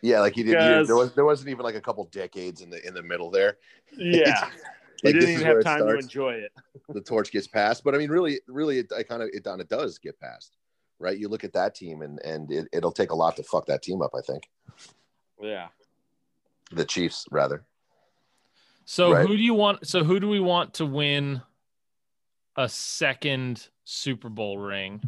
Yeah, 0.00 0.20
like 0.20 0.34
he 0.34 0.42
did. 0.42 0.60
he- 0.60 0.86
there 0.86 0.96
was 0.96 1.14
there 1.14 1.24
wasn't 1.24 1.50
even 1.50 1.64
like 1.64 1.74
a 1.74 1.80
couple 1.80 2.04
decades 2.06 2.60
in 2.60 2.70
the 2.70 2.86
in 2.86 2.94
the 2.94 3.02
middle 3.02 3.30
there. 3.30 3.58
Yeah, 3.96 4.50
he 5.02 5.08
Like, 5.08 5.14
didn't 5.14 5.30
even 5.30 5.46
have 5.46 5.64
time 5.64 5.86
to 5.86 5.98
enjoy 5.98 6.34
it. 6.34 6.52
the 6.90 7.00
torch 7.00 7.30
gets 7.32 7.46
passed. 7.46 7.82
But 7.84 7.94
I 7.94 7.98
mean, 7.98 8.10
really, 8.10 8.40
really, 8.46 8.78
it, 8.80 8.86
I 8.96 9.02
kind 9.02 9.22
of 9.22 9.28
it 9.32 9.44
kind 9.44 9.60
of 9.60 9.68
does 9.68 9.98
get 9.98 10.18
passed, 10.20 10.56
right? 10.98 11.16
You 11.18 11.28
look 11.28 11.42
at 11.44 11.52
that 11.54 11.74
team, 11.74 12.02
and 12.02 12.20
and 12.24 12.50
it, 12.50 12.68
it'll 12.72 12.92
take 12.92 13.10
a 13.10 13.14
lot 13.14 13.36
to 13.36 13.42
fuck 13.42 13.66
that 13.66 13.82
team 13.82 14.02
up. 14.02 14.12
I 14.16 14.20
think 14.20 14.44
Yeah, 15.40 15.68
the 16.70 16.84
Chiefs 16.84 17.26
rather. 17.30 17.64
So 18.90 19.12
Right. 19.12 19.26
who 19.28 19.36
do 19.36 19.42
you 19.42 19.52
want 19.52 19.86
so 19.86 20.02
who 20.02 20.18
do 20.18 20.26
we 20.30 20.40
want 20.40 20.72
to 20.74 20.86
win 20.86 21.42
a 22.56 22.70
second 22.70 23.68
super 23.84 24.30
bowl 24.30 24.56
ring 24.56 25.02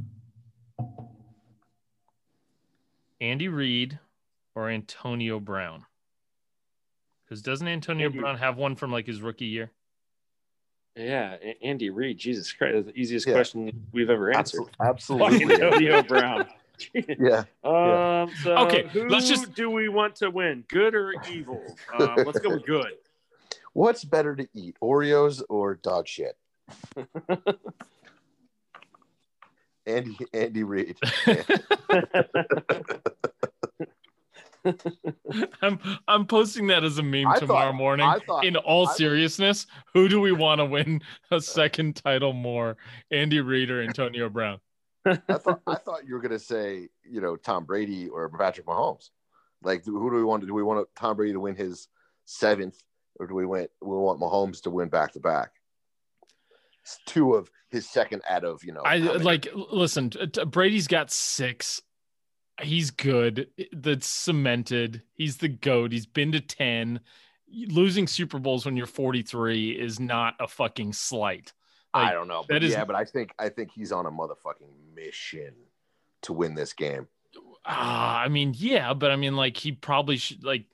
andy 3.21 3.49
reid 3.49 3.99
or 4.55 4.69
antonio 4.69 5.41
brown 5.41 5.87
because 7.25 7.41
doesn't 7.43 7.69
antonio 7.69 8.07
Andy- 8.09 8.19
brown 8.19 8.37
have 8.37 8.57
one 8.59 8.77
from 8.77 8.93
like 8.93 9.07
his 9.07 9.23
rookie 9.23 9.47
year 9.47 9.71
yeah. 10.97 11.37
Andy 11.63 11.89
Reid, 11.89 12.19
Jesus 12.19 12.53
Christ, 12.53 12.75
that's 12.75 12.87
the 12.89 13.01
easiest 13.01 13.25
Yeah. 13.27 13.35
question 13.35 13.87
we've 13.93 14.11
ever 14.11 14.33
answered. 14.37 14.65
Absolutely. 14.81 15.39
Fucking 15.47 15.63
Antonio 15.63 16.03
Brown. 16.03 16.47
yeah. 16.95 17.45
Um, 17.65 18.31
so 18.43 18.57
Okay, 18.67 18.89
who 18.89 19.09
let's 19.09 19.29
just- 19.29 19.55
do 19.55 19.71
we 19.71 19.89
want 19.89 20.17
to 20.17 20.31
win? 20.31 20.65
Good 20.69 20.97
or 20.97 21.15
evil? 21.31 21.63
Um, 21.99 22.17
let's 22.27 22.41
go 22.41 22.51
with 22.51 22.67
good. 22.67 22.91
What's 23.81 24.05
better 24.05 24.37
to 24.37 24.47
eat, 24.53 24.77
Oreos 24.83 25.43
or 25.49 25.75
dog 25.77 26.07
shit? 26.07 26.37
Andy 29.87 30.19
Andy 30.35 30.65
Reid. 30.65 30.99
I'm 35.63 35.79
I'm 36.07 36.27
posting 36.27 36.67
that 36.67 36.85
as 36.85 36.99
a 36.99 37.03
meme 37.03 37.27
I 37.27 37.39
tomorrow 37.39 37.69
thought- 37.71 37.75
morning. 37.75 38.13
Thought- 38.27 38.45
In 38.45 38.57
all 38.57 38.87
I- 38.87 38.93
seriousness, 38.93 39.67
who 39.95 40.09
do 40.09 40.21
we 40.21 40.33
want 40.33 40.59
to 40.59 40.67
win 40.67 41.01
a 41.31 41.41
second 41.41 41.97
title 41.97 42.35
more, 42.35 42.77
Andy 43.11 43.41
Reid 43.41 43.71
or 43.71 43.81
Antonio 43.81 44.29
Brown? 44.29 44.59
I 45.07 45.15
thought 45.17 45.63
I 45.67 45.77
thought 45.77 46.07
you 46.07 46.13
were 46.17 46.21
gonna 46.21 46.39
say, 46.39 46.91
you 47.03 47.23
know, 47.23 47.35
Tom 47.37 47.65
Brady 47.65 48.09
or 48.11 48.29
Patrick 48.29 48.67
Mahomes. 48.67 49.09
Like, 49.63 49.87
who 49.87 50.11
do 50.11 50.17
we 50.17 50.25
want? 50.25 50.43
To 50.43 50.47
do 50.47 50.53
we 50.53 50.63
want 50.63 50.87
Tom 50.97 51.17
Brady 51.17 51.33
to 51.33 51.41
win 51.41 51.57
his 51.57 51.89
seventh, 52.27 52.79
or 53.21 53.27
do 53.27 53.35
we 53.35 53.47
want 53.47 53.71
we 53.83 53.97
want 53.97 54.19
Mahomes 54.19 54.63
to 54.63 54.71
win 54.71 54.89
back 54.89 55.13
to 55.13 55.21
back? 55.21 55.51
It's 56.83 56.99
two 57.07 57.35
of 57.35 57.51
his 57.69 57.89
second 57.89 58.23
out 58.29 58.45
of 58.45 58.65
you 58.65 58.73
know. 58.73 58.81
I 58.81 58.97
like 58.97 59.47
listen. 59.55 60.11
Brady's 60.47 60.89
got 60.89 61.13
six. 61.13 61.83
He's 62.61 62.91
good. 62.91 63.49
That's 63.73 64.07
cemented. 64.07 65.03
He's 65.15 65.37
the 65.37 65.49
goat. 65.49 65.93
He's 65.93 66.07
been 66.07 66.33
to 66.33 66.41
ten. 66.41 67.01
Losing 67.53 68.07
Super 68.07 68.39
Bowls 68.39 68.65
when 68.65 68.77
you're 68.77 68.87
43 68.87 69.71
is 69.71 69.99
not 69.99 70.35
a 70.39 70.47
fucking 70.47 70.93
slight. 70.93 71.53
I 71.93 72.13
don't 72.13 72.29
know, 72.29 72.43
that 72.43 72.55
but 72.55 72.63
is- 72.63 72.73
yeah, 72.73 72.85
but 72.85 72.95
I 72.95 73.05
think 73.05 73.35
I 73.39 73.49
think 73.49 73.73
he's 73.73 73.93
on 73.93 74.07
a 74.07 74.11
motherfucking 74.11 74.95
mission 74.95 75.53
to 76.23 76.33
win 76.33 76.55
this 76.55 76.73
game. 76.73 77.09
Ah, 77.67 78.21
I 78.21 78.29
mean, 78.29 78.55
yeah, 78.57 78.95
but 78.95 79.11
I 79.11 79.17
mean, 79.17 79.37
like 79.37 79.57
he 79.57 79.73
probably 79.73 80.17
should. 80.17 80.45
Like 80.45 80.65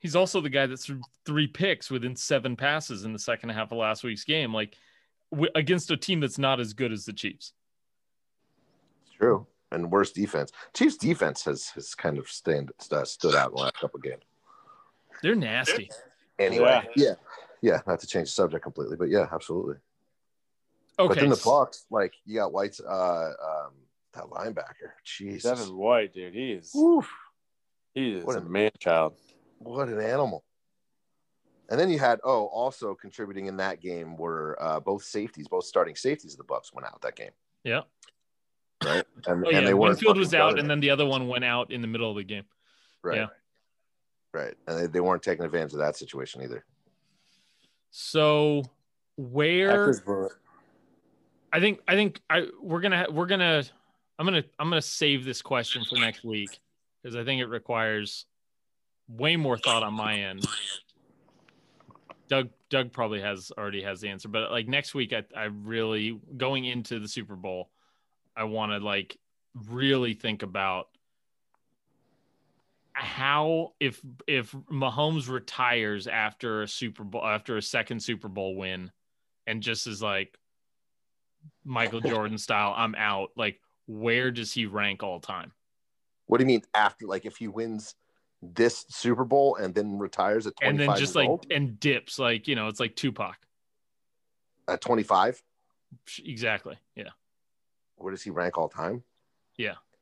he's 0.00 0.16
also 0.16 0.40
the 0.40 0.48
guy 0.50 0.66
that 0.66 0.78
threw 0.78 1.00
three 1.24 1.46
picks 1.46 1.90
within 1.90 2.14
seven 2.16 2.56
passes 2.56 3.04
in 3.04 3.12
the 3.12 3.18
second 3.18 3.50
half 3.50 3.72
of 3.72 3.78
last 3.78 4.04
week's 4.04 4.24
game. 4.24 4.52
Like 4.54 4.74
w- 5.32 5.50
against 5.54 5.90
a 5.90 5.96
team 5.96 6.20
that's 6.20 6.38
not 6.38 6.60
as 6.60 6.72
good 6.72 6.92
as 6.92 7.04
the 7.04 7.12
Chiefs. 7.12 7.52
It's 9.06 9.14
true, 9.16 9.46
and 9.72 9.90
worst 9.90 10.14
defense. 10.14 10.52
Chiefs 10.74 10.96
defense 10.96 11.44
has 11.44 11.68
has 11.70 11.94
kind 11.94 12.18
of 12.18 12.28
stand 12.28 12.70
uh, 12.92 13.04
stood 13.04 13.34
out 13.34 13.50
in 13.50 13.56
the 13.56 13.62
last 13.62 13.74
couple 13.74 13.98
of 13.98 14.02
games. 14.04 14.22
They're 15.22 15.34
nasty. 15.34 15.90
Anyway, 16.38 16.88
yeah. 16.94 17.14
yeah, 17.60 17.80
not 17.86 17.98
to 18.00 18.06
change 18.06 18.28
the 18.28 18.32
subject 18.32 18.62
completely, 18.62 18.96
but 18.96 19.08
yeah, 19.08 19.26
absolutely. 19.32 19.74
Okay, 21.00 21.08
But 21.08 21.18
then 21.18 21.28
the 21.30 21.36
s- 21.36 21.44
Bucks, 21.44 21.86
like 21.90 22.14
you 22.24 22.36
got 22.36 22.52
White's 22.52 22.80
uh 22.80 23.32
um 23.42 23.72
that 24.14 24.24
linebacker. 24.24 24.90
Jesus. 25.04 25.42
Devin 25.42 25.76
White, 25.76 26.14
dude, 26.14 26.34
he 26.34 26.52
is 26.52 26.72
Oof, 26.76 27.08
he 27.94 28.12
is 28.12 28.24
What 28.24 28.36
a 28.36 28.38
a- 28.38 28.42
man 28.42 28.70
child. 28.78 29.14
What 29.58 29.88
an 29.88 30.00
animal. 30.00 30.44
And 31.70 31.78
then 31.78 31.90
you 31.90 31.98
had 31.98 32.18
oh, 32.24 32.46
also 32.46 32.94
contributing 32.94 33.46
in 33.46 33.56
that 33.58 33.80
game 33.80 34.16
were 34.16 34.56
uh, 34.60 34.80
both 34.80 35.04
safeties, 35.04 35.48
both 35.48 35.64
starting 35.64 35.94
safeties 35.96 36.32
of 36.32 36.38
the 36.38 36.44
Bucks 36.44 36.72
went 36.72 36.86
out 36.86 37.00
that 37.02 37.14
game, 37.16 37.32
Yeah. 37.62 37.82
right? 38.84 39.04
And, 39.26 39.44
Oh 39.46 39.50
yeah. 39.50 39.58
and 39.58 39.66
they 39.66 39.74
weren't 39.74 39.90
Winfield 39.96 40.16
was 40.16 40.32
out, 40.34 40.58
and 40.58 40.68
then 40.70 40.80
the 40.80 40.90
other 40.90 41.04
one 41.04 41.28
went 41.28 41.44
out 41.44 41.70
in 41.70 41.82
the 41.82 41.86
middle 41.86 42.10
of 42.10 42.16
the 42.16 42.24
game. 42.24 42.44
right, 43.02 43.18
yeah. 43.18 43.26
right, 44.32 44.54
and 44.66 44.78
they, 44.78 44.86
they 44.86 45.00
weren't 45.00 45.22
taking 45.22 45.44
advantage 45.44 45.72
of 45.74 45.80
that 45.80 45.96
situation 45.96 46.42
either. 46.42 46.64
So 47.90 48.62
where 49.16 49.92
I 51.52 51.60
think 51.60 51.80
I 51.88 51.94
think 51.94 52.20
I 52.30 52.46
we're 52.62 52.80
gonna 52.80 53.06
we're 53.10 53.26
gonna 53.26 53.62
I'm 54.18 54.26
gonna 54.26 54.44
I'm 54.58 54.68
gonna 54.68 54.80
save 54.82 55.24
this 55.24 55.42
question 55.42 55.84
for 55.84 55.96
next 55.96 56.24
week 56.24 56.58
because 57.02 57.16
I 57.16 57.24
think 57.24 57.40
it 57.40 57.46
requires 57.46 58.26
way 59.08 59.36
more 59.36 59.58
thought 59.58 59.82
on 59.82 59.94
my 59.94 60.20
end. 60.20 60.46
Doug 62.28 62.50
Doug 62.68 62.92
probably 62.92 63.20
has 63.20 63.50
already 63.56 63.82
has 63.82 64.00
the 64.00 64.08
answer, 64.08 64.28
but 64.28 64.50
like 64.50 64.68
next 64.68 64.94
week 64.94 65.12
I 65.12 65.24
I 65.36 65.44
really 65.44 66.20
going 66.36 66.64
into 66.64 66.98
the 66.98 67.08
Super 67.08 67.36
Bowl, 67.36 67.70
I 68.36 68.44
want 68.44 68.72
to 68.72 68.78
like 68.78 69.16
really 69.54 70.14
think 70.14 70.42
about 70.42 70.88
how 72.92 73.72
if 73.80 74.00
if 74.26 74.52
Mahomes 74.70 75.28
retires 75.28 76.06
after 76.06 76.62
a 76.62 76.68
Super 76.68 77.04
Bowl 77.04 77.24
after 77.24 77.56
a 77.56 77.62
second 77.62 78.00
Super 78.00 78.28
Bowl 78.28 78.56
win 78.56 78.90
and 79.46 79.62
just 79.62 79.86
is 79.86 80.02
like 80.02 80.36
Michael 81.64 82.00
Jordan 82.02 82.38
style, 82.38 82.74
I'm 82.76 82.94
out. 82.96 83.30
Like, 83.36 83.60
where 83.86 84.30
does 84.30 84.52
he 84.52 84.66
rank 84.66 85.02
all 85.02 85.20
time? 85.20 85.52
What 86.26 86.38
do 86.38 86.44
you 86.44 86.48
mean 86.48 86.62
after? 86.74 87.06
Like 87.06 87.24
if 87.24 87.36
he 87.36 87.48
wins 87.48 87.94
this 88.42 88.86
Super 88.88 89.24
Bowl 89.24 89.56
and 89.56 89.74
then 89.74 89.98
retires 89.98 90.46
at 90.46 90.54
twenty 90.56 90.70
And 90.70 90.80
then 90.80 90.96
just 90.96 91.14
like 91.14 91.28
old? 91.28 91.46
and 91.50 91.78
dips, 91.80 92.18
like 92.18 92.46
you 92.48 92.54
know, 92.54 92.68
it's 92.68 92.80
like 92.80 92.94
Tupac. 92.96 93.36
at 94.68 94.80
twenty 94.80 95.02
five, 95.02 95.42
Exactly. 96.24 96.76
Yeah. 96.94 97.10
where 97.96 98.10
does 98.12 98.22
he 98.22 98.30
rank 98.30 98.56
all 98.58 98.68
time? 98.68 99.02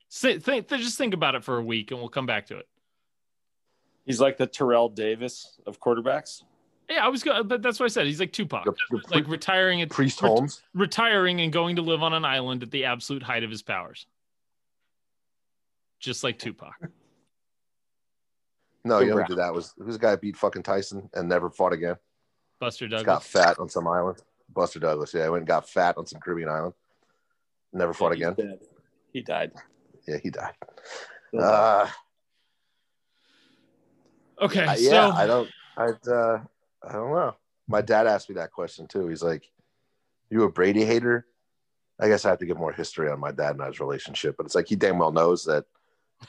Say, 0.08 0.38
think, 0.38 0.68
just 0.68 0.96
think 0.96 1.14
about 1.14 1.34
it 1.34 1.42
for 1.42 1.58
a 1.58 1.62
week, 1.62 1.90
and 1.90 1.98
we'll 1.98 2.08
come 2.08 2.26
back 2.26 2.46
to 2.46 2.56
it. 2.58 2.68
He's 4.04 4.20
like 4.20 4.36
the 4.36 4.46
Terrell 4.46 4.88
Davis 4.88 5.58
of 5.66 5.80
quarterbacks. 5.80 6.44
Yeah, 6.88 7.04
I 7.04 7.08
was 7.08 7.24
going, 7.24 7.48
but 7.48 7.60
that's 7.60 7.80
what 7.80 7.86
I 7.86 7.88
said. 7.88 8.06
He's 8.06 8.20
like 8.20 8.32
Tupac, 8.32 8.64
The, 8.64 8.72
the 8.90 9.02
like 9.10 9.26
retiring 9.26 9.82
at 9.82 9.90
Priest 9.90 10.22
ret- 10.22 10.28
Holmes. 10.28 10.62
retiring 10.74 11.40
and 11.40 11.52
going 11.52 11.74
to 11.76 11.82
live 11.82 12.04
on 12.04 12.12
an 12.14 12.24
island 12.24 12.62
at 12.62 12.70
the 12.70 12.84
absolute 12.84 13.24
height 13.24 13.42
of 13.42 13.50
his 13.50 13.62
powers, 13.62 14.06
just 15.98 16.22
like 16.22 16.38
Tupac. 16.38 16.74
No, 18.86 19.00
you 19.00 19.06
know 19.06 19.12
who 19.12 19.16
Brown. 19.18 19.28
did 19.28 19.38
that 19.38 19.52
was 19.54 19.74
who's 19.78 19.94
the 19.94 20.00
guy 20.00 20.10
who 20.12 20.16
beat 20.18 20.36
fucking 20.36 20.62
Tyson 20.62 21.10
and 21.14 21.28
never 21.28 21.50
fought 21.50 21.72
again. 21.72 21.96
Buster 22.60 22.86
Douglas 22.88 23.04
got 23.04 23.22
fat 23.24 23.58
on 23.58 23.68
some 23.68 23.86
island. 23.86 24.18
Buster 24.52 24.78
Douglas, 24.78 25.12
yeah, 25.12 25.24
I 25.24 25.28
went 25.28 25.40
and 25.42 25.48
got 25.48 25.68
fat 25.68 25.98
on 25.98 26.06
some 26.06 26.20
Caribbean 26.20 26.48
island. 26.48 26.74
Never 27.72 27.92
fought 27.92 28.16
Yeah, 28.16 28.28
again. 28.30 28.46
dead. 28.48 28.58
He 29.12 29.20
died. 29.22 29.52
Yeah, 30.06 30.18
he 30.22 30.30
died. 30.30 30.54
Uh, 31.38 31.88
Okay, 34.40 34.64
I- 34.66 34.76
so 34.76 34.92
yeah, 34.92 35.08
I 35.08 35.26
don't. 35.26 35.50
I'd. 35.78 36.08
Uh, 36.08 36.38
I 36.86 36.92
don't 36.92 37.10
know. 37.10 37.34
My 37.68 37.80
dad 37.80 38.06
asked 38.06 38.28
me 38.28 38.34
that 38.36 38.52
question 38.52 38.86
too. 38.86 39.08
He's 39.08 39.22
like, 39.22 39.50
"You 40.30 40.42
a 40.44 40.50
Brady 40.50 40.84
hater?" 40.84 41.26
I 41.98 42.08
guess 42.08 42.26
I 42.26 42.28
have 42.28 42.38
to 42.40 42.46
give 42.46 42.58
more 42.58 42.72
history 42.72 43.08
on 43.10 43.18
my 43.18 43.32
dad 43.32 43.52
and 43.52 43.62
I's 43.62 43.80
relationship, 43.80 44.36
but 44.36 44.44
it's 44.44 44.54
like 44.54 44.68
he 44.68 44.76
damn 44.76 44.98
well 44.98 45.10
knows 45.12 45.44
that 45.46 45.64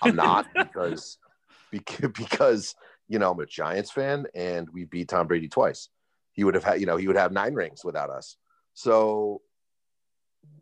I'm 0.02 0.16
not 0.16 0.48
because 0.56 1.18
bec- 1.22 1.27
because 1.72 2.76
you 3.08 3.20
know 3.20 3.32
I'm 3.32 3.40
a 3.40 3.46
Giants 3.46 3.92
fan 3.92 4.26
and 4.36 4.68
we 4.70 4.86
beat 4.86 5.10
Tom 5.10 5.28
Brady 5.28 5.48
twice. 5.48 5.90
He 6.34 6.44
would 6.44 6.56
have 6.56 6.64
had 6.64 6.80
you 6.80 6.86
know 6.86 6.98
he 6.98 7.08
would 7.08 7.16
have 7.18 7.32
nine 7.32 7.54
rings 7.54 7.84
without 7.84 8.10
us. 8.10 8.38
So 8.74 9.42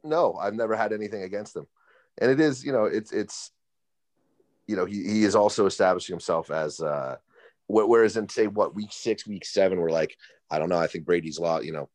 no, 0.03 0.35
I've 0.35 0.53
never 0.53 0.75
had 0.75 0.93
anything 0.93 1.23
against 1.23 1.55
him, 1.55 1.67
and 2.19 2.31
it 2.31 2.39
is 2.39 2.63
you 2.63 2.71
know 2.71 2.85
it's 2.85 3.11
it's 3.11 3.51
you 4.67 4.75
know 4.75 4.85
he 4.85 5.03
he 5.03 5.23
is 5.23 5.35
also 5.35 5.65
establishing 5.65 6.13
himself 6.13 6.49
as 6.51 6.81
uh 6.81 7.17
whereas 7.67 8.15
in 8.17 8.29
say 8.29 8.47
what 8.47 8.75
week 8.75 8.89
six 8.91 9.25
week 9.27 9.45
seven 9.45 9.79
we're 9.79 9.89
like 9.91 10.15
I 10.49 10.59
don't 10.59 10.69
know 10.69 10.77
I 10.77 10.87
think 10.87 11.05
Brady's 11.05 11.39
law 11.39 11.59
you 11.59 11.71
know 11.71 11.89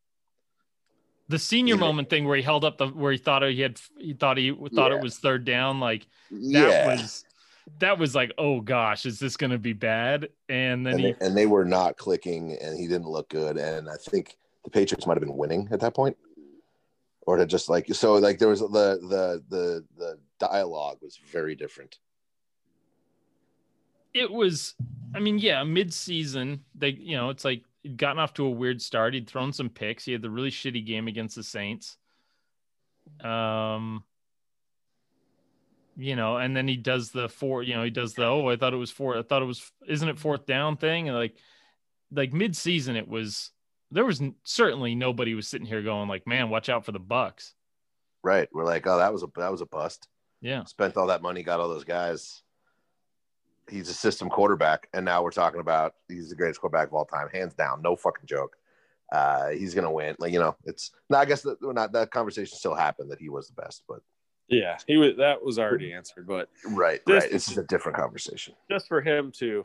the 1.29 1.39
senior 1.39 1.75
Yeah. 1.75 1.81
moment 1.81 2.11
thing 2.11 2.27
where 2.27 2.37
he 2.37 2.43
held 2.43 2.65
up 2.65 2.79
the 2.79 2.89
where 2.89 3.13
he 3.13 3.19
thought 3.19 3.43
he 3.43 3.61
had 3.61 3.81
he 3.99 4.15
thought 4.15 4.37
he 4.37 4.51
thought 4.75 4.91
Yeah. 4.91 4.99
it 4.99 5.03
was 5.03 5.19
third 5.19 5.45
down, 5.45 5.81
like 5.81 6.07
that 6.31 6.39
yeah 6.41 6.87
was 6.87 7.25
that 7.79 7.99
was 7.99 8.15
like, 8.15 8.33
oh 8.39 8.61
gosh, 8.61 9.07
is 9.07 9.19
this 9.19 9.37
going 9.37 9.51
to 9.51 9.59
be 9.59 9.73
bad? 9.73 10.29
And 10.49 10.87
then 10.87 10.95
and 10.95 11.01
he 11.01 11.13
they, 11.13 11.27
and 11.27 11.37
they 11.37 11.47
were 11.47 11.65
not 11.65 11.97
clicking 11.97 12.57
and 12.61 12.79
he 12.79 12.87
didn't 12.87 13.09
look 13.09 13.29
good 13.29 13.57
and 13.57 13.89
I 13.89 13.97
think 13.97 14.37
the 14.65 14.71
Patriots 14.71 15.07
might 15.07 15.15
have 15.15 15.23
been 15.23 15.37
winning 15.37 15.69
at 15.71 15.81
that 15.81 15.95
point. 15.95 16.17
Or 17.27 17.37
to 17.37 17.47
just 17.47 17.69
like 17.69 17.87
so 17.95 18.15
like 18.15 18.39
there 18.39 18.49
was 18.49 18.61
the 18.61 18.67
the 18.67 19.43
the 19.49 19.85
the 19.97 20.19
dialogue 20.39 20.99
was 21.01 21.17
very 21.17 21.55
different. 21.55 21.99
It 24.13 24.31
was 24.31 24.75
i 25.15 25.19
mean 25.19 25.39
yeah 25.39 25.63
mid-season 25.65 26.65
they 26.75 26.91
you 26.91 27.17
know 27.17 27.31
it's 27.31 27.45
like 27.45 27.65
he'd 27.83 27.97
gotten 27.97 28.19
off 28.19 28.35
to 28.35 28.47
a 28.47 28.51
weird 28.51 28.83
start. 28.83 29.15
He'd 29.15 29.29
thrown 29.29 29.53
some 29.53 29.69
picks. 29.69 30.05
He 30.05 30.13
had 30.13 30.23
the 30.23 30.31
really 30.31 30.51
shitty 30.51 30.85
game 30.85 31.09
against 31.09 31.37
the 31.37 31.43
saints. 31.43 31.97
Um 33.23 34.05
you 36.01 36.17
know 36.17 36.37
and 36.37 36.57
then 36.57 36.67
he 36.67 36.77
does 36.77 37.11
the 37.11 37.29
four 37.29 37.63
you 37.63 37.75
know 37.75 37.83
he 37.83 37.91
does 37.91 38.15
the 38.15 38.25
oh 38.25 38.49
i 38.49 38.57
thought 38.57 38.73
it 38.73 38.79
was 38.79 38.91
four 38.91 39.19
i 39.19 39.23
thought 39.23 39.43
it 39.43 39.47
was 39.47 39.71
isn't 39.89 40.09
it 40.09 40.19
fourth 40.19 40.47
down 40.47 40.77
thing 40.77 41.09
and 41.09 41.17
like 41.17 41.37
like 42.13 42.33
mid-season 42.33 42.97
it 42.97 43.09
was 43.09 43.51
there 43.91 44.05
was 44.05 44.23
certainly 44.45 44.95
nobody 44.95 45.35
was 45.35 45.49
sitting 45.49 45.67
here 45.67 45.83
going 45.83 46.09
like 46.09 46.27
man 46.27 46.49
watch 46.49 46.69
out 46.69 46.85
for 46.85 46.93
the 46.93 46.99
bucks 46.99 47.55
right 48.23 48.49
we're 48.53 48.65
like 48.65 48.87
oh 48.87 48.99
that 48.99 49.13
was 49.13 49.23
a 49.23 49.29
that 49.37 49.51
was 49.51 49.61
a 49.61 49.67
bust 49.67 50.09
yeah 50.41 50.65
spent 50.65 50.97
all 50.97 51.07
that 51.09 51.23
money, 51.23 51.43
got 51.43 51.61
all 51.61 51.69
those 51.69 51.85
guys. 51.85 52.43
He's 53.69 53.89
a 53.89 53.95
system 53.95 54.29
quarterback, 54.29 54.89
and 54.95 55.05
now 55.05 55.23
we're 55.23 55.31
talking 55.31 55.61
about 55.61 55.95
he's 56.09 56.29
the 56.29 56.35
greatest 56.35 56.61
quarterback 56.61 56.89
of 56.89 56.95
all 56.95 57.05
time, 57.05 57.29
hands 57.33 57.55
down, 57.55 57.83
no 57.83 57.95
fucking 57.95 58.27
joke. 58.27 58.57
Uh, 59.13 59.51
he's 59.51 59.75
gonna 59.75 59.91
win. 59.93 60.17
Like 60.19 60.33
you 60.33 60.41
know, 60.41 60.57
it's. 60.65 60.91
No, 61.09 61.19
I 61.19 61.25
guess 61.25 61.43
that 61.43 61.59
not 61.63 61.93
that 61.93 62.11
conversation 62.11 62.57
still 62.57 62.75
happened 62.75 63.11
that 63.11 63.21
he 63.21 63.29
was 63.29 63.49
the 63.49 63.61
best, 63.61 63.85
but 63.89 64.01
Yeah, 64.51 64.77
he 64.87 64.97
was. 64.97 65.17
That 65.17 65.43
was 65.43 65.59
already 65.59 65.93
answered, 65.93 66.27
but 66.27 66.49
right, 66.67 67.01
This- 67.07 67.23
right. 67.23 67.33
This 67.33 67.49
is 67.51 67.57
a 67.59 67.63
different 67.65 67.97
conversation. 67.97 68.55
just 68.71 68.89
for 68.89 69.01
him 69.01 69.31
to 69.39 69.65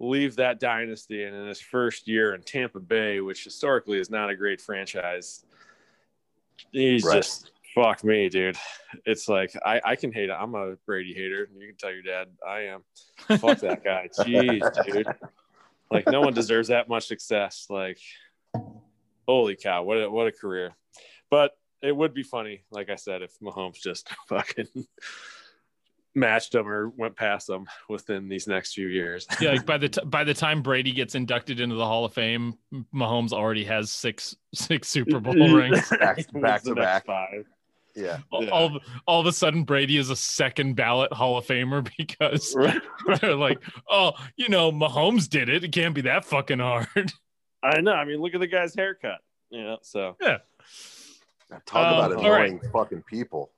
leave 0.00 0.34
that 0.36 0.58
dynasty 0.58 1.22
and 1.24 1.34
in 1.36 1.46
his 1.46 1.60
first 1.60 2.08
year 2.08 2.34
in 2.34 2.42
Tampa 2.42 2.80
Bay, 2.80 3.20
which 3.20 3.44
historically 3.44 3.98
is 4.00 4.10
not 4.10 4.28
a 4.30 4.34
great 4.36 4.60
franchise. 4.60 5.44
He's 6.72 7.04
Right. 7.04 7.16
just 7.16 7.52
fuck 7.74 8.02
me, 8.02 8.28
dude. 8.28 8.56
It's 9.06 9.28
like 9.28 9.52
I, 9.64 9.80
I 9.84 9.96
can 9.96 10.12
hate 10.12 10.28
it. 10.30 10.32
I'm 10.32 10.54
a 10.54 10.74
Brady 10.86 11.14
hater. 11.14 11.48
You 11.56 11.66
can 11.68 11.76
tell 11.76 11.92
your 11.92 12.02
dad 12.02 12.28
I 12.46 12.60
am. 12.62 12.82
Fuck 13.38 13.58
that 13.60 13.84
guy. 13.84 14.08
Jeez, 14.18 14.84
dude. 14.86 15.06
Like 15.90 16.06
no 16.08 16.20
one 16.20 16.34
deserves 16.34 16.68
that 16.68 16.88
much 16.88 17.06
success. 17.06 17.66
Like 17.70 17.98
holy 19.28 19.54
cow, 19.56 19.82
what 19.84 19.98
a 20.02 20.10
what 20.10 20.26
a 20.26 20.32
career. 20.32 20.72
But 21.30 21.52
it 21.82 21.94
would 21.96 22.12
be 22.14 22.22
funny, 22.22 22.62
like 22.70 22.90
I 22.90 22.96
said, 22.96 23.22
if 23.22 23.38
Mahomes 23.40 23.80
just 23.80 24.08
fucking 24.28 24.66
matched 26.14 26.52
them 26.52 26.68
or 26.68 26.88
went 26.90 27.14
past 27.16 27.46
them 27.46 27.66
within 27.88 28.28
these 28.28 28.46
next 28.48 28.74
few 28.74 28.88
years. 28.88 29.26
Yeah, 29.40 29.50
like 29.52 29.66
by 29.66 29.78
the 29.78 29.88
t- 29.90 30.04
by 30.04 30.24
the 30.24 30.34
time 30.34 30.62
Brady 30.62 30.92
gets 30.92 31.14
inducted 31.14 31.60
into 31.60 31.76
the 31.76 31.86
Hall 31.86 32.04
of 32.04 32.12
Fame, 32.12 32.54
Mahomes 32.94 33.32
already 33.32 33.64
has 33.64 33.90
six 33.92 34.36
six 34.54 34.88
Super 34.88 35.20
Bowl 35.20 35.34
rings. 35.54 35.88
Back- 35.90 36.26
back 36.32 36.62
to 36.64 36.74
back. 36.74 37.06
Five. 37.06 37.46
Yeah. 37.96 38.18
All, 38.30 38.44
Yeah. 38.44 38.50
all, 38.50 38.76
of- 38.76 38.82
all 39.06 39.20
of 39.20 39.26
a 39.26 39.32
sudden, 39.32 39.64
Brady 39.64 39.96
is 39.96 40.10
a 40.10 40.16
second 40.16 40.74
ballot 40.74 41.12
Hall 41.12 41.38
of 41.38 41.46
Famer 41.46 41.88
because 41.98 42.54
they're 43.20 43.34
like, 43.36 43.60
oh, 43.88 44.12
you 44.36 44.48
know, 44.48 44.70
Mahomes 44.72 45.28
did 45.28 45.48
it. 45.48 45.64
It 45.64 45.72
can't 45.72 45.94
be 45.94 46.02
that 46.02 46.24
fucking 46.24 46.58
hard. 46.60 47.12
I 47.62 47.80
know. 47.80 47.92
I 47.92 48.04
mean, 48.04 48.20
look 48.20 48.34
at 48.34 48.40
the 48.40 48.46
guy's 48.46 48.74
haircut. 48.74 49.18
You 49.50 49.64
know, 49.64 49.78
so 49.82 50.16
Talk 51.66 51.86
Um, 51.86 51.98
about 51.98 52.12
all 52.24 52.30
right. 52.30 52.46
annoying 52.50 52.60
fucking 52.72 53.02
people. 53.02 53.50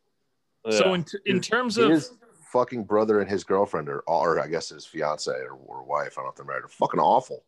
So 0.70 0.86
yeah. 0.88 0.94
in 0.94 1.04
t- 1.04 1.18
in 1.26 1.40
terms 1.40 1.76
of 1.78 1.90
his 1.90 2.12
fucking 2.52 2.84
brother 2.84 3.20
and 3.20 3.28
his 3.30 3.44
girlfriend 3.44 3.88
are, 3.88 4.00
or 4.06 4.38
I 4.40 4.46
guess 4.46 4.68
his 4.70 4.86
fiance 4.86 5.30
or, 5.32 5.52
or 5.54 5.82
wife, 5.82 6.12
I 6.16 6.20
don't 6.20 6.24
know 6.26 6.30
if 6.30 6.36
they're 6.36 6.44
married, 6.46 6.64
are 6.64 6.68
fucking 6.68 7.00
awful. 7.00 7.44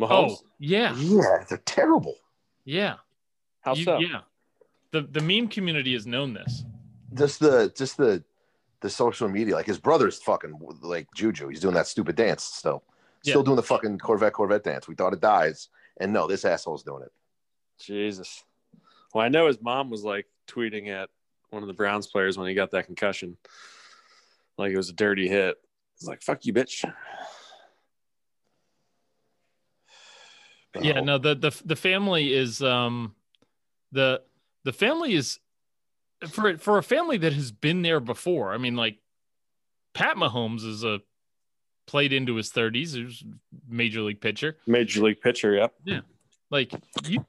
Mahomes, 0.00 0.36
oh 0.42 0.46
yeah 0.58 0.94
Yeah, 0.96 1.44
they're 1.48 1.58
terrible. 1.64 2.16
yeah 2.64 2.96
how 3.60 3.74
You- 3.74 3.84
so? 3.84 3.98
yeah 3.98 4.20
the 4.90 5.02
the 5.02 5.20
meme 5.20 5.48
community 5.48 5.92
has 5.94 6.06
known 6.06 6.34
this. 6.34 6.64
Just 7.14 7.40
the 7.40 7.72
just 7.76 7.96
the 7.96 8.22
the 8.80 8.90
social 8.90 9.28
media. 9.28 9.54
Like 9.54 9.66
his 9.66 9.78
brother's 9.78 10.18
fucking 10.22 10.58
like 10.82 11.06
Juju. 11.14 11.48
He's 11.48 11.60
doing 11.60 11.74
that 11.74 11.86
stupid 11.86 12.16
dance 12.16 12.42
still. 12.42 12.82
Still 13.22 13.40
Yeah. 13.40 13.44
doing 13.44 13.56
the 13.56 13.62
fucking 13.62 13.98
Corvette 14.00 14.32
Corvette 14.34 14.64
dance. 14.64 14.88
We 14.88 14.94
thought 14.96 15.12
it 15.12 15.20
dies. 15.20 15.68
And 15.98 16.12
no, 16.12 16.26
this 16.26 16.44
asshole's 16.44 16.82
doing 16.82 17.02
it. 17.04 17.12
Jesus. 17.84 18.44
Well, 19.14 19.24
I 19.24 19.28
know 19.28 19.46
his 19.46 19.60
mom 19.60 19.90
was 19.90 20.02
like 20.04 20.26
tweeting 20.48 20.88
at 20.88 21.10
one 21.50 21.62
of 21.62 21.66
the 21.66 21.74
Browns 21.74 22.06
players 22.06 22.38
when 22.38 22.48
he 22.48 22.54
got 22.54 22.70
that 22.70 22.86
concussion, 22.86 23.36
like 24.58 24.72
it 24.72 24.76
was 24.76 24.88
a 24.88 24.94
dirty 24.94 25.28
hit. 25.28 25.56
It's 25.96 26.06
like 26.06 26.22
fuck 26.22 26.44
you, 26.46 26.52
bitch. 26.52 26.84
Yeah, 30.80 31.00
Oh. 31.00 31.04
no, 31.04 31.18
the 31.18 31.34
the 31.34 31.62
the 31.64 31.76
family 31.76 32.32
is 32.32 32.62
um 32.62 33.14
the 33.92 34.22
the 34.64 34.72
family 34.72 35.12
is 35.14 35.38
for 36.30 36.56
for 36.56 36.78
a 36.78 36.82
family 36.82 37.18
that 37.18 37.34
has 37.34 37.52
been 37.52 37.82
there 37.82 38.00
before. 38.00 38.52
I 38.54 38.58
mean, 38.58 38.74
like 38.76 38.98
Pat 39.92 40.16
Mahomes 40.16 40.64
is 40.64 40.82
a 40.84 41.00
played 41.86 42.12
into 42.12 42.36
his 42.36 42.50
30s, 42.50 42.94
who's 42.94 43.22
major 43.68 44.00
league 44.00 44.20
pitcher. 44.20 44.56
Major 44.66 45.02
league 45.02 45.20
pitcher. 45.20 45.52
Yep. 45.54 45.74
Yeah. 45.84 46.00
Like 46.48 46.72
you- 47.06 47.26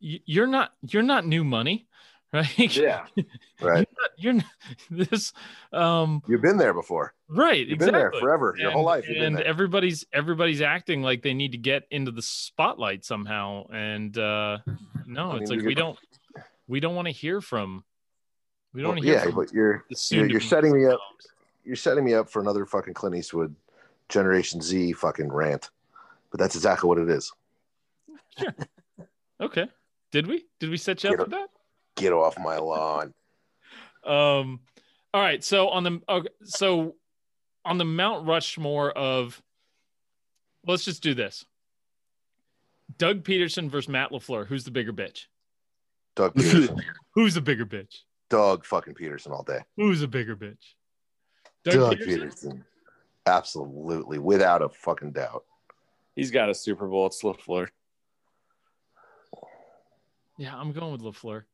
you're 0.00 0.46
not 0.46 0.72
you're 0.82 1.02
not 1.02 1.26
new 1.26 1.44
money, 1.44 1.86
right? 2.32 2.74
Yeah 2.76 3.06
right. 3.60 3.88
You're 4.16 4.34
not, 4.34 4.44
this 4.90 5.32
um 5.72 6.22
You've 6.26 6.42
been 6.42 6.56
there 6.58 6.74
before. 6.74 7.14
right, 7.28 7.58
You've 7.66 7.74
exactly. 7.80 7.86
been 7.86 8.10
there 8.12 8.20
forever. 8.20 8.54
Your 8.58 8.70
whole 8.70 8.84
life. 8.84 9.08
You've 9.08 9.22
and 9.22 9.36
there. 9.36 9.44
everybody's 9.44 10.04
everybody's 10.12 10.60
acting 10.60 11.02
like 11.02 11.22
they 11.22 11.34
need 11.34 11.52
to 11.52 11.58
get 11.58 11.84
into 11.90 12.10
the 12.10 12.22
spotlight 12.22 13.04
somehow 13.04 13.66
and 13.72 14.16
uh 14.18 14.58
no 15.06 15.32
I 15.32 15.36
it's 15.38 15.50
like 15.50 15.60
we 15.60 15.74
get- 15.74 15.78
don't 15.78 15.98
we 16.68 16.80
don't 16.80 16.94
want 16.94 17.06
to 17.06 17.12
hear 17.12 17.40
from 17.40 17.84
we 18.72 18.82
don't 18.82 18.94
Well, 18.96 19.02
hear 19.02 19.14
yeah, 19.14 19.22
from 19.24 19.34
but 19.36 19.52
you're 19.52 19.84
you're, 20.10 20.26
you're 20.26 20.40
setting 20.40 20.72
me 20.76 20.84
up. 20.86 21.00
You're 21.64 21.76
setting 21.76 22.04
me 22.04 22.12
up 22.14 22.28
for 22.28 22.40
another 22.42 22.66
fucking 22.66 22.92
Clint 22.94 23.16
Eastwood 23.16 23.54
Generation 24.08 24.60
Z 24.60 24.92
fucking 24.92 25.32
rant. 25.32 25.70
But 26.30 26.40
that's 26.40 26.54
exactly 26.56 26.86
what 26.88 26.98
it 26.98 27.08
is. 27.08 27.32
Okay 29.40 29.66
did 30.12 30.26
we 30.26 30.44
did 30.60 30.70
we 30.70 30.76
set 30.76 31.02
you 31.04 31.10
up 31.10 31.16
for 31.16 31.30
that 31.30 31.48
Get 31.96 32.12
off 32.12 32.38
my 32.38 32.58
lawn. 32.58 33.12
um 34.04 34.60
all 35.12 35.20
right 35.22 35.42
so 35.42 35.68
on 35.68 35.82
the 35.84 36.00
okay, 36.08 36.28
so 36.44 36.94
on 37.64 37.78
the 37.78 37.84
mount 37.84 38.26
rushmore 38.26 38.90
of 38.92 39.42
let's 40.66 40.84
just 40.84 41.02
do 41.02 41.14
this 41.14 41.44
doug 42.98 43.24
pederson 43.24 43.68
versus 43.68 43.88
matt 43.88 44.10
LaFleur. 44.10 44.46
who's 44.46 44.64
the 44.64 44.70
bigger 44.70 44.92
bitch 44.92 45.24
Doug 46.14 46.34
Pederson. 46.36 46.80
who's 47.14 47.34
the 47.34 47.40
bigger 47.40 47.66
bitch 47.66 48.02
Doug 48.30 48.64
fucking 48.64 48.94
Pederson 48.94 49.30
all 49.32 49.42
day. 49.42 49.60
who's 49.76 50.02
a 50.02 50.08
bigger 50.08 50.36
bitch 50.36 50.74
Doug, 51.64 51.98
Pederson? 51.98 52.62
Absolutely, 53.26 54.18
without 54.20 54.62
a 54.62 54.68
fucking 54.68 55.10
doubt. 55.10 55.44
He's 56.14 56.30
got 56.30 56.48
a 56.48 56.54
Super 56.54 56.86
Bowl. 56.86 57.06
It's 57.06 57.22
LaFleur. 57.22 57.68
Yeah, 60.38 60.54
I'm 60.56 60.72
going 60.72 60.92
with 60.92 61.02
Lafleur. 61.02 61.44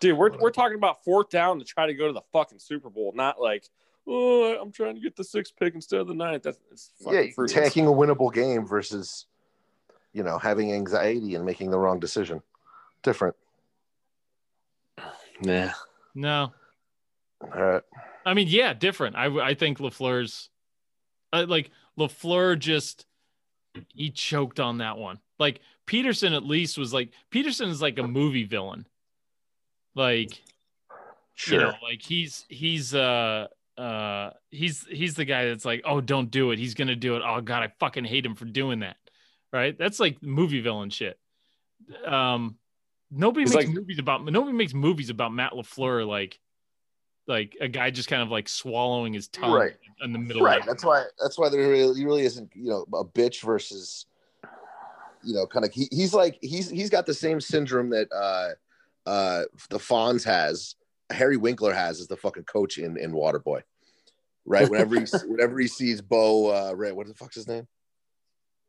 Dude, 0.00 0.18
we're, 0.18 0.36
we're 0.38 0.50
talking 0.50 0.76
about 0.76 1.04
fourth 1.04 1.30
down 1.30 1.58
to 1.58 1.64
try 1.64 1.86
to 1.86 1.94
go 1.94 2.06
to 2.08 2.12
the 2.12 2.22
fucking 2.32 2.58
Super 2.58 2.90
Bowl, 2.90 3.12
not 3.14 3.40
like, 3.40 3.68
oh, 4.06 4.56
I'm 4.60 4.72
trying 4.72 4.96
to 4.96 5.00
get 5.00 5.16
the 5.16 5.24
sixth 5.24 5.54
pick 5.58 5.74
instead 5.74 6.00
of 6.00 6.08
the 6.08 6.14
ninth. 6.14 6.42
That's 6.42 6.58
it's 6.70 6.92
Yeah, 7.00 7.22
fruitless. 7.34 7.52
taking 7.52 7.86
a 7.86 7.90
winnable 7.90 8.32
game 8.32 8.66
versus, 8.66 9.26
you 10.12 10.22
know, 10.24 10.36
having 10.38 10.72
anxiety 10.72 11.34
and 11.36 11.46
making 11.46 11.70
the 11.70 11.78
wrong 11.78 12.00
decision. 12.00 12.42
Different. 13.02 13.36
Nah. 15.42 15.70
No, 16.14 16.52
All 17.40 17.62
right. 17.62 17.82
I 18.24 18.34
mean, 18.34 18.46
yeah, 18.48 18.74
different. 18.74 19.16
I 19.16 19.26
I 19.40 19.54
think 19.54 19.78
Lafleur's 19.78 20.50
uh, 21.32 21.46
like 21.48 21.70
Lafleur 21.98 22.58
just 22.58 23.06
he 23.88 24.10
choked 24.10 24.60
on 24.60 24.78
that 24.78 24.98
one. 24.98 25.18
Like 25.38 25.60
Pederson 25.92 26.34
at 26.34 26.44
least 26.44 26.78
was 26.78 26.92
like 26.94 27.10
Pederson 27.30 27.68
is 27.68 27.82
like 27.82 27.98
a 27.98 28.02
movie 28.02 28.44
villain. 28.44 28.86
Like 29.94 30.40
Sure. 31.34 31.58
you 31.58 31.64
know, 31.66 31.74
like 31.82 32.02
he's 32.02 32.44
he's 32.48 32.94
uh 32.94 33.46
uh 33.78 34.30
he's 34.50 34.86
he's 34.86 35.14
the 35.14 35.24
guy 35.24 35.46
that's 35.48 35.64
like, 35.64 35.82
oh, 35.84 36.00
don't 36.00 36.30
do 36.30 36.50
it. 36.50 36.58
He's 36.58 36.74
gonna 36.74 36.96
do 36.96 37.16
it. 37.16 37.22
Oh 37.24 37.40
god, 37.40 37.62
I 37.62 37.72
fucking 37.80 38.04
hate 38.04 38.24
him 38.24 38.34
for 38.34 38.44
doing 38.44 38.80
that. 38.80 38.96
Right? 39.52 39.76
That's 39.78 40.00
like 40.00 40.22
movie 40.22 40.60
villain 40.60 40.90
shit. 40.90 41.18
Um, 42.06 42.56
nobody 43.10 43.42
He's 43.44 43.54
makes 43.54 43.66
like- 43.66 43.74
movies 43.74 43.98
about 43.98 44.24
nobody 44.24 44.56
makes 44.56 44.72
movies 44.74 45.10
about 45.10 45.32
Matt 45.32 45.52
Lafleur 45.52 46.06
like 46.06 46.38
like 47.26 47.56
a 47.60 47.68
guy 47.68 47.90
just 47.90 48.08
kind 48.08 48.22
of 48.22 48.30
like 48.30 48.48
swallowing 48.48 49.12
his 49.12 49.28
tongue 49.28 49.52
Right. 49.52 49.74
in 50.02 50.12
the 50.12 50.18
middle. 50.18 50.42
right. 50.42 50.64
That's 50.66 50.84
why. 50.84 51.04
That's 51.20 51.38
why 51.38 51.48
there 51.50 51.60
really, 51.68 51.96
he 51.98 52.04
really 52.04 52.24
isn't, 52.24 52.50
you 52.54 52.68
know, 52.70 52.84
a 52.94 53.04
bitch 53.04 53.42
versus, 53.42 54.06
you 55.24 55.34
know, 55.34 55.46
kind 55.46 55.64
of. 55.64 55.72
He, 55.72 55.88
he's 55.90 56.14
like 56.14 56.38
he's 56.40 56.68
he's 56.70 56.90
got 56.90 57.06
the 57.06 57.14
same 57.14 57.40
syndrome 57.40 57.90
that 57.90 58.08
uh 58.12 58.50
uh 59.08 59.44
the 59.70 59.78
Fonz 59.78 60.24
has. 60.24 60.74
Harry 61.10 61.36
Winkler 61.36 61.74
has 61.74 62.00
as 62.00 62.06
the 62.08 62.16
fucking 62.16 62.44
coach 62.44 62.78
in 62.78 62.96
in 62.96 63.12
Waterboy. 63.12 63.62
Right. 64.44 64.68
Whenever 64.68 64.98
he 64.98 65.06
whenever 65.26 65.58
he 65.58 65.66
sees 65.68 66.00
Bo, 66.00 66.48
uh, 66.48 66.72
right, 66.74 66.94
what 66.94 67.06
the 67.06 67.14
fuck's 67.14 67.36
his 67.36 67.46
name? 67.48 67.66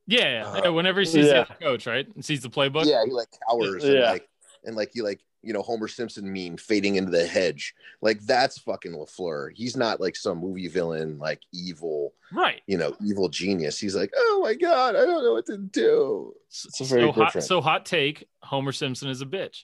yeah, 0.05 0.43
Uh, 0.45 0.61
yeah, 0.65 0.69
whenever 0.69 0.99
he 0.99 1.05
sees 1.05 1.27
yeah. 1.27 1.45
the 1.45 1.53
coach, 1.55 1.87
right, 1.87 2.07
and 2.13 2.23
sees 2.23 2.41
the 2.41 2.49
playbook. 2.49 2.85
Yeah, 2.85 3.03
he 3.05 3.11
like 3.11 3.29
cowers 3.47 3.83
and 3.83 3.93
Yeah. 3.93 4.11
like 4.11 4.27
and 4.65 4.75
like 4.75 4.91
he 4.93 5.01
like 5.01 5.21
you 5.43 5.53
know 5.53 5.61
Homer 5.61 5.87
Simpson 5.87 6.31
meme 6.31 6.57
fading 6.57 6.95
into 6.95 7.11
the 7.11 7.25
hedge. 7.27 7.75
Like 8.01 8.21
that's 8.21 8.57
fucking 8.59 8.93
Lafleur. 8.93 9.49
He's 9.53 9.75
not 9.77 9.99
like 10.01 10.15
some 10.15 10.39
movie 10.39 10.67
villain, 10.67 11.19
like 11.19 11.41
evil, 11.53 12.13
Right. 12.31 12.61
you 12.67 12.77
know, 12.77 12.95
evil 13.05 13.29
genius. 13.29 13.79
He's 13.79 13.95
like, 13.95 14.11
oh 14.15 14.39
my 14.43 14.53
god, 14.55 14.95
I 14.95 15.05
don't 15.05 15.23
know 15.23 15.33
what 15.33 15.45
to 15.47 15.57
do. 15.57 16.33
It's 16.47 16.79
a 16.81 16.83
very 16.85 17.01
so 17.03 17.11
hot, 17.11 17.25
different. 17.27 17.47
so 17.47 17.61
hot 17.61 17.85
take: 17.85 18.27
Homer 18.41 18.71
Simpson 18.71 19.09
is 19.09 19.21
a 19.21 19.25
bitch. 19.25 19.63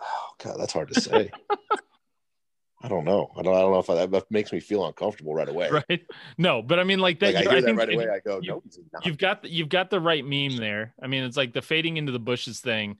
Oh 0.00 0.30
god, 0.42 0.56
that's 0.58 0.72
hard 0.72 0.92
to 0.92 1.00
say. 1.00 1.30
I 2.82 2.88
don't 2.88 3.04
know. 3.04 3.30
I 3.36 3.42
don't. 3.42 3.54
I 3.54 3.60
don't 3.60 3.72
know 3.72 3.78
if 3.78 3.88
I, 3.90 4.06
that 4.06 4.30
makes 4.30 4.52
me 4.52 4.58
feel 4.60 4.84
uncomfortable 4.86 5.34
right 5.34 5.48
away. 5.48 5.70
Right? 5.88 6.04
No, 6.36 6.62
but 6.62 6.78
I 6.80 6.84
mean, 6.84 6.98
like 6.98 7.20
that. 7.20 7.34
Like 7.34 7.46
I 7.46 7.50
hear 7.50 7.50
I 7.50 7.60
that 7.60 7.66
think 7.66 7.78
right 7.78 7.92
away. 7.94 8.08
I 8.08 8.18
go, 8.18 8.40
you- 8.42 8.48
no. 8.92 9.00
You've 9.04 9.18
got 9.18 9.42
the, 9.42 9.50
you've 9.50 9.68
got 9.68 9.90
the 9.90 10.00
right 10.00 10.24
meme 10.24 10.56
there. 10.56 10.94
I 11.02 11.06
mean, 11.06 11.22
it's 11.24 11.36
like 11.36 11.52
the 11.52 11.62
fading 11.62 11.96
into 11.96 12.12
the 12.12 12.18
bushes 12.18 12.60
thing 12.60 12.98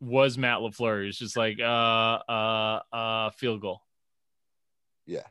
was 0.00 0.38
Matt 0.38 0.58
Lafleur. 0.60 1.06
It's 1.06 1.18
just 1.18 1.36
like 1.36 1.58
uh 1.60 1.64
uh 1.64 2.80
uh 2.92 3.30
field 3.30 3.60
goal. 3.60 3.82
Yeah. 5.06 5.26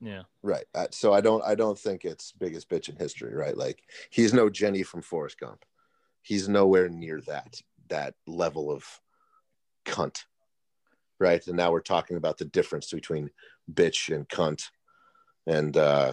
Yeah. 0.00 0.22
Right. 0.42 0.64
Uh, 0.74 0.86
so 0.90 1.12
I 1.12 1.20
don't. 1.20 1.42
I 1.44 1.54
don't 1.54 1.78
think 1.78 2.04
it's 2.04 2.32
biggest 2.32 2.68
bitch 2.68 2.88
in 2.88 2.96
history. 2.96 3.34
Right. 3.34 3.56
Like 3.56 3.82
he's 4.10 4.32
no 4.34 4.48
Jenny 4.50 4.82
from 4.82 5.02
Forrest 5.02 5.38
Gump. 5.40 5.64
He's 6.22 6.48
nowhere 6.48 6.88
near 6.88 7.20
that 7.22 7.60
that 7.88 8.14
level 8.26 8.70
of 8.70 8.84
cunt. 9.84 10.24
Right. 11.18 11.46
And 11.46 11.56
now 11.56 11.70
we're 11.72 11.80
talking 11.80 12.16
about 12.16 12.36
the 12.38 12.44
difference 12.44 12.90
between 12.92 13.30
bitch 13.72 14.14
and 14.14 14.28
cunt, 14.28 14.68
and 15.46 15.76
uh, 15.76 16.12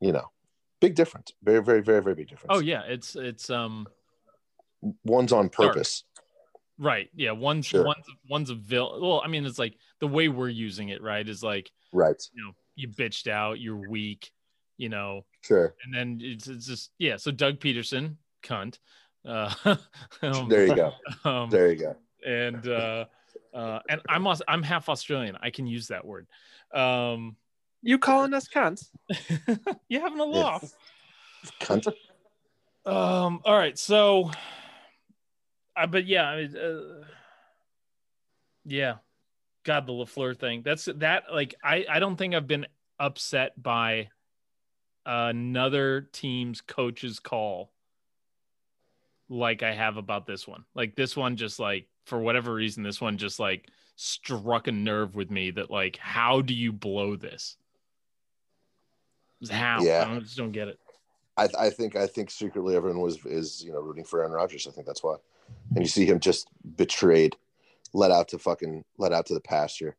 you 0.00 0.12
know, 0.12 0.30
big 0.80 0.94
difference. 0.94 1.32
Very, 1.42 1.62
very, 1.62 1.82
very, 1.82 2.02
very 2.02 2.14
big 2.14 2.28
difference. 2.28 2.46
Oh 2.50 2.60
yeah, 2.60 2.82
it's 2.86 3.14
it's 3.16 3.50
um 3.50 3.86
one's 5.04 5.32
on 5.32 5.44
Dark. 5.48 5.52
purpose. 5.74 6.04
right. 6.78 7.10
Yeah, 7.14 7.32
one's 7.32 7.66
Sure. 7.66 7.84
one's 7.84 8.06
one's 8.28 8.50
a 8.50 8.54
vil. 8.54 8.98
Well, 9.02 9.20
I 9.24 9.28
mean, 9.28 9.44
it's 9.44 9.58
like 9.58 9.76
the 10.00 10.06
way 10.08 10.28
we're 10.28 10.48
using 10.48 10.88
it, 10.90 11.02
right? 11.02 11.28
Is 11.28 11.42
like 11.42 11.70
Right. 11.92 12.22
you 12.32 12.44
know 12.44 12.52
you 12.76 12.88
bitched 12.88 13.26
out, 13.28 13.58
you're 13.60 13.88
weak, 13.90 14.30
you 14.76 14.88
know, 14.88 15.26
Sure. 15.42 15.74
and 15.84 15.92
then 15.92 16.20
it's, 16.22 16.46
it's 16.46 16.66
just 16.66 16.90
yeah. 16.98 17.16
So 17.16 17.30
Doug 17.32 17.58
Pederson, 17.58 18.16
cunt. 18.42 18.78
Uh, 19.26 19.52
um, 20.22 20.48
There 20.48 20.66
you 20.66 20.74
go. 20.76 20.92
um, 21.24 21.50
There 21.50 21.70
you 21.72 21.78
go. 21.78 21.96
and 22.24 22.66
uh, 22.68 23.04
uh, 23.54 23.80
and 23.88 24.00
I'm 24.08 24.26
I'm 24.46 24.62
half 24.62 24.88
Australian. 24.88 25.36
I 25.40 25.50
can 25.50 25.66
use 25.66 25.88
that 25.88 26.04
word. 26.04 26.26
Um, 26.74 27.36
You 27.82 27.98
calling 27.98 28.34
us 28.34 28.48
cunts? 28.48 28.88
you 29.88 30.00
having 30.00 30.20
a 30.20 30.24
laugh? 30.24 30.72
Cunt. 31.60 31.86
Um. 32.84 33.40
All 33.44 33.56
right. 33.56 33.78
So, 33.78 34.30
I 35.76 35.86
but 35.86 36.06
yeah, 36.06 36.24
I 36.24 36.42
mean, 36.42 36.56
uh, 36.56 37.04
yeah. 38.64 38.94
God, 39.64 39.86
the 39.86 39.92
Lafleur 39.92 40.38
thing. 40.38 40.62
That's 40.64 40.86
that. 40.96 41.24
Like, 41.32 41.54
I 41.62 41.84
I 41.90 41.98
don't 41.98 42.16
think 42.16 42.34
I've 42.34 42.46
been 42.46 42.66
upset 42.98 43.60
by 43.60 44.08
another 45.04 46.08
team's 46.12 46.60
coach's 46.60 47.18
call 47.18 47.72
like 49.28 49.62
I 49.62 49.72
have 49.72 49.96
about 49.96 50.26
this 50.26 50.46
one. 50.46 50.64
Like 50.74 50.94
this 50.96 51.16
one, 51.16 51.36
just 51.36 51.58
like 51.58 51.86
for 52.08 52.18
whatever 52.18 52.54
reason, 52.54 52.82
this 52.82 53.00
one 53.00 53.18
just 53.18 53.38
like 53.38 53.68
struck 53.96 54.66
a 54.66 54.72
nerve 54.72 55.14
with 55.14 55.30
me. 55.30 55.50
That 55.52 55.70
like, 55.70 55.96
how 55.98 56.40
do 56.40 56.54
you 56.54 56.72
blow 56.72 57.16
this? 57.16 57.56
How? 59.50 59.80
Yeah. 59.82 60.02
I 60.02 60.04
don't- 60.12 60.22
just 60.24 60.36
don't 60.36 60.52
get 60.52 60.68
it. 60.68 60.78
I, 61.36 61.48
I 61.56 61.70
think 61.70 61.94
I 61.94 62.08
think 62.08 62.32
secretly 62.32 62.74
everyone 62.74 63.00
was 63.00 63.24
is 63.24 63.62
you 63.64 63.72
know 63.72 63.78
rooting 63.80 64.02
for 64.04 64.18
Aaron 64.20 64.32
Rodgers. 64.32 64.66
I 64.66 64.72
think 64.72 64.88
that's 64.88 65.04
why. 65.04 65.14
And 65.70 65.84
you 65.84 65.88
see 65.88 66.04
him 66.04 66.18
just 66.18 66.48
betrayed, 66.76 67.36
let 67.92 68.10
out 68.10 68.26
to 68.28 68.40
fucking 68.40 68.84
let 68.98 69.12
out 69.12 69.26
to 69.26 69.34
the 69.34 69.40
pasture. 69.40 69.96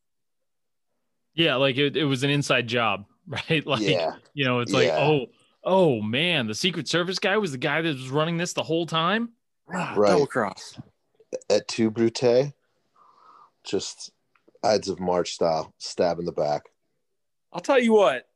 Yeah, 1.34 1.56
like 1.56 1.78
it, 1.78 1.96
it 1.96 2.04
was 2.04 2.24
an 2.24 2.30
inside 2.30 2.68
job, 2.68 3.06
right? 3.28 3.66
Like 3.66 3.82
yeah. 3.82 4.16
you 4.34 4.44
know, 4.44 4.60
it's 4.60 4.74
like, 4.74 4.88
Yeah. 4.88 5.00
oh, 5.00 5.28
oh 5.64 6.02
man, 6.02 6.48
the 6.48 6.54
Secret 6.56 6.90
Service 6.90 7.20
guy 7.20 7.38
was 7.38 7.54
the 7.54 7.58
guy 7.58 7.82
that 7.82 7.88
was 7.96 8.10
running 8.10 8.36
this 8.36 8.52
the 8.52 8.64
whole 8.64 8.86
time. 8.86 9.30
Ah, 9.74 9.94
right. 9.96 10.10
Double 10.10 10.28
cross. 10.28 10.78
Et 11.50 11.68
tu 11.68 11.90
Brute, 11.90 12.54
just 13.64 14.12
Ides 14.64 14.90
of 14.90 15.00
March 15.00 15.34
style, 15.34 15.74
stab 15.78 16.20
in 16.20 16.26
the 16.26 16.32
back. 16.32 16.64
I'll 17.54 17.62
tell 17.62 17.80
you 17.80 17.94
what. 17.94 18.28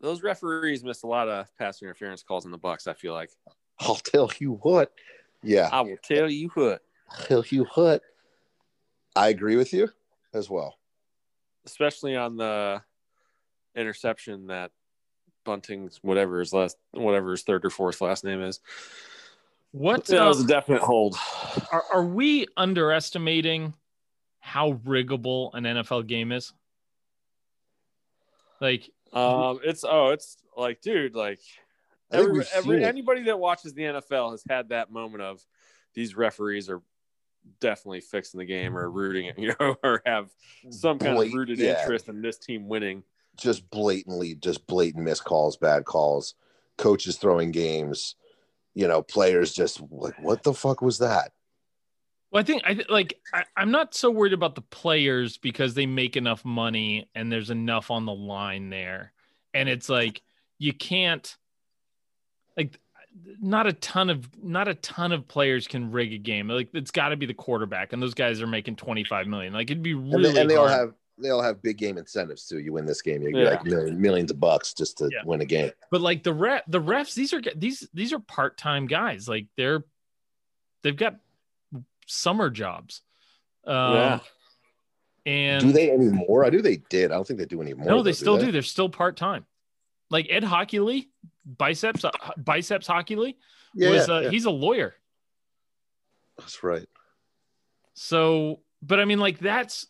Those 0.00 0.22
referees 0.22 0.84
missed 0.84 1.04
a 1.04 1.08
lot 1.08 1.28
of 1.28 1.46
pass 1.58 1.82
interference 1.82 2.22
calls 2.22 2.44
in 2.44 2.50
the 2.50 2.58
Bucks. 2.58 2.86
I 2.86 2.94
feel 2.94 3.12
like. 3.14 3.30
I'll 3.80 3.96
tell 3.96 4.30
you 4.38 4.58
what. 4.62 4.92
Yeah, 5.42 5.68
I 5.72 5.80
will 5.82 5.96
tell 6.02 6.30
you 6.30 6.50
what. 6.54 6.82
I'll 7.10 7.24
tell 7.24 7.44
you 7.48 7.66
what. 7.74 8.02
I 9.16 9.28
agree 9.28 9.56
with 9.56 9.72
you 9.72 9.88
as 10.34 10.48
well. 10.50 10.78
especially 11.68 12.16
on 12.16 12.36
the 12.36 12.82
interception 13.76 14.46
that 14.48 14.72
Bunting's 15.44 15.98
whatever 16.02 16.40
his 16.40 16.52
last 16.52 16.76
whatever 16.92 17.30
his 17.32 17.42
third 17.42 17.64
or 17.64 17.70
fourth 17.70 18.00
last 18.00 18.24
name 18.24 18.42
is. 18.42 18.60
What 19.72 20.06
That 20.06 20.22
uh, 20.22 20.28
was 20.28 20.44
a 20.44 20.46
definite 20.46 20.82
hold. 20.82 21.16
are, 21.72 21.84
are 21.92 22.04
we 22.04 22.46
underestimating 22.56 23.74
how 24.40 24.72
riggable 24.86 25.50
an 25.54 25.64
NFL 25.64 26.06
game 26.06 26.32
is? 26.32 26.52
Like, 28.60 28.90
Um, 29.12 29.60
it's 29.62 29.84
oh, 29.84 30.08
it's 30.08 30.38
like, 30.56 30.80
dude, 30.80 31.14
like 31.14 31.40
I 32.10 32.16
every, 32.18 32.44
every 32.54 32.84
anybody 32.84 33.24
that 33.24 33.38
watches 33.38 33.74
the 33.74 33.82
NFL 33.82 34.32
has 34.32 34.42
had 34.48 34.70
that 34.70 34.90
moment 34.90 35.22
of 35.22 35.44
these 35.94 36.16
referees 36.16 36.68
are 36.68 36.82
definitely 37.60 38.00
fixing 38.00 38.38
the 38.38 38.44
game 38.44 38.76
or 38.76 38.90
rooting 38.90 39.26
it, 39.26 39.38
you 39.38 39.54
know, 39.60 39.76
or 39.82 40.02
have 40.06 40.30
some 40.70 40.98
kind 40.98 41.18
of 41.18 41.32
rooted 41.32 41.58
yeah. 41.58 41.80
interest 41.80 42.08
in 42.08 42.22
this 42.22 42.38
team 42.38 42.68
winning. 42.68 43.02
just 43.36 43.68
blatantly, 43.70 44.34
just 44.34 44.66
blatant 44.66 45.04
missed 45.04 45.24
calls, 45.24 45.56
bad 45.56 45.84
calls, 45.84 46.34
coaches 46.76 47.16
throwing 47.16 47.50
games, 47.50 48.16
you 48.78 48.86
know, 48.86 49.02
players 49.02 49.52
just 49.52 49.82
like, 49.90 50.14
what 50.22 50.44
the 50.44 50.54
fuck 50.54 50.80
was 50.80 50.98
that? 50.98 51.32
well, 52.30 52.40
I 52.40 52.44
think 52.44 52.62
I 52.64 52.74
th- 52.74 52.88
like 52.88 53.18
I, 53.34 53.44
I'm 53.56 53.72
not 53.72 53.92
so 53.92 54.08
worried 54.10 54.34
about 54.34 54.54
the 54.54 54.60
players 54.60 55.36
because 55.36 55.74
they 55.74 55.86
make 55.86 56.16
enough 56.16 56.44
money 56.44 57.08
and 57.14 57.32
there's 57.32 57.50
enough 57.50 57.90
on 57.90 58.04
the 58.04 58.14
line 58.14 58.70
there, 58.70 59.12
and 59.52 59.68
it's 59.68 59.88
like 59.88 60.22
you 60.58 60.72
can't 60.72 61.36
like 62.56 62.78
not 63.40 63.66
a 63.66 63.72
ton 63.72 64.10
of 64.10 64.28
not 64.40 64.68
a 64.68 64.74
ton 64.74 65.10
of 65.10 65.26
players 65.26 65.66
can 65.66 65.90
rig 65.90 66.12
a 66.12 66.18
game. 66.18 66.48
Like 66.48 66.68
it's 66.72 66.92
got 66.92 67.08
to 67.08 67.16
be 67.16 67.26
the 67.26 67.34
quarterback, 67.34 67.92
and 67.92 68.00
those 68.00 68.14
guys 68.14 68.40
are 68.42 68.46
making 68.46 68.76
25 68.76 69.26
million. 69.26 69.52
Like 69.54 69.70
it'd 69.70 69.82
be 69.82 69.92
And, 69.92 70.12
really 70.12 70.32
they, 70.32 70.40
and 70.42 70.50
they 70.50 70.56
all 70.56 70.68
have 70.68 70.92
they 71.20 71.30
all 71.30 71.42
have 71.42 71.60
big 71.62 71.76
game 71.78 71.98
incentives 71.98 72.46
too. 72.46 72.58
You 72.60 72.72
win 72.72 72.86
this 72.86 73.02
game, 73.02 73.22
you 73.22 73.32
get 73.32 73.38
Yeah. 73.42 73.50
like 73.50 73.64
million, 73.64 74.00
millions 74.00 74.30
of 74.30 74.38
bucks 74.40 74.72
just 74.74 74.98
to 74.98 75.08
Yeah. 75.12 75.22
win 75.24 75.40
a 75.40 75.44
game. 75.44 75.70
But 75.90 76.00
like 76.00 76.22
the 76.22 76.32
ref, 76.32 76.62
the 76.68 76.80
refs, 76.80 77.14
these 77.14 77.32
are 77.32 77.40
these 77.56 77.88
these 77.92 78.12
are 78.12 78.20
part 78.20 78.56
time 78.56 78.86
guys. 78.86 79.28
Like 79.28 79.46
they're 79.56 79.84
they've 80.82 80.96
got 80.96 81.16
summer 82.06 82.50
jobs. 82.50 83.02
Um, 83.64 83.92
Yeah. 83.94 84.20
And 85.26 85.60
do 85.66 85.72
they 85.72 85.90
anymore? 85.90 86.44
I 86.46 86.50
do. 86.50 86.62
They 86.62 86.76
did. 86.88 87.10
I 87.10 87.14
don't 87.16 87.26
think 87.26 87.38
they 87.38 87.44
do 87.44 87.60
anymore. 87.60 87.86
no, 87.86 87.96
though, 87.98 88.02
they 88.04 88.12
still 88.12 88.38
they? 88.38 88.46
do. 88.46 88.52
They're 88.52 88.62
still 88.62 88.88
part 88.88 89.16
time. 89.16 89.44
Like 90.10 90.26
Ed 90.30 90.42
Hochuli, 90.42 91.08
biceps 91.44 92.02
uh, 92.04 92.10
biceps 92.38 92.88
Hochuli 92.88 93.34
Yeah, 93.74 93.90
was 93.90 94.08
uh, 94.08 94.20
yeah. 94.24 94.30
he's 94.30 94.46
a 94.46 94.50
lawyer. 94.50 94.94
that's 96.38 96.62
right. 96.62 96.86
So, 97.92 98.60
but 98.80 99.00
I 99.00 99.04
mean, 99.04 99.18
like 99.18 99.38
that's 99.38 99.86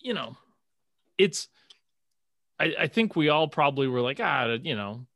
you 0.00 0.14
know, 0.14 0.36
it's. 1.18 1.48
I, 2.60 2.74
I 2.80 2.86
think 2.88 3.14
we 3.14 3.28
all 3.28 3.46
probably 3.48 3.86
were 3.86 4.00
like, 4.00 4.18
ah, 4.20 4.56
you 4.62 4.74
know, 4.74 5.06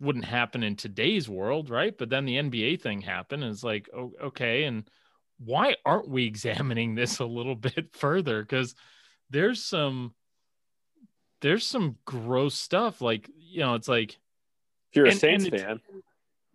wouldn't 0.00 0.24
happen 0.24 0.62
in 0.64 0.74
today's 0.76 1.28
world, 1.28 1.70
right? 1.70 1.96
But 1.96 2.08
then 2.10 2.24
the 2.24 2.36
NBA 2.36 2.80
thing 2.80 3.00
happened, 3.02 3.44
and 3.44 3.52
it's 3.52 3.62
like, 3.62 3.88
oh, 3.96 4.12
okay, 4.24 4.64
and 4.64 4.88
why 5.44 5.76
aren't 5.84 6.08
we 6.08 6.24
examining 6.26 6.94
this 6.94 7.18
a 7.20 7.24
little 7.24 7.54
bit 7.54 7.92
further? 7.96 8.42
Because 8.42 8.74
there's 9.30 9.62
some 9.62 10.14
there's 11.40 11.64
some 11.66 11.96
gross 12.04 12.54
stuff. 12.56 13.00
Like, 13.00 13.30
you 13.36 13.60
know, 13.60 13.74
it's 13.74 13.86
like 13.88 14.12
If 14.90 14.96
you're 14.96 15.06
a 15.06 15.10
And- 15.10 15.18
Saints 15.20 15.44
and 15.44 15.60
fan, 15.60 15.80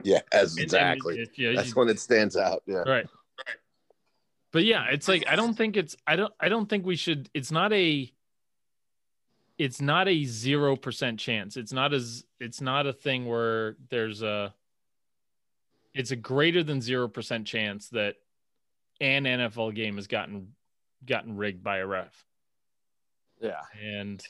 Yeah, 0.04 0.20
as 0.34 0.52
and- 0.52 0.60
and 0.60 0.64
exactly. 0.66 1.20
it- 1.20 1.30
yeah, 1.38 1.54
That's 1.56 1.70
you- 1.70 1.76
one 1.76 1.88
that 1.88 2.00
stands 2.00 2.36
out. 2.36 2.64
Yeah. 2.68 2.84
right 2.86 3.08
but 4.52 4.64
yeah 4.64 4.86
it's 4.92 5.08
like 5.08 5.24
i 5.28 5.36
don't 5.36 5.56
think 5.56 5.76
it's 5.76 5.96
i 6.06 6.16
don't 6.16 6.32
i 6.40 6.48
don't 6.48 6.70
think 6.70 6.86
we 6.86 6.96
should 6.96 7.28
it's 7.34 7.52
not 7.52 7.74
a 7.74 8.13
it's 9.64 9.82
not 9.82 10.08
a 10.08 10.26
zero 10.26 10.76
percent 10.76 11.20
chance 11.20 11.58
it's 11.58 11.74
not 11.74 11.94
as 11.94 12.24
it's 12.40 12.62
not 12.62 12.86
a 12.86 12.94
thing 12.94 13.26
where 13.26 13.76
there's 13.90 14.22
a 14.22 14.54
it's 15.94 16.12
a 16.12 16.16
greater 16.16 16.64
than 16.64 16.82
zero 16.82 17.08
percent 17.08 17.46
chance 17.46 17.90
that 17.90 18.16
an 19.02 19.24
nfl 19.24 19.74
game 19.74 19.96
has 19.96 20.08
gotten 20.08 20.50
gotten 21.06 21.36
rigged 21.36 21.64
by 21.64 21.78
a 21.78 21.86
ref 21.86 22.26
yeah. 23.42 23.62
and 23.82 24.24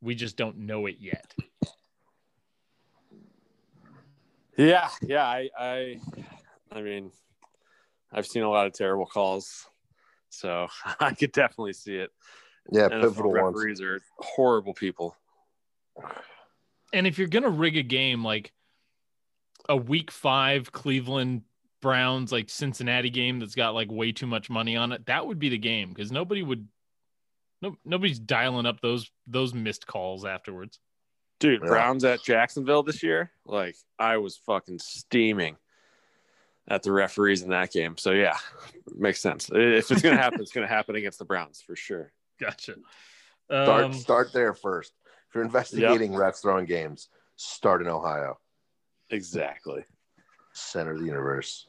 we 0.00 0.14
just 0.14 0.36
don't 0.36 0.56
know 0.56 0.86
it 0.86 0.96
yet 1.00 1.34
Yeah, 4.56 4.88
yeah. 5.02 5.24
I, 5.24 5.50
I, 5.58 6.00
I 6.72 6.80
mean, 6.80 7.10
I've 8.12 8.26
seen 8.26 8.42
a 8.42 8.50
lot 8.50 8.66
of 8.66 8.72
terrible 8.72 9.06
calls, 9.06 9.66
so 10.30 10.68
I 11.00 11.12
could 11.12 11.32
definitely 11.32 11.74
see 11.74 11.96
it. 11.96 12.10
Yeah, 12.70 12.88
NFL 12.88 13.00
pivotal 13.02 13.32
ones. 13.32 13.56
referees 13.56 13.80
are 13.80 14.00
horrible 14.18 14.74
people. 14.74 15.16
and 16.92 17.06
if 17.06 17.18
you're 17.18 17.28
gonna 17.28 17.50
rig 17.50 17.76
a 17.76 17.82
game 17.82 18.24
like 18.24 18.52
a 19.68 19.76
week 19.76 20.10
five 20.10 20.72
Cleveland 20.72 21.42
Browns 21.82 22.32
like 22.32 22.48
Cincinnati 22.50 23.10
game 23.10 23.38
that's 23.38 23.54
got 23.54 23.74
like 23.74 23.90
way 23.90 24.12
too 24.12 24.26
much 24.26 24.50
money 24.50 24.76
on 24.76 24.92
it, 24.92 25.06
that 25.06 25.26
would 25.26 25.38
be 25.38 25.48
the 25.48 25.58
game 25.58 25.90
because 25.90 26.10
nobody 26.12 26.42
would 26.42 26.66
no 27.62 27.76
nobody's 27.84 28.18
dialing 28.18 28.66
up 28.66 28.80
those 28.80 29.10
those 29.26 29.54
missed 29.54 29.86
calls 29.86 30.24
afterwards. 30.24 30.78
Dude, 31.38 31.60
Yeah. 31.62 31.68
Browns 31.68 32.04
at 32.04 32.22
Jacksonville 32.22 32.82
this 32.82 33.02
year, 33.02 33.30
like 33.44 33.76
I 33.98 34.16
was 34.18 34.36
fucking 34.38 34.78
steaming 34.78 35.56
at 36.68 36.82
the 36.82 36.90
referees 36.92 37.42
in 37.42 37.50
that 37.50 37.70
game. 37.72 37.96
So 37.96 38.10
yeah, 38.12 38.36
makes 38.96 39.20
sense. 39.20 39.50
If 39.52 39.90
it's 39.90 40.02
gonna 40.02 40.16
happen, 40.16 40.40
it's 40.40 40.52
gonna 40.52 40.66
happen 40.66 40.96
against 40.96 41.18
the 41.18 41.24
Browns 41.24 41.60
for 41.60 41.76
sure. 41.76 42.12
Gotcha. 42.38 42.76
Start 43.50 43.84
Um, 43.84 43.92
start 43.92 44.32
there 44.32 44.54
first. 44.54 44.92
If 45.28 45.34
you're 45.34 45.44
investigating 45.44 46.12
refs 46.12 46.42
throwing 46.42 46.66
games, 46.66 47.08
start 47.36 47.80
in 47.82 47.88
Ohio, 47.88 48.38
Exactly. 49.10 49.84
center 50.52 50.92
of 50.92 51.00
the 51.00 51.06
universe. 51.06 51.66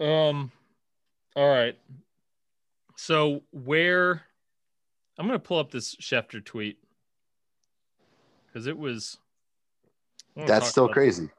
um 0.00 0.50
all 1.36 1.48
right. 1.48 1.78
So 2.96 3.42
where 3.50 4.22
I'm 5.18 5.26
going 5.26 5.38
to 5.38 5.44
pull 5.44 5.58
up 5.58 5.70
this 5.70 5.94
Schefter 5.96 6.44
tweet 6.44 6.78
because 8.46 8.66
it 8.66 8.76
was. 8.76 9.18
That's 10.36 10.68
still 10.68 10.88
crazy. 10.88 11.30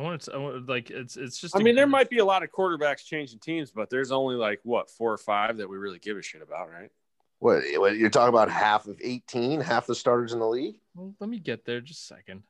I 0.00 0.02
want 0.02 0.22
to 0.22 0.32
I 0.32 0.36
want, 0.38 0.66
like 0.66 0.90
it's 0.90 1.16
it's 1.18 1.38
just. 1.38 1.54
I 1.54 1.60
a- 1.60 1.62
mean, 1.62 1.74
there 1.74 1.86
might 1.86 2.08
be 2.08 2.18
a 2.18 2.24
lot 2.24 2.42
of 2.42 2.50
quarterbacks 2.50 3.04
changing 3.04 3.38
teams, 3.38 3.70
but 3.70 3.90
there's 3.90 4.10
only 4.10 4.34
like 4.34 4.60
what 4.62 4.90
four 4.90 5.12
or 5.12 5.18
five 5.18 5.58
that 5.58 5.68
we 5.68 5.76
really 5.76 5.98
give 5.98 6.16
a 6.16 6.22
shit 6.22 6.40
about, 6.40 6.70
right? 6.70 6.90
What, 7.38 7.62
what 7.76 7.96
you're 7.96 8.10
talking 8.10 8.30
about? 8.30 8.50
Half 8.50 8.86
of 8.86 8.98
18, 9.02 9.60
half 9.60 9.86
the 9.86 9.94
starters 9.94 10.32
in 10.32 10.38
the 10.40 10.48
league. 10.48 10.76
Well, 10.94 11.14
let 11.20 11.28
me 11.30 11.38
get 11.38 11.64
there 11.64 11.80
just 11.80 12.02
a 12.02 12.14
second. 12.14 12.42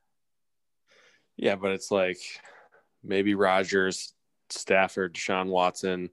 Yeah, 1.37 1.57
but 1.57 1.73
it's 1.73 1.91
like 1.91 2.19
maybe 3.03 3.35
Rodgers, 3.35 4.13
Stafford, 4.49 5.15
Deshaun 5.15 5.47
Watson. 5.47 6.11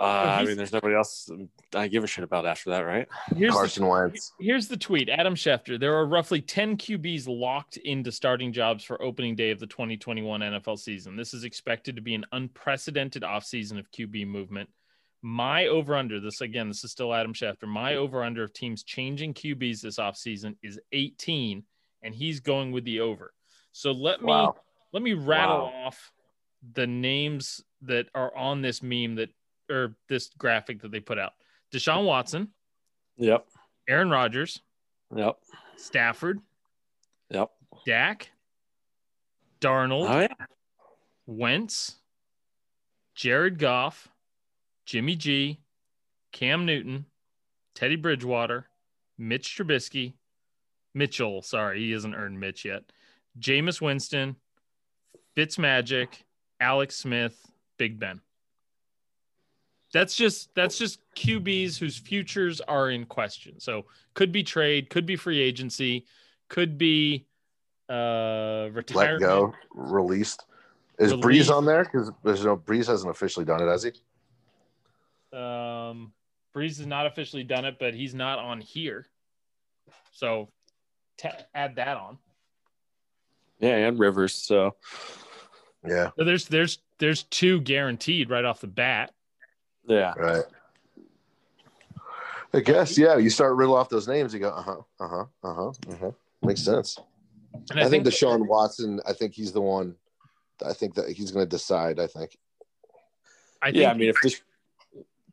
Uh, 0.00 0.04
I 0.04 0.44
mean, 0.44 0.56
there's 0.56 0.72
nobody 0.72 0.94
else 0.94 1.30
I 1.74 1.88
give 1.88 2.04
a 2.04 2.06
shit 2.06 2.24
about 2.24 2.46
after 2.46 2.70
that, 2.70 2.80
right? 2.80 3.08
Here's 3.36 3.52
the 3.52 3.58
Carson 3.58 3.86
Wentz. 3.86 4.32
Here's 4.40 4.68
the 4.68 4.76
tweet 4.76 5.08
Adam 5.08 5.34
Schefter. 5.34 5.78
There 5.78 5.94
are 5.94 6.06
roughly 6.06 6.40
10 6.40 6.76
QBs 6.76 7.26
locked 7.28 7.76
into 7.78 8.12
starting 8.12 8.52
jobs 8.52 8.84
for 8.84 9.02
opening 9.02 9.34
day 9.34 9.50
of 9.50 9.58
the 9.60 9.66
2021 9.66 10.40
NFL 10.40 10.78
season. 10.78 11.16
This 11.16 11.34
is 11.34 11.44
expected 11.44 11.96
to 11.96 12.02
be 12.02 12.14
an 12.14 12.24
unprecedented 12.32 13.22
offseason 13.22 13.78
of 13.78 13.90
QB 13.90 14.26
movement. 14.26 14.68
My 15.22 15.66
over 15.68 15.96
under, 15.96 16.20
this 16.20 16.40
again, 16.42 16.68
this 16.68 16.84
is 16.84 16.90
still 16.92 17.14
Adam 17.14 17.32
Schefter. 17.32 17.66
My 17.66 17.94
over 17.96 18.22
under 18.22 18.42
of 18.42 18.52
teams 18.52 18.82
changing 18.82 19.32
QBs 19.34 19.80
this 19.80 19.96
offseason 19.98 20.56
is 20.62 20.78
18, 20.92 21.64
and 22.02 22.14
he's 22.14 22.40
going 22.40 22.72
with 22.72 22.84
the 22.84 23.00
over. 23.00 23.32
So 23.72 23.92
let 23.92 24.20
me 24.20 24.26
Wow. 24.26 24.56
let 24.92 25.02
me 25.02 25.14
rattle 25.14 25.64
Wow. 25.72 25.86
off 25.86 26.12
the 26.74 26.86
names 26.86 27.62
that 27.82 28.06
are 28.14 28.34
on 28.36 28.62
this 28.62 28.82
meme 28.82 29.14
that 29.16 29.30
or 29.70 29.94
this 30.08 30.28
graphic 30.38 30.80
that 30.82 30.90
they 30.90 31.00
put 31.00 31.18
out. 31.18 31.32
Deshaun 31.72 32.04
Watson, 32.04 32.48
Yep. 33.16 33.46
Aaron 33.88 34.10
Rodgers, 34.10 34.60
Yep. 35.14 35.38
Stafford, 35.76 36.40
Yep. 37.30 37.50
Dak, 37.86 38.30
Darnold, 39.60 40.08
Oh 40.10 40.20
yeah. 40.20 40.46
Wentz, 41.26 41.96
Jared 43.14 43.58
Goff, 43.58 44.08
Jimmy 44.84 45.16
G, 45.16 45.60
Cam 46.32 46.66
Newton, 46.66 47.06
Teddy 47.74 47.96
Bridgewater, 47.96 48.66
Mitch 49.16 49.56
Trubisky, 49.56 50.14
Mitchell, 50.92 51.42
sorry, 51.42 51.80
he 51.80 51.90
hasn't 51.92 52.14
earned 52.14 52.38
Mitch 52.38 52.64
yet. 52.64 52.84
Jameis 53.38 53.80
Winston, 53.80 54.36
Fitzmagic, 55.36 56.22
Alex 56.60 56.96
Smith, 56.96 57.50
Big 57.78 57.98
Ben. 57.98 58.20
That's 59.94 60.16
just 60.16 60.52
that's 60.56 60.76
just 60.76 60.98
QBs 61.14 61.78
whose 61.78 61.96
futures 61.96 62.60
are 62.60 62.90
in 62.90 63.06
question. 63.06 63.60
So 63.60 63.86
could 64.14 64.32
be 64.32 64.42
trade, 64.42 64.90
could 64.90 65.06
be 65.06 65.14
free 65.14 65.40
agency, 65.40 66.04
could 66.48 66.76
be 66.76 67.26
uh 67.88 68.70
Let 68.92 69.20
go, 69.20 69.54
released. 69.72 70.46
Is 70.98 71.12
Released. 71.12 71.48
Brees 71.48 71.56
on 71.56 71.64
there? 71.64 71.84
Because 71.84 72.10
there's 72.24 72.44
no 72.44 72.56
Brees 72.56 72.88
hasn't 72.88 73.08
officially 73.08 73.46
done 73.46 73.62
it, 73.62 73.68
has 73.68 73.84
he? 73.84 73.90
Um, 75.32 76.12
Brees 76.52 76.78
has 76.78 76.86
not 76.86 77.06
officially 77.06 77.44
done 77.44 77.64
it, 77.64 77.76
but 77.78 77.94
he's 77.94 78.16
not 78.16 78.40
on 78.40 78.60
here. 78.60 79.06
So 80.10 80.48
ta 81.16 81.30
add 81.54 81.76
that 81.76 81.96
on. 81.96 82.18
Yeah, 83.60 83.76
and 83.76 83.96
Rivers. 83.96 84.34
So 84.34 84.74
Yeah, 85.86 86.10
So 86.18 86.24
there's 86.24 86.46
there's 86.48 86.78
there's 86.98 87.22
two 87.22 87.60
guaranteed 87.60 88.28
right 88.28 88.44
off 88.44 88.60
the 88.60 88.66
bat. 88.66 89.12
Yeah. 89.86 90.14
right. 90.16 90.44
I 92.52 92.60
guess, 92.60 92.96
yeah. 92.96 93.16
You 93.16 93.30
start 93.30 93.56
riddle 93.56 93.74
off 93.74 93.88
those 93.88 94.06
names, 94.06 94.32
you 94.32 94.40
go, 94.40 94.50
uh 94.50 94.62
huh, 94.62 94.76
uh 95.00 95.08
huh, 95.08 95.24
uh 95.42 95.54
huh, 95.54 95.72
uh 95.88 95.96
huh. 96.00 96.10
Makes 96.42 96.62
sense. 96.62 96.98
And 97.70 97.80
I, 97.80 97.88
think, 97.88 98.04
Deshaun 98.06 98.46
Watson. 98.46 99.00
I 99.06 99.12
think 99.12 99.34
he's 99.34 99.52
the 99.52 99.60
one. 99.60 99.94
I 100.64 100.72
think 100.72 100.94
that 100.94 101.08
he's 101.08 101.30
going 101.30 101.44
to 101.44 101.50
decide. 101.50 101.98
I 101.98 102.06
think. 102.06 102.36
I 103.62 103.66
think 103.66 103.76
yeah, 103.78 103.90
I 103.90 103.94
mean, 103.94 104.10
if 104.10 104.16
Desha- 104.16 104.40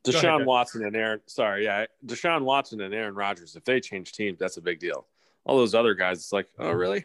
Go 0.04 0.10
ahead, 0.10 0.24
Deshaun 0.24 0.44
Watson 0.46 0.84
and 0.84 0.96
Aaron, 0.96 1.20
sorry, 1.26 1.64
yeah, 1.64 1.86
Deshaun 2.04 2.42
Watson 2.42 2.80
and 2.80 2.92
Aaron 2.92 3.14
Rodgers, 3.14 3.54
if 3.54 3.64
they 3.64 3.78
change 3.78 4.12
teams, 4.12 4.38
that's 4.38 4.56
a 4.56 4.60
big 4.60 4.80
deal. 4.80 5.06
All 5.44 5.56
those 5.56 5.74
other 5.74 5.94
guys, 5.94 6.18
it's 6.18 6.32
like, 6.32 6.48
oh, 6.58 6.72
really? 6.72 7.04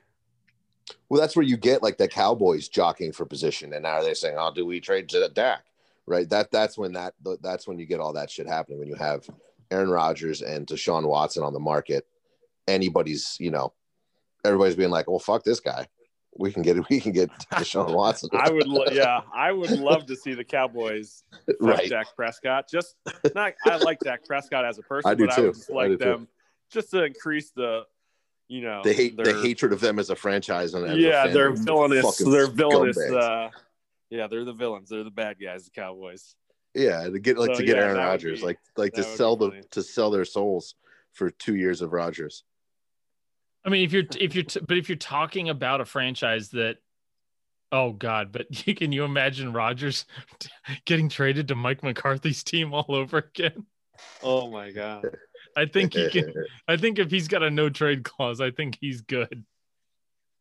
Well, 1.10 1.22
that's 1.22 1.36
where 1.36 1.46
you 1.46 1.58
get 1.58 1.84
like 1.84 1.98
the 1.98 2.08
Cowboys 2.08 2.68
jockeying 2.68 3.12
for 3.12 3.26
position, 3.26 3.74
and 3.74 3.84
now 3.84 4.02
they're 4.02 4.16
saying, 4.16 4.38
"Oh, 4.40 4.52
do 4.54 4.66
we 4.66 4.80
trade 4.80 5.10
to 5.10 5.20
the 5.20 5.30
Dak?" 5.30 5.64
Right. 6.08 6.30
That 6.30 6.52
that's 6.52 6.78
when 6.78 6.94
that 6.94 7.14
that's 7.42 7.68
when 7.68 7.78
you 7.78 7.86
get 7.86 8.00
all 8.00 8.14
that 8.14 8.32
shit 8.32 8.48
happening. 8.48 8.80
When 8.80 8.88
you 8.88 8.96
have 8.96 9.28
Aaron 9.70 9.90
Rodgers 9.90 10.42
and 10.42 10.66
Deshaun 10.66 11.06
Watson 11.06 11.44
on 11.44 11.54
the 11.54 11.60
market, 11.60 12.08
anybody's 12.68 13.36
you 13.40 13.52
know, 13.52 13.74
everybody's 14.46 14.76
being 14.76 14.90
like, 14.90 15.10
"Well, 15.10 15.20
fuck 15.20 15.44
this 15.44 15.60
guy. 15.60 15.88
We 16.38 16.54
can 16.54 16.62
get 16.62 16.78
we 16.90 17.02
can 17.02 17.12
get 17.12 17.30
Deshaun 17.52 17.94
Watson." 17.94 18.30
I 18.34 18.50
would, 18.50 18.68
lo- 18.68 18.86
yeah, 18.92 19.20
I 19.36 19.52
would 19.52 19.72
love 19.80 20.06
to 20.06 20.16
see 20.16 20.34
the 20.34 20.46
Cowboys 20.46 21.24
right. 21.60 21.90
Dak 21.90 22.16
Prescott. 22.16 22.70
Just 22.72 22.96
not, 23.36 23.54
I 23.66 23.78
like 23.78 24.00
Dak 24.00 24.26
Prescott 24.26 24.64
as 24.64 24.78
a 24.78 24.84
person, 24.84 25.12
I 25.12 25.14
do 25.14 25.26
but 25.26 25.34
I 25.34 25.36
too. 25.36 25.42
would 25.48 25.56
just 25.56 25.70
I 25.70 25.74
like 25.74 25.90
do 25.90 25.98
too. 25.98 26.06
them 26.06 26.28
just 26.72 26.92
to 26.92 27.04
increase 27.04 27.52
the, 27.52 27.84
you 28.48 28.62
know, 28.62 28.82
The 28.84 28.94
hate 28.94 29.18
the 29.18 29.42
hatred 29.42 29.74
of 29.74 29.82
them 29.82 30.00
as 30.00 30.10
a 30.10 30.16
franchise 30.16 30.74
and 30.74 30.98
yeah, 31.00 31.28
they're 31.28 31.52
villainous. 31.52 32.18
They're 32.18 32.48
villainous. 32.48 32.98
Uh, 32.98 33.50
yeah, 34.10 34.28
they're 34.28 34.46
the 34.46 34.54
villains. 34.54 34.90
They're 34.90 35.04
the 35.04 35.12
bad 35.12 35.38
guys, 35.42 35.66
the 35.66 35.72
Cowboys. 35.72 36.36
Yeah, 36.74 37.10
to 37.10 37.20
get 37.20 37.38
like 37.38 37.52
So, 37.52 37.60
to 37.60 37.66
get 37.66 37.78
yeah, 37.78 37.84
Aaron 37.84 37.98
that 37.98 38.06
Rodgers, 38.06 38.40
be- 38.40 38.46
like 38.46 38.60
like 38.76 38.94
to 38.94 39.02
that 39.02 39.08
would 39.08 39.14
be 39.14 39.18
sell 39.18 39.36
the 39.36 39.50
funny. 39.50 39.64
to 39.72 39.84
sell 39.84 40.12
their 40.12 40.26
souls 40.26 40.76
for 41.14 41.30
two 41.30 41.56
years 41.56 41.82
of 41.82 41.92
Rodgers. 41.92 42.44
I 43.66 43.70
mean, 43.70 43.84
if 43.84 43.92
you're 43.92 44.04
if 44.20 44.36
you're 44.36 44.44
t- 44.44 44.62
but 44.66 44.78
if 44.78 44.88
you're 44.88 44.98
talking 44.98 45.50
about 45.50 45.82
a 45.82 45.86
franchise 45.86 46.50
that, 46.50 46.78
oh 47.72 47.92
god, 47.92 48.32
but 48.32 48.68
you, 48.68 48.76
can 48.76 48.92
you 48.92 49.04
imagine 49.04 49.54
Rodgers 49.54 50.06
getting 50.86 51.10
traded 51.10 51.48
to 51.50 51.56
Mike 51.56 51.84
McCarthy's 51.84 52.44
team 52.44 52.74
all 52.74 52.86
over 52.90 53.18
again? 53.18 53.66
Oh 54.22 54.50
my 54.52 54.72
god. 54.72 55.18
I 55.56 55.66
think 55.66 55.96
he 55.96 56.10
can. 56.10 56.32
I 56.68 56.78
think 56.78 57.00
if 57.00 57.10
he's 57.10 57.28
got 57.28 57.42
a 57.42 57.50
no 57.50 57.70
trade 57.70 58.04
clause, 58.04 58.40
I 58.40 58.52
think 58.52 58.78
he's 58.80 59.02
good. 59.02 59.44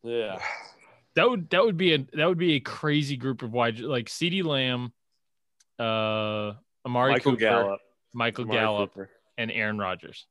Yeah. 0.02 0.38
That 1.16 1.28
would 1.28 1.50
that 1.50 1.64
would 1.64 1.76
be 1.76 1.94
a 1.94 1.98
that 2.14 2.26
would 2.26 2.38
be 2.38 2.54
a 2.54 2.60
crazy 2.60 3.16
group 3.16 3.42
of 3.42 3.52
wide 3.52 3.80
like 3.80 4.06
CeeDee 4.06 4.44
Lamb, 4.44 4.92
uh, 5.78 6.52
Amari 6.86 7.12
Michael 7.12 7.32
Cooper, 7.32 7.40
Gallup. 7.40 7.80
Michael 8.12 8.44
Amari 8.44 8.60
Gallup, 8.60 8.94
Cooper. 8.94 9.10
and 9.38 9.50
Aaron 9.50 9.78
Rodgers. 9.78 10.26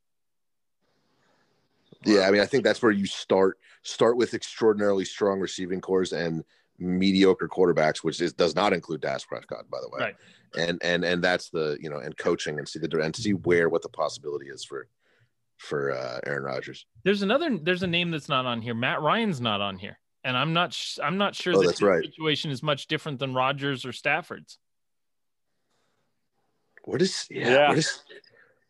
Yeah, 2.06 2.22
I 2.22 2.32
mean, 2.32 2.42
I 2.42 2.46
think 2.46 2.64
that's 2.64 2.84
where 2.84 2.92
you 2.92 3.08
start 3.08 3.58
start 3.82 4.16
with 4.16 4.36
extraordinarily 4.36 5.06
strong 5.06 5.40
receiving 5.40 5.82
cores 5.82 6.14
and 6.14 6.44
mediocre 6.78 7.48
quarterbacks, 7.48 8.04
which 8.04 8.22
is 8.22 8.34
does 8.34 8.56
not 8.56 8.74
include 8.74 9.02
Dak 9.02 9.28
Prescott, 9.28 9.70
by 9.72 9.80
the 9.82 9.90
way. 9.90 10.00
Right. 10.00 10.16
And 10.58 10.80
and 10.84 11.04
and 11.04 11.24
that's 11.24 11.50
the 11.50 11.78
you 11.82 11.90
know 11.90 11.98
and 11.98 12.16
coaching 12.16 12.60
and 12.60 12.68
see 12.68 12.80
the 12.80 13.02
and 13.02 13.16
see 13.16 13.34
where 13.34 13.70
what 13.70 13.82
the 13.82 13.90
possibility 13.90 14.50
is 14.50 14.64
for 14.64 14.88
for 15.58 15.94
uh, 15.94 16.20
Aaron 16.26 16.44
Rodgers. 16.44 16.86
There's 17.04 17.22
another. 17.22 17.58
There's 17.58 17.84
a 17.84 17.88
name 17.88 18.12
that's 18.12 18.30
not 18.30 18.46
on 18.46 18.62
here. 18.62 18.74
Matt 18.74 19.02
Ryan's 19.02 19.42
not 19.42 19.62
on 19.62 19.78
here, 19.78 19.98
and 20.26 20.36
I'm 20.36 20.52
not. 20.52 20.74
Sh- 20.74 21.00
I'm 21.02 21.18
not 21.18 21.36
sure 21.36 21.54
Oh, 21.56 21.62
that 21.62 21.68
that's 21.68 21.82
right. 21.82 22.04
situation 22.04 22.52
is 22.52 22.62
much 22.62 22.88
different 22.88 23.20
than 23.20 23.34
Rodgers 23.34 23.86
or 23.86 23.94
Stafford's. 23.94 24.58
Where 26.84 26.98
does 26.98 27.26
yeah, 27.32 27.48
Yeah. 27.50 27.68
Where, 27.68 27.76
does, 27.76 28.04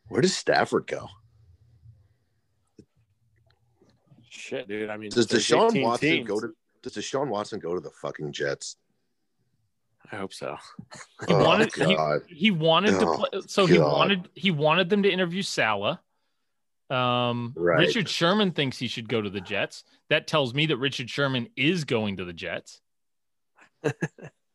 where 0.08 0.20
does 0.22 0.36
Stafford 0.36 0.86
go? 0.86 1.08
Shit, 4.28 4.68
dude. 4.68 4.90
I 4.90 4.96
mean, 4.96 5.10
Does 5.10 5.26
there's 5.26 5.46
Deshaun 5.46 5.82
Watson 5.82 6.08
teams. 6.08 6.28
go 6.28 6.40
to 6.40 6.52
Does 6.82 6.92
Deshaun 6.94 7.28
Watson 7.28 7.58
go 7.58 7.74
to 7.74 7.80
the 7.80 7.90
fucking 7.90 8.32
Jets? 8.32 8.76
I 10.12 10.16
hope 10.16 10.32
so. 10.32 10.56
He 11.26 11.34
oh 11.34 11.44
wanted- 11.44 11.74
he- 11.74 11.94
God! 11.96 12.20
He 12.28 12.50
wanted 12.52 12.92
to 13.00 13.06
Oh, 13.08 13.16
play, 13.16 13.40
so 13.48 13.66
he 13.66 13.78
wanted 13.78 14.28
he 14.34 14.50
wanted 14.50 14.88
them 14.88 15.02
to 15.02 15.10
interview 15.10 15.42
Salah. 15.42 16.00
Um, 16.90 17.52
Right. 17.56 17.80
Richard 17.80 18.08
Sherman 18.08 18.52
thinks 18.52 18.78
he 18.78 18.88
should 18.88 19.08
go 19.08 19.20
to 19.20 19.30
the 19.30 19.40
Jets. 19.40 19.84
That 20.08 20.26
tells 20.26 20.54
me 20.54 20.66
that 20.66 20.76
Richard 20.76 21.10
Sherman 21.10 21.48
is 21.56 21.84
going 21.84 22.18
to 22.18 22.24
the 22.24 22.32
Jets. 22.32 22.80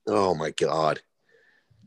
Oh 0.08 0.34
my 0.34 0.50
God! 0.50 1.00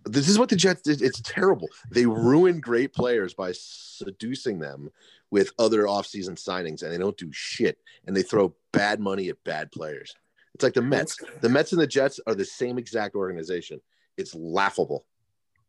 This 0.04 0.28
is 0.28 0.38
what 0.38 0.48
the 0.48 0.56
Jets 0.56 0.82
did. 0.82 1.02
It's 1.02 1.20
terrible. 1.22 1.68
They 1.90 2.06
ruin 2.06 2.60
great 2.60 2.94
players 2.94 3.34
by 3.34 3.52
seducing 3.52 4.60
them 4.60 4.90
with 5.32 5.50
other 5.58 5.82
offseason 5.82 6.36
signings, 6.36 6.82
and 6.82 6.92
they 6.92 6.96
don't 6.96 7.16
do 7.16 7.30
shit. 7.32 7.76
And 8.06 8.16
they 8.16 8.22
throw 8.22 8.54
bad 8.72 9.00
money 9.00 9.30
at 9.30 9.42
bad 9.44 9.72
players. 9.72 10.14
It's 10.54 10.62
like 10.62 10.74
the 10.74 10.82
Mets. 10.82 11.18
The 11.40 11.48
Mets 11.48 11.72
and 11.72 11.80
the 11.80 11.88
Jets 11.88 12.20
are 12.26 12.36
the 12.36 12.44
same 12.44 12.78
exact 12.78 13.16
organization. 13.16 13.80
It's 14.16 14.32
laughable. 14.34 15.04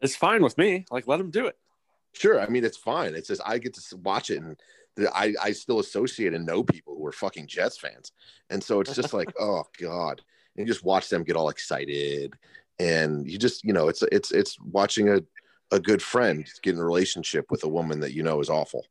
It's 0.01 0.15
fine 0.15 0.43
with 0.43 0.57
me. 0.57 0.85
Like, 0.91 1.07
let 1.07 1.17
them 1.17 1.31
do 1.31 1.47
it. 1.47 1.57
Sure, 2.15 2.39
I 2.39 2.47
mean 2.47 2.63
it's 2.63 2.77
fine. 2.77 3.13
It's 3.13 3.27
just 3.27 3.41
I 3.45 3.57
get 3.57 3.73
to 3.73 3.97
watch 3.97 4.29
it, 4.29 4.41
and 4.41 4.55
the, 4.95 5.13
I 5.15 5.33
I 5.41 5.51
still 5.51 5.79
associate 5.79 6.33
and 6.33 6.45
know 6.45 6.63
people 6.63 6.95
who 6.97 7.05
are 7.05 7.11
fucking 7.11 7.47
Jets 7.47 7.77
fans, 7.77 8.13
and 8.49 8.63
so 8.63 8.79
it's 8.79 8.95
just 8.95 9.13
like 9.13 9.33
oh 9.39 9.63
god, 9.79 10.21
and 10.55 10.65
you 10.65 10.73
just 10.73 10.85
watch 10.85 11.09
them 11.09 11.23
get 11.23 11.35
all 11.35 11.49
excited, 11.49 12.33
and 12.79 13.29
you 13.29 13.37
just 13.37 13.65
you 13.65 13.73
know 13.73 13.89
it's 13.89 14.01
it's 14.11 14.31
it's 14.31 14.57
watching 14.61 15.09
a 15.09 15.21
a 15.71 15.79
good 15.79 16.01
friend 16.01 16.47
get 16.61 16.75
in 16.75 16.79
a 16.79 16.85
relationship 16.85 17.45
with 17.49 17.63
a 17.63 17.67
woman 17.67 17.99
that 17.99 18.13
you 18.13 18.23
know 18.23 18.39
is 18.39 18.49
awful. 18.49 18.85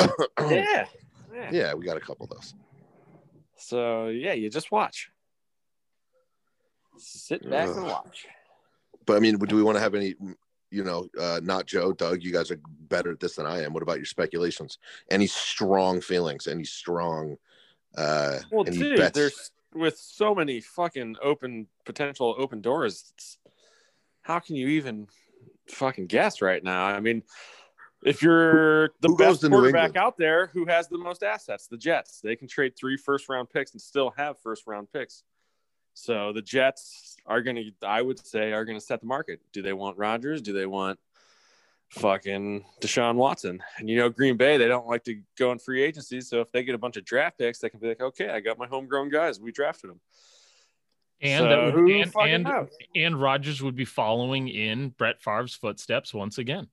Yeah. 0.00 0.08
yeah. 1.32 1.50
yeah, 1.52 1.74
we 1.74 1.84
got 1.84 1.96
a 1.96 2.00
couple 2.00 2.24
of 2.24 2.30
those. 2.30 2.54
So 3.56 4.08
yeah, 4.08 4.32
you 4.32 4.50
just 4.50 4.72
watch. 4.72 5.10
Sit 6.96 7.48
back 7.48 7.68
and 7.68 7.84
watch. 7.84 8.26
But 9.06 9.16
I 9.16 9.20
mean, 9.20 9.38
do 9.38 9.54
we 9.54 9.62
want 9.62 9.76
to 9.76 9.80
have 9.80 9.94
any? 9.94 10.14
You 10.70 10.84
know, 10.84 11.08
uh, 11.18 11.40
not 11.42 11.66
Joe, 11.66 11.92
Doug. 11.92 12.22
You 12.22 12.32
guys 12.32 12.50
are 12.50 12.60
better 12.88 13.12
at 13.12 13.20
this 13.20 13.36
than 13.36 13.46
I 13.46 13.62
am. 13.62 13.72
What 13.72 13.82
about 13.82 13.96
your 13.96 14.04
speculations? 14.04 14.78
Any 15.10 15.26
strong 15.26 16.00
feelings? 16.00 16.46
Any 16.46 16.64
strong? 16.64 17.36
uh 17.96 18.38
Well, 18.52 18.66
any 18.66 18.76
dude, 18.76 18.98
bets? 18.98 19.18
there's 19.18 19.50
with 19.74 19.96
so 19.96 20.34
many 20.34 20.60
fucking 20.60 21.16
open 21.22 21.66
potential 21.84 22.34
open 22.38 22.60
doors. 22.60 23.12
How 24.22 24.38
can 24.40 24.56
you 24.56 24.68
even 24.68 25.08
fucking 25.70 26.06
guess 26.06 26.42
right 26.42 26.62
now? 26.62 26.84
I 26.84 27.00
mean, 27.00 27.22
if 28.02 28.22
you're 28.22 28.90
the 29.00 29.08
Who 29.08 29.16
best 29.16 29.42
quarterback 29.48 29.96
out 29.96 30.16
there, 30.18 30.48
who 30.48 30.66
has 30.66 30.88
the 30.88 30.98
most 30.98 31.22
assets? 31.22 31.66
The 31.66 31.78
Jets. 31.78 32.20
They 32.22 32.36
can 32.36 32.46
trade 32.48 32.74
three 32.78 32.96
first 32.96 33.28
round 33.28 33.50
picks 33.50 33.72
and 33.72 33.80
still 33.80 34.12
have 34.16 34.38
first 34.40 34.64
round 34.66 34.88
picks. 34.92 35.22
So 35.98 36.32
the 36.32 36.42
Jets 36.42 37.16
are 37.26 37.42
going 37.42 37.56
to, 37.56 37.72
I 37.86 38.00
would 38.00 38.24
say, 38.24 38.52
are 38.52 38.64
going 38.64 38.78
to 38.78 38.84
set 38.84 39.00
the 39.00 39.06
market. 39.06 39.40
Do 39.52 39.62
they 39.62 39.72
want 39.72 39.98
Rodgers? 39.98 40.40
Do 40.40 40.52
they 40.52 40.64
want 40.64 41.00
fucking 41.88 42.64
Deshaun 42.80 43.16
Watson? 43.16 43.60
And 43.78 43.90
you 43.90 43.96
know, 43.96 44.08
Green 44.08 44.36
Bay, 44.36 44.58
they 44.58 44.68
don't 44.68 44.86
like 44.86 45.02
to 45.04 45.20
go 45.36 45.50
in 45.50 45.58
free 45.58 45.82
agency. 45.82 46.20
So 46.20 46.40
if 46.40 46.52
they 46.52 46.62
get 46.62 46.76
a 46.76 46.78
bunch 46.78 46.96
of 46.96 47.04
draft 47.04 47.38
picks, 47.38 47.58
they 47.58 47.68
can 47.68 47.80
be 47.80 47.88
like, 47.88 48.00
okay, 48.00 48.30
I 48.30 48.38
got 48.38 48.58
my 48.58 48.68
homegrown 48.68 49.10
guys. 49.10 49.40
We 49.40 49.50
drafted 49.50 49.90
them. 49.90 50.00
And 51.20 51.42
So 51.42 51.48
that 51.48 51.64
would, 51.64 51.74
who 51.74 52.00
and 52.00 52.12
fucking 52.12 52.32
and, 52.32 52.44
knows? 52.44 52.68
and 52.94 53.20
Rodgers 53.20 53.60
would 53.60 53.74
be 53.74 53.84
following 53.84 54.46
in 54.46 54.90
Brett 54.90 55.20
Favre's 55.20 55.54
footsteps 55.54 56.14
once 56.14 56.38
again. 56.38 56.68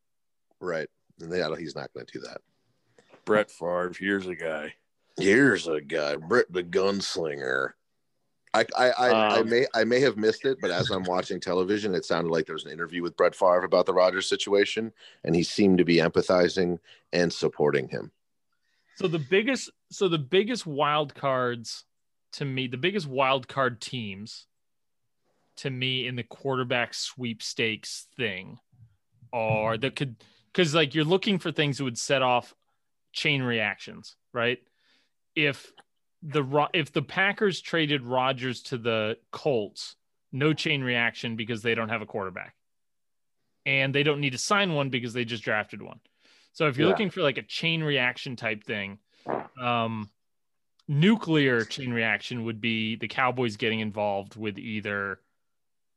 right, 0.60 0.88
and 1.20 1.32
they, 1.32 1.44
he's 1.58 1.76
not 1.76 1.92
going 1.94 2.06
to 2.06 2.20
do 2.20 2.26
that. 2.28 2.42
Brett 3.26 3.50
Favre, 3.50 3.92
here's 4.00 4.28
a 4.28 4.36
guy. 4.36 4.76
Here's 5.18 5.68
a 5.68 5.82
guy, 5.82 6.16
Brett 6.16 6.46
the 6.52 6.64
gunslinger. 6.64 7.72
I 8.56 8.66
I 8.78 8.90
I, 8.90 9.10
I 9.10 9.40
Um, 9.40 9.50
may 9.50 9.66
I 9.74 9.84
may 9.84 10.00
have 10.00 10.18
missed 10.18 10.46
it, 10.46 10.60
but 10.62 10.72
as 10.72 10.90
I'm 10.90 11.04
watching 11.04 11.40
television, 11.40 11.94
it 11.94 12.06
sounded 12.06 12.32
like 12.32 12.46
there 12.46 12.56
was 12.56 12.66
an 12.66 12.72
interview 12.72 13.02
with 13.02 13.18
Brett 13.18 13.36
Favre 13.36 13.64
about 13.64 13.86
the 13.86 13.94
Rodgers 13.94 14.28
situation, 14.30 14.94
and 15.24 15.36
he 15.36 15.44
seemed 15.44 15.78
to 15.80 15.86
be 15.86 15.98
empathizing 15.98 16.80
and 17.12 17.32
supporting 17.32 17.88
him. 17.88 18.12
So 18.96 19.08
the 19.08 19.20
biggest, 19.20 19.72
so 19.92 20.08
the 20.08 20.18
biggest 20.18 20.66
wild 20.66 21.14
cards 21.14 21.84
to 22.34 22.46
me, 22.46 22.68
the 22.68 22.78
biggest 22.78 23.08
wild 23.08 23.48
card 23.48 23.82
teams 23.82 24.48
to 25.58 25.70
me 25.70 26.08
in 26.08 26.16
the 26.16 26.24
quarterback 26.24 26.94
sweepstakes 26.94 28.08
thing 28.18 28.60
are 29.32 29.78
that 29.78 29.96
could 29.96 30.16
because 30.52 30.74
like 30.74 30.96
you're 30.96 31.04
looking 31.04 31.40
for 31.40 31.52
things 31.52 31.78
that 31.78 31.84
would 31.84 31.98
set 31.98 32.22
off 32.22 32.54
chain 33.12 33.42
reactions, 33.42 34.16
right? 34.34 34.60
If 35.36 35.72
the 36.26 36.68
if 36.74 36.92
the 36.92 37.02
Packers 37.02 37.62
traded 37.62 38.02
Rodgers 38.04 38.62
to 38.64 38.78
the 38.78 39.18
Colts, 39.32 39.96
no 40.32 40.54
chain 40.54 40.84
reaction 40.84 41.36
because 41.36 41.62
they 41.62 41.76
don't 41.76 41.90
have 41.90 42.02
a 42.02 42.06
quarterback, 42.06 42.56
and 43.66 43.94
they 43.94 44.04
don't 44.04 44.20
need 44.20 44.32
to 44.32 44.38
sign 44.38 44.74
one 44.74 44.90
because 44.90 45.14
they 45.14 45.24
just 45.24 45.44
drafted 45.44 45.82
one. 45.82 46.00
So 46.54 46.68
if 46.68 46.78
you're 46.78 46.86
Yeah. 46.86 46.92
looking 46.92 47.10
for 47.10 47.22
like 47.22 47.38
a 47.38 47.44
chain 47.44 47.84
reaction 47.84 48.36
type 48.36 48.64
thing, 48.64 49.00
um, 49.60 50.10
nuclear 50.88 51.64
chain 51.66 51.92
reaction 51.94 52.44
would 52.46 52.60
be 52.60 52.96
the 52.96 53.08
Cowboys 53.08 53.56
getting 53.58 53.80
involved 53.80 54.36
with 54.36 54.58
either 54.58 55.20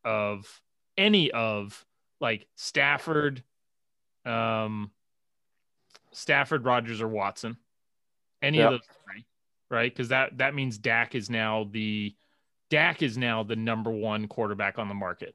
of 0.05 0.63
any 0.97 1.31
of 1.31 1.87
like 2.21 2.47
Stafford, 2.57 3.43
um, 4.27 4.91
Stafford, 6.13 6.65
Rodgers, 6.65 7.01
or 7.01 7.09
Watson, 7.09 7.57
any 8.43 8.61
of 8.61 8.71
those 8.71 8.89
three, 9.05 9.25
right? 9.71 9.93
Because 9.93 10.09
that 10.09 10.39
that 10.39 10.55
means 10.55 10.79
Dak 10.79 11.15
is 11.15 11.29
now 11.31 11.69
the 11.71 12.15
Dak 12.71 13.03
is 13.03 13.17
now 13.17 13.43
the 13.43 13.57
number 13.57 13.91
one 13.91 14.29
quarterback 14.29 14.79
on 14.79 14.89
the 14.89 14.95
market. 14.95 15.35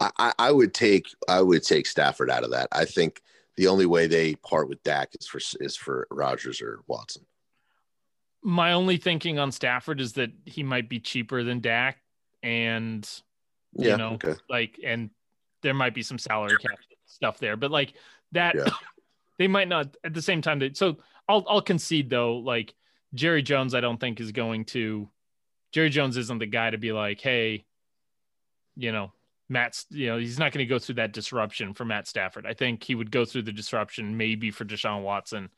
I, 0.00 0.32
I, 0.38 0.50
would 0.50 0.74
take 0.74 1.08
I 1.28 1.40
would 1.40 1.62
take 1.62 1.86
Stafford 1.86 2.30
out 2.30 2.42
of 2.42 2.50
that. 2.50 2.68
I 2.72 2.84
think 2.84 3.22
the 3.56 3.68
only 3.68 3.86
way 3.86 4.06
they 4.06 4.34
part 4.34 4.68
with 4.68 4.82
Dak 4.82 5.10
is 5.20 5.26
for 5.26 5.40
is 5.60 5.76
for 5.76 6.06
Rodgers 6.10 6.60
or 6.60 6.80
Watson. 6.86 7.24
My 8.42 8.72
only 8.72 8.96
thinking 8.96 9.38
on 9.38 9.52
Stafford 9.52 10.00
is 10.00 10.14
that 10.14 10.30
he 10.44 10.62
might 10.62 10.88
be 10.88 10.98
cheaper 10.98 11.44
than 11.44 11.60
Dak, 11.60 11.98
and 12.42 13.08
Yeah, 13.74 13.92
you 13.92 13.96
know, 13.98 14.12
okay. 14.14 14.34
like, 14.48 14.80
and 14.84 15.10
there 15.62 15.74
might 15.74 15.94
be 15.94 16.02
some 16.02 16.18
salary 16.18 16.56
cap 16.56 16.78
stuff 17.06 17.38
there, 17.38 17.56
but 17.56 17.70
like 17.70 17.92
that, 18.32 18.54
Yeah. 18.56 18.70
they 19.38 19.46
might 19.46 19.68
not 19.68 19.96
at 20.02 20.14
the 20.14 20.22
same 20.22 20.42
time. 20.42 20.58
That 20.58 20.76
so 20.76 20.96
I'll 21.28 21.44
I'll 21.48 21.62
concede 21.62 22.10
though, 22.10 22.38
like 22.38 22.74
Jerry 23.14 23.42
Jones, 23.42 23.74
I 23.74 23.80
don't 23.80 23.98
think 23.98 24.20
is 24.20 24.32
going 24.32 24.64
to. 24.66 25.08
Jerry 25.72 25.90
Jones 25.90 26.16
isn't 26.16 26.38
the 26.38 26.46
guy 26.46 26.70
to 26.70 26.78
be 26.78 26.92
like, 26.92 27.20
hey, 27.20 27.64
you 28.76 28.92
know, 28.92 29.12
Matt's, 29.48 29.86
you 29.90 30.06
know, 30.06 30.18
he's 30.18 30.38
not 30.38 30.52
going 30.52 30.64
to 30.64 30.68
go 30.68 30.78
through 30.78 30.96
that 30.96 31.12
disruption 31.12 31.74
for 31.74 31.84
Matt 31.84 32.06
Stafford. 32.06 32.46
I 32.46 32.54
think 32.54 32.82
he 32.82 32.94
would 32.94 33.10
go 33.10 33.24
through 33.24 33.42
the 33.42 33.52
disruption 33.52 34.16
maybe 34.16 34.50
for 34.50 34.64
Deshaun 34.64 35.02
Watson, 35.02 35.50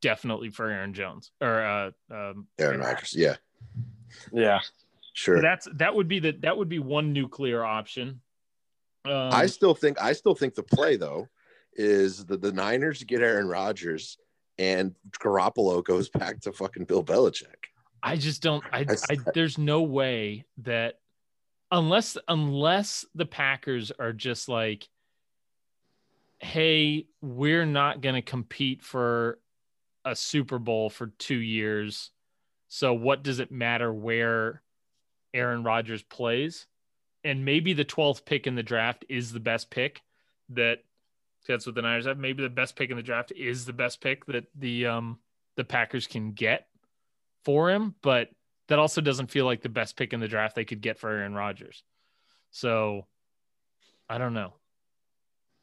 definitely 0.00 0.50
for 0.50 0.68
Aaron 0.68 0.94
Jones 0.94 1.30
or 1.40 1.62
uh, 1.62 1.90
um, 2.10 2.46
Aaron 2.58 2.80
Rodgers. 2.80 3.14
Yeah, 3.16 3.36
Yeah. 4.32 4.60
sure. 5.14 5.38
So 5.38 5.42
that's 5.42 5.68
that 5.74 5.94
would 5.94 6.08
be 6.08 6.20
the 6.20 6.32
that 6.42 6.56
would 6.56 6.68
be 6.68 6.78
one 6.78 7.12
nuclear 7.12 7.64
option. 7.64 8.20
Um, 9.04 9.30
I 9.32 9.46
still 9.46 9.74
think 9.74 10.00
I 10.00 10.12
still 10.12 10.34
think 10.34 10.54
the 10.54 10.62
play 10.62 10.96
though 10.96 11.28
is 11.74 12.24
that 12.26 12.42
the 12.42 12.52
Niners 12.52 13.02
get 13.04 13.20
Aaron 13.20 13.48
Rodgers 13.48 14.18
and 14.60 14.94
Garoppolo 15.18 15.82
goes 15.82 16.10
back 16.10 16.40
to 16.42 16.52
fucking 16.52 16.84
Bill 16.84 17.02
Belichick. 17.02 17.70
I 18.02 18.16
just 18.16 18.42
don't. 18.42 18.62
I, 18.70 18.84
I 19.10 19.16
there's 19.34 19.56
no 19.56 19.82
way 19.82 20.44
that 20.58 21.00
unless 21.72 22.18
unless 22.28 23.06
the 23.14 23.26
Packers 23.26 23.90
are 23.98 24.12
just 24.12 24.48
like, 24.48 24.86
hey, 26.40 27.06
we're 27.22 27.64
not 27.64 28.02
going 28.02 28.14
to 28.16 28.22
compete 28.22 28.82
for 28.82 29.38
a 30.04 30.14
Super 30.14 30.58
Bowl 30.58 30.90
for 30.90 31.06
two 31.18 31.38
years. 31.38 32.10
So 32.68 32.92
what 32.92 33.22
does 33.22 33.40
it 33.40 33.50
matter 33.50 33.92
where 33.92 34.62
Aaron 35.32 35.64
Rodgers 35.64 36.02
plays? 36.02 36.66
And 37.24 37.44
maybe 37.44 37.72
the 37.72 37.84
12th 37.84 38.24
pick 38.24 38.46
in 38.46 38.54
the 38.54 38.62
draft 38.62 39.04
is 39.08 39.32
the 39.32 39.40
best 39.40 39.70
pick 39.70 40.02
that 40.50 40.84
that's 41.46 41.66
what 41.66 41.74
the 41.74 41.82
Niners 41.82 42.06
have. 42.06 42.18
Maybe 42.18 42.42
the 42.42 42.48
best 42.48 42.76
pick 42.76 42.90
in 42.90 42.96
the 42.96 43.02
draft 43.02 43.32
is 43.34 43.64
the 43.64 43.72
best 43.72 44.00
pick 44.00 44.24
that 44.26 44.46
the 44.54 44.86
um 44.86 45.18
the 45.56 45.64
Packers 45.64 46.06
can 46.06 46.32
get 46.32 46.66
for 47.44 47.70
him, 47.70 47.94
but 48.02 48.28
that 48.68 48.78
also 48.78 49.00
doesn't 49.00 49.30
feel 49.30 49.44
like 49.44 49.62
the 49.62 49.68
best 49.68 49.96
pick 49.96 50.12
in 50.12 50.20
the 50.20 50.28
draft 50.28 50.54
they 50.54 50.64
could 50.64 50.80
get 50.80 50.98
for 50.98 51.10
Aaron 51.10 51.34
Rodgers. 51.34 51.82
So 52.50 53.06
I 54.08 54.18
don't 54.18 54.34
know. 54.34 54.54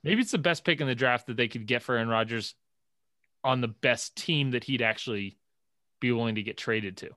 Maybe 0.03 0.21
it's 0.21 0.31
the 0.31 0.37
best 0.37 0.63
pick 0.63 0.81
in 0.81 0.87
the 0.87 0.95
draft 0.95 1.27
that 1.27 1.37
they 1.37 1.47
could 1.47 1.65
get 1.65 1.83
for 1.83 1.95
Aaron 1.95 2.07
Rodgers 2.07 2.55
on 3.43 3.61
the 3.61 3.67
best 3.67 4.15
team 4.15 4.51
that 4.51 4.63
he'd 4.63 4.81
actually 4.81 5.37
be 5.99 6.11
willing 6.11 6.35
to 6.35 6.43
get 6.43 6.57
traded 6.57 6.97
to. 6.97 7.09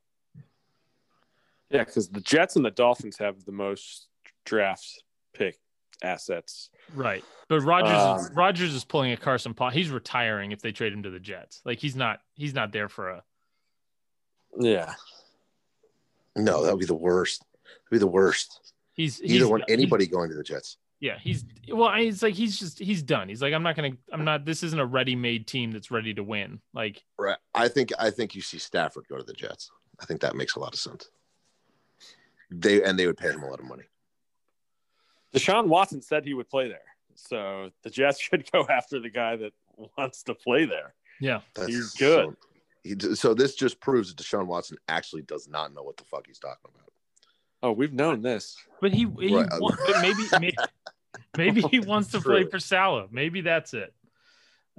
Yeah, 1.70 1.84
because 1.84 2.08
the 2.08 2.20
Jets 2.20 2.56
and 2.56 2.64
the 2.64 2.70
Dolphins 2.70 3.18
have 3.18 3.44
the 3.44 3.52
most 3.52 4.08
draft 4.44 5.02
pick 5.34 5.58
assets. 6.02 6.70
Right. 6.94 7.24
But 7.48 7.60
Rodgers 7.60 8.22
is, 8.22 8.30
Um, 8.30 8.36
Rodgers 8.36 8.74
is 8.74 8.84
pulling 8.84 9.12
a 9.12 9.16
Carson 9.16 9.54
Palmer. 9.54 9.72
He's 9.72 9.90
retiring 9.90 10.52
if 10.52 10.60
they 10.60 10.72
trade 10.72 10.92
him 10.92 11.02
to 11.04 11.10
the 11.10 11.20
Jets. 11.20 11.60
Like 11.64 11.78
he's 11.78 11.96
not 11.96 12.20
he's 12.34 12.54
not 12.54 12.72
there 12.72 12.88
for 12.88 13.10
a 13.10 13.24
Yeah. 14.58 14.94
No, 16.36 16.62
that 16.64 16.72
would 16.72 16.80
be 16.80 16.86
the 16.86 16.94
worst. 16.94 17.44
That'd 17.64 17.90
be 17.90 17.98
the 17.98 18.06
worst. 18.06 18.72
he's 18.94 19.18
he's 19.18 19.32
Either 19.32 19.48
one, 19.48 19.60
he's- 19.60 19.70
anybody 19.70 20.06
going 20.06 20.30
to 20.30 20.36
the 20.36 20.42
Jets. 20.44 20.76
Yeah, 21.00 21.18
he's 21.18 21.44
well. 21.72 21.88
I- 21.88 22.00
It's 22.00 22.22
like 22.22 22.34
he's 22.34 22.58
just 22.58 22.78
he's 22.78 23.02
done. 23.02 23.28
He's 23.28 23.40
like 23.40 23.54
I'm 23.54 23.62
not 23.62 23.74
gonna. 23.74 23.92
I'm 24.12 24.22
not. 24.24 24.44
This 24.44 24.62
isn't 24.62 24.78
a 24.78 24.84
ready-made 24.84 25.46
team 25.46 25.70
that's 25.72 25.90
ready 25.90 26.12
to 26.14 26.22
win. 26.22 26.60
Like 26.74 27.02
Right. 27.18 27.38
I 27.54 27.68
think 27.68 27.90
I 27.98 28.10
think 28.10 28.34
you 28.34 28.42
see 28.42 28.58
Stafford 28.58 29.06
go 29.08 29.16
to 29.16 29.22
the 29.24 29.32
Jets. 29.32 29.70
I 29.98 30.04
think 30.04 30.20
that 30.20 30.36
makes 30.36 30.56
a 30.56 30.60
lot 30.60 30.74
of 30.74 30.78
sense. 30.78 31.08
They 32.50 32.82
and 32.82 32.98
they 32.98 33.06
would 33.06 33.16
pay 33.16 33.30
him 33.30 33.42
a 33.42 33.48
lot 33.48 33.60
of 33.60 33.64
money. 33.66 33.84
Deshaun 35.34 35.66
Watson 35.66 36.02
said 36.02 36.24
he 36.24 36.34
would 36.34 36.48
play 36.48 36.68
there. 36.68 36.80
So 37.14 37.70
the 37.82 37.90
Jets 37.90 38.20
should 38.22 38.50
go 38.50 38.66
after 38.68 39.00
the 39.00 39.10
guy 39.10 39.36
that 39.36 39.52
wants 39.96 40.22
to 40.24 40.34
play 40.34 40.64
there. 40.64 40.94
yeah, 41.20 41.40
That's 41.54 41.68
He's 41.68 41.90
good. 41.94 42.24
So, 42.30 42.36
he, 42.82 43.14
so 43.14 43.34
this 43.34 43.54
just 43.54 43.80
proves 43.80 44.14
that 44.14 44.22
Deshaun 44.24 44.46
Watson 44.46 44.78
actually 44.88 45.22
does 45.22 45.46
not 45.48 45.74
know 45.74 45.82
what 45.82 45.96
the 45.96 46.04
fuck 46.04 46.26
he's 46.26 46.38
talking 46.38 46.70
about. 46.74 46.88
Oh, 47.62 47.72
we've 47.72 47.92
known 47.92 48.22
this. 48.22 48.56
but 48.80 48.90
he, 48.92 49.06
he 49.20 49.34
Right. 49.36 49.46
wa- 49.58 49.76
but 49.86 50.00
maybe 50.00 50.22
maybe, 50.40 50.56
maybe 51.36 51.60
he 51.62 51.78
wants 51.80 52.10
to 52.12 52.20
play 52.20 52.44
for 52.44 52.58
Salah. 52.58 53.06
Maybe 53.10 53.42
that's 53.42 53.74
it. 53.74 53.92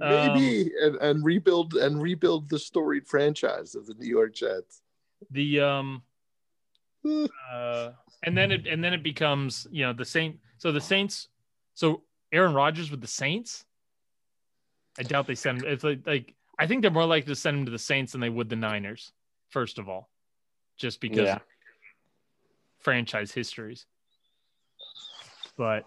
Um, 0.00 0.08
Maybe 0.34 0.72
and, 0.82 0.96
and 0.96 1.24
rebuild 1.24 1.74
and 1.74 2.02
rebuild 2.02 2.48
the 2.48 2.58
storied 2.58 3.06
franchise 3.06 3.76
of 3.76 3.86
the 3.86 3.94
New 3.94 4.08
York 4.08 4.34
Jets. 4.34 4.82
the 5.30 5.60
um 5.60 6.02
uh, 7.04 7.90
and 8.22 8.36
then 8.36 8.52
it 8.52 8.66
and 8.66 8.82
then 8.82 8.92
it 8.92 9.02
becomes 9.02 9.66
you 9.70 9.84
know 9.84 9.92
the 9.92 10.04
Saint. 10.04 10.38
So 10.58 10.72
the 10.72 10.80
Saints. 10.80 11.28
So 11.74 12.02
Aaron 12.32 12.54
Rodgers 12.54 12.90
with 12.90 13.00
the 13.00 13.06
Saints. 13.06 13.64
I 14.98 15.02
doubt 15.02 15.26
they 15.26 15.34
send. 15.34 15.64
It's 15.64 15.84
like 15.84 16.06
like 16.06 16.34
I 16.58 16.66
think 16.66 16.82
they're 16.82 16.90
more 16.90 17.06
likely 17.06 17.28
to 17.28 17.36
send 17.36 17.58
him 17.58 17.64
to 17.64 17.70
the 17.70 17.78
Saints 17.78 18.12
than 18.12 18.20
they 18.20 18.28
would 18.30 18.48
the 18.48 18.56
Niners. 18.56 19.12
First 19.48 19.78
of 19.78 19.88
all, 19.88 20.10
just 20.76 21.00
because 21.00 21.28
Yeah. 21.28 21.38
franchise 22.78 23.32
histories. 23.32 23.86
But 25.56 25.84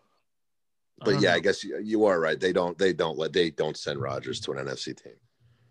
But 0.99 1.11
don't 1.11 1.21
yeah, 1.21 1.29
know. 1.31 1.35
I 1.35 1.39
guess 1.39 1.63
you, 1.63 1.79
you 1.79 2.05
are 2.05 2.19
right. 2.19 2.39
They 2.39 2.53
don't. 2.53 2.77
They 2.77 2.93
don't 2.93 3.17
let. 3.17 3.33
They 3.33 3.49
don't 3.51 3.77
send 3.77 4.01
Rodgers 4.01 4.39
to 4.41 4.51
an 4.51 4.65
NFC 4.65 4.95
team. 5.01 5.13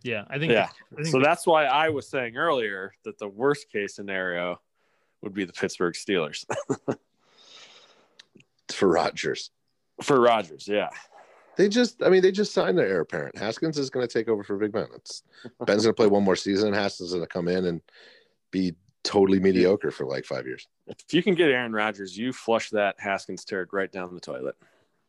yeah, 0.02 0.24
I 0.28 0.38
think 0.38 0.52
Yeah. 0.52 0.68
I 0.92 1.02
think 1.02 1.08
So 1.08 1.20
that's 1.20 1.46
why 1.46 1.64
I 1.66 1.88
was 1.88 2.08
saying 2.08 2.36
earlier 2.36 2.94
that 3.04 3.18
the 3.18 3.28
worst 3.28 3.70
case 3.70 3.94
scenario 3.94 4.60
would 5.24 5.34
be 5.34 5.44
the 5.44 5.52
Pittsburgh 5.52 5.94
Steelers 5.94 6.44
For 8.70 8.88
Rodgers, 8.88 9.50
for 10.02 10.20
Rodgers. 10.20 10.66
Yeah. 10.66 10.88
they 11.56 11.68
just. 11.68 12.02
I 12.02 12.08
mean, 12.08 12.22
they 12.22 12.32
just 12.32 12.52
signed 12.52 12.78
their 12.78 12.86
heir 12.86 13.00
apparent. 13.00 13.36
Haskins 13.36 13.78
is 13.78 13.90
going 13.90 14.06
to 14.06 14.12
take 14.12 14.28
over 14.28 14.42
for 14.42 14.56
Big 14.56 14.72
Ben. 14.72 14.88
It's, 14.94 15.22
Ben's 15.66 15.84
going 15.84 15.94
to 15.94 15.96
play 15.96 16.06
one 16.06 16.24
more 16.24 16.36
season. 16.36 16.68
and 16.68 16.76
Haskins 16.76 17.10
is 17.10 17.14
going 17.14 17.26
to 17.26 17.32
come 17.32 17.48
in 17.48 17.66
and 17.66 17.80
be 18.50 18.74
totally 19.02 19.38
mediocre 19.38 19.90
for 19.90 20.06
like 20.06 20.24
five 20.24 20.46
years. 20.46 20.66
If 20.86 21.12
you 21.12 21.22
can 21.22 21.34
get 21.34 21.50
Aaron 21.50 21.72
Rodgers, 21.72 22.16
you 22.16 22.32
flush 22.32 22.70
that 22.70 22.96
Haskins 22.98 23.44
turd 23.44 23.68
right 23.72 23.92
down 23.92 24.14
the 24.14 24.20
toilet. 24.20 24.56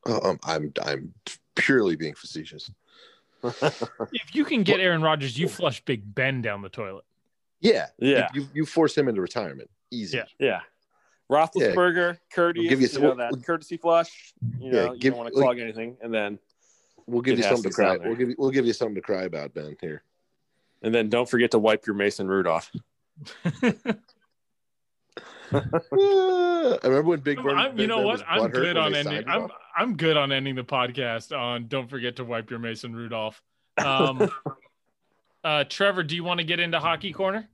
Oh, 0.05 0.32
um, 0.32 0.39
I'm. 0.43 0.74
I'm 0.84 1.13
purely 1.55 1.95
being 1.95 2.13
facetious. 2.13 2.70
if 3.43 4.34
you 4.34 4.43
can 4.43 4.63
get 4.63 4.80
Aaron 4.80 5.01
Rodgers, 5.01 5.38
you 5.39 5.47
flush 5.47 5.84
Big 5.86 6.13
Ben 6.13 6.41
down 6.41 6.61
the 6.61 6.70
toilet. 6.70 7.05
Yeah. 7.61 7.88
Yeah. 7.97 8.28
You, 8.34 8.41
you, 8.41 8.47
you 8.53 8.66
force 8.66 8.97
him 8.97 9.07
into 9.07 9.22
retirement. 9.22 9.70
Easy. 9.92 10.18
Yeah. 10.18 10.24
Yeah. 10.40 10.60
Roethlisberger, 11.32 12.18
courteous, 12.32 12.62
We'll 12.64 12.70
give 12.70 12.82
you 12.82 12.88
you 12.88 13.00
know, 13.00 13.16
that 13.16 13.32
we'll- 13.32 13.42
courtesy 13.42 13.78
flush. 13.78 14.34
You 14.60 14.72
know, 14.72 14.78
Yeah, 14.86 14.92
you 14.94 15.00
give- 15.00 15.14
don't 15.14 15.18
want 15.24 15.34
to 15.34 15.40
like- 15.40 15.44
clog 15.44 15.60
anything, 15.60 15.98
and 16.02 16.14
then 16.14 16.40
We'll 17.08 17.22
give 17.22 17.38
you 17.38 17.44
something 17.44 17.64
to 17.64 17.70
cry. 17.70 17.98
We'll 17.98 18.16
give 18.16 18.30
you. 18.30 18.36
We'll 18.38 18.50
give 18.50 18.66
you 18.66 18.74
something 18.74 18.96
to 18.96 19.02
cry 19.02 19.24
about, 19.24 19.54
Ben. 19.54 19.76
Here. 19.82 20.04
and 20.82 20.94
then 20.94 21.10
don't 21.10 21.30
forget 21.30 21.52
to 21.52 21.60
wipe 21.60 21.86
your 21.88 21.96
Mason 21.96 22.28
Rudolph. 22.28 22.72
I 23.56 23.74
remember 26.84 27.02
when 27.04 27.20
Big 27.20 27.38
Ben. 27.38 27.50
I'm- 27.56 27.72
you 27.74 27.78
Big 27.78 27.90
know 27.90 28.02
what? 28.02 28.24
I'm 28.28 28.50
good 28.50 28.78
on 28.78 28.96
ending. 28.96 29.24
I'm. 29.28 29.50
I'm 29.78 29.98
good 29.98 30.16
on 30.18 30.32
ending 30.32 30.56
the 30.56 30.64
podcast 30.64 31.38
on. 31.38 31.68
Don't 31.68 31.90
forget 31.90 32.16
to 32.16 32.24
wipe 32.24 32.50
your 32.50 32.60
Mason 32.60 32.96
Rudolph. 32.96 33.42
Um, 33.78 34.32
uh, 35.44 35.66
Trevor, 35.68 36.02
do 36.04 36.16
you 36.16 36.24
want 36.24 36.40
to 36.40 36.46
get 36.46 36.62
into 36.62 36.80
hockey 36.80 37.12
corner? 37.12 37.50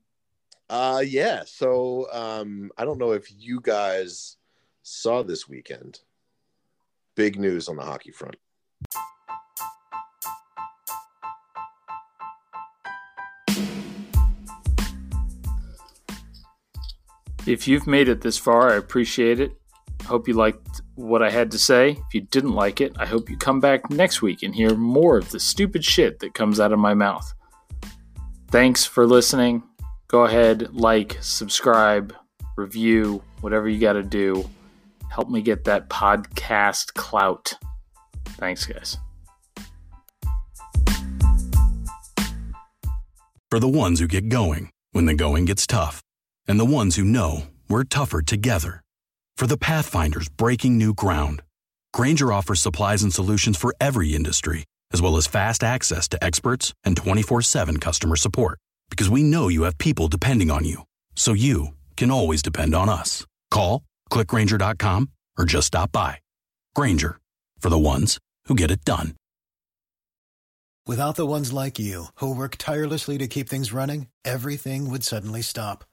Uh 0.72 1.04
yeah. 1.06 1.44
So 1.46 2.08
um 2.14 2.72
I 2.78 2.86
don't 2.86 2.98
know 2.98 3.12
if 3.12 3.30
you 3.38 3.60
guys 3.62 4.38
saw 4.84 5.22
this 5.22 5.48
weekend. 5.50 6.00
Big 7.14 7.38
news 7.38 7.68
on 7.68 7.76
the 7.76 7.84
hockey 7.84 8.12
front. 8.12 8.38
If 17.46 17.68
you've 17.68 17.86
made 17.86 18.08
it 18.08 18.22
this 18.22 18.38
far, 18.38 18.72
I 18.72 18.76
appreciate 18.76 19.42
it. 19.42 19.52
Hope 20.06 20.30
you 20.30 20.36
liked 20.36 20.82
what 20.96 21.22
I 21.22 21.30
had 21.30 21.52
to 21.52 21.60
say. 21.60 21.98
If 22.08 22.14
you 22.14 22.22
didn't 22.22 22.54
like 22.54 22.80
it, 22.80 22.94
I 22.98 23.06
hope 23.06 23.30
you 23.30 23.36
come 23.36 23.60
back 23.60 23.90
next 23.90 24.22
week 24.22 24.42
and 24.42 24.56
hear 24.56 24.76
more 24.76 25.18
of 25.18 25.32
the 25.32 25.40
stupid 25.40 25.84
shit 25.84 26.20
that 26.20 26.34
comes 26.34 26.62
out 26.62 26.72
of 26.72 26.80
my 26.80 26.94
mouth. 26.94 27.34
Thanks 28.52 28.86
for 28.86 29.06
listening. 29.06 29.64
Go 30.12 30.26
ahead, 30.26 30.74
like, 30.74 31.18
subscribe, 31.22 32.14
review, 32.58 33.24
whatever 33.40 33.70
you 33.70 33.80
got 33.80 33.94
to 33.94 34.04
do. 34.04 34.50
Help 35.10 35.30
me 35.30 35.42
get 35.42 35.64
that 35.64 35.88
podcast 35.88 36.96
clout. 36.96 37.54
Thanks, 38.26 38.66
guys. 38.66 38.98
For 43.50 43.62
the 43.62 43.70
ones 43.70 44.02
who 44.02 44.08
get 44.08 44.28
going 44.28 44.70
when 44.92 45.06
the 45.06 45.14
going 45.14 45.46
gets 45.46 45.66
tough, 45.66 46.02
and 46.46 46.60
the 46.60 46.66
ones 46.66 46.98
who 46.98 47.06
know 47.06 47.44
we're 47.70 47.86
tougher 47.86 48.22
together. 48.22 48.82
For 49.38 49.48
the 49.48 49.56
Pathfinders 49.56 50.28
breaking 50.28 50.78
new 50.78 50.94
ground, 50.94 51.42
Grainger 51.94 52.34
offers 52.34 52.62
supplies 52.62 53.02
and 53.02 53.14
solutions 53.14 53.58
for 53.58 53.74
every 53.80 54.14
industry, 54.14 54.66
as 54.92 55.02
well 55.02 55.16
as 55.16 55.26
fast 55.26 55.64
access 55.64 56.10
to 56.10 56.22
experts 56.22 56.74
and 56.84 56.98
24 56.98 57.44
7 57.44 57.78
customer 57.78 58.18
support. 58.18 58.60
Because 58.92 59.10
we 59.10 59.24
know 59.24 59.48
you 59.48 59.64
have 59.64 59.78
people 59.80 60.10
depending 60.10 60.52
on 60.52 60.66
you, 60.66 60.84
so 61.16 61.34
you 61.34 61.70
can 61.96 62.12
always 62.12 62.42
depend 62.44 62.76
on 62.76 62.90
us. 62.90 63.26
Call, 63.50 63.84
clickgrainger.com, 64.12 65.10
or 65.38 65.46
just 65.46 65.68
stop 65.68 65.92
by. 65.94 66.20
Grainger, 66.76 67.18
for 67.58 67.70
the 67.70 67.80
ones 67.80 68.20
who 68.46 68.54
get 68.54 68.70
it 68.70 68.86
done. 68.86 69.16
Without 70.86 71.16
the 71.16 71.26
ones 71.26 71.54
like 71.54 71.80
you, 71.80 72.06
who 72.16 72.36
work 72.36 72.58
tirelessly 72.58 73.18
to 73.18 73.28
keep 73.28 73.48
things 73.48 73.72
running, 73.72 74.08
everything 74.26 74.90
would 74.90 75.04
suddenly 75.04 75.42
stop. 75.42 75.86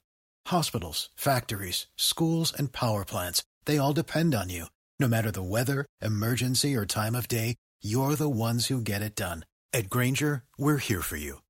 Hospitals, 0.47 1.11
factories, 1.15 1.87
schools, 1.97 2.53
and 2.53 2.73
power 2.73 3.05
plants, 3.05 3.45
they 3.67 3.79
all 3.79 3.93
depend 3.93 4.35
on 4.35 4.49
you. 4.49 4.67
No 4.99 5.07
matter 5.07 5.31
the 5.31 5.43
weather, 5.43 5.87
emergency, 6.03 6.75
or 6.75 6.85
time 6.85 7.15
of 7.15 7.29
day, 7.29 7.55
you're 7.81 8.17
the 8.17 8.29
ones 8.29 8.67
who 8.67 8.81
get 8.81 9.03
it 9.03 9.15
done. 9.15 9.45
At 9.73 9.89
Grainger, 9.89 10.43
we're 10.57 10.79
here 10.79 11.03
for 11.03 11.17
you 11.17 11.43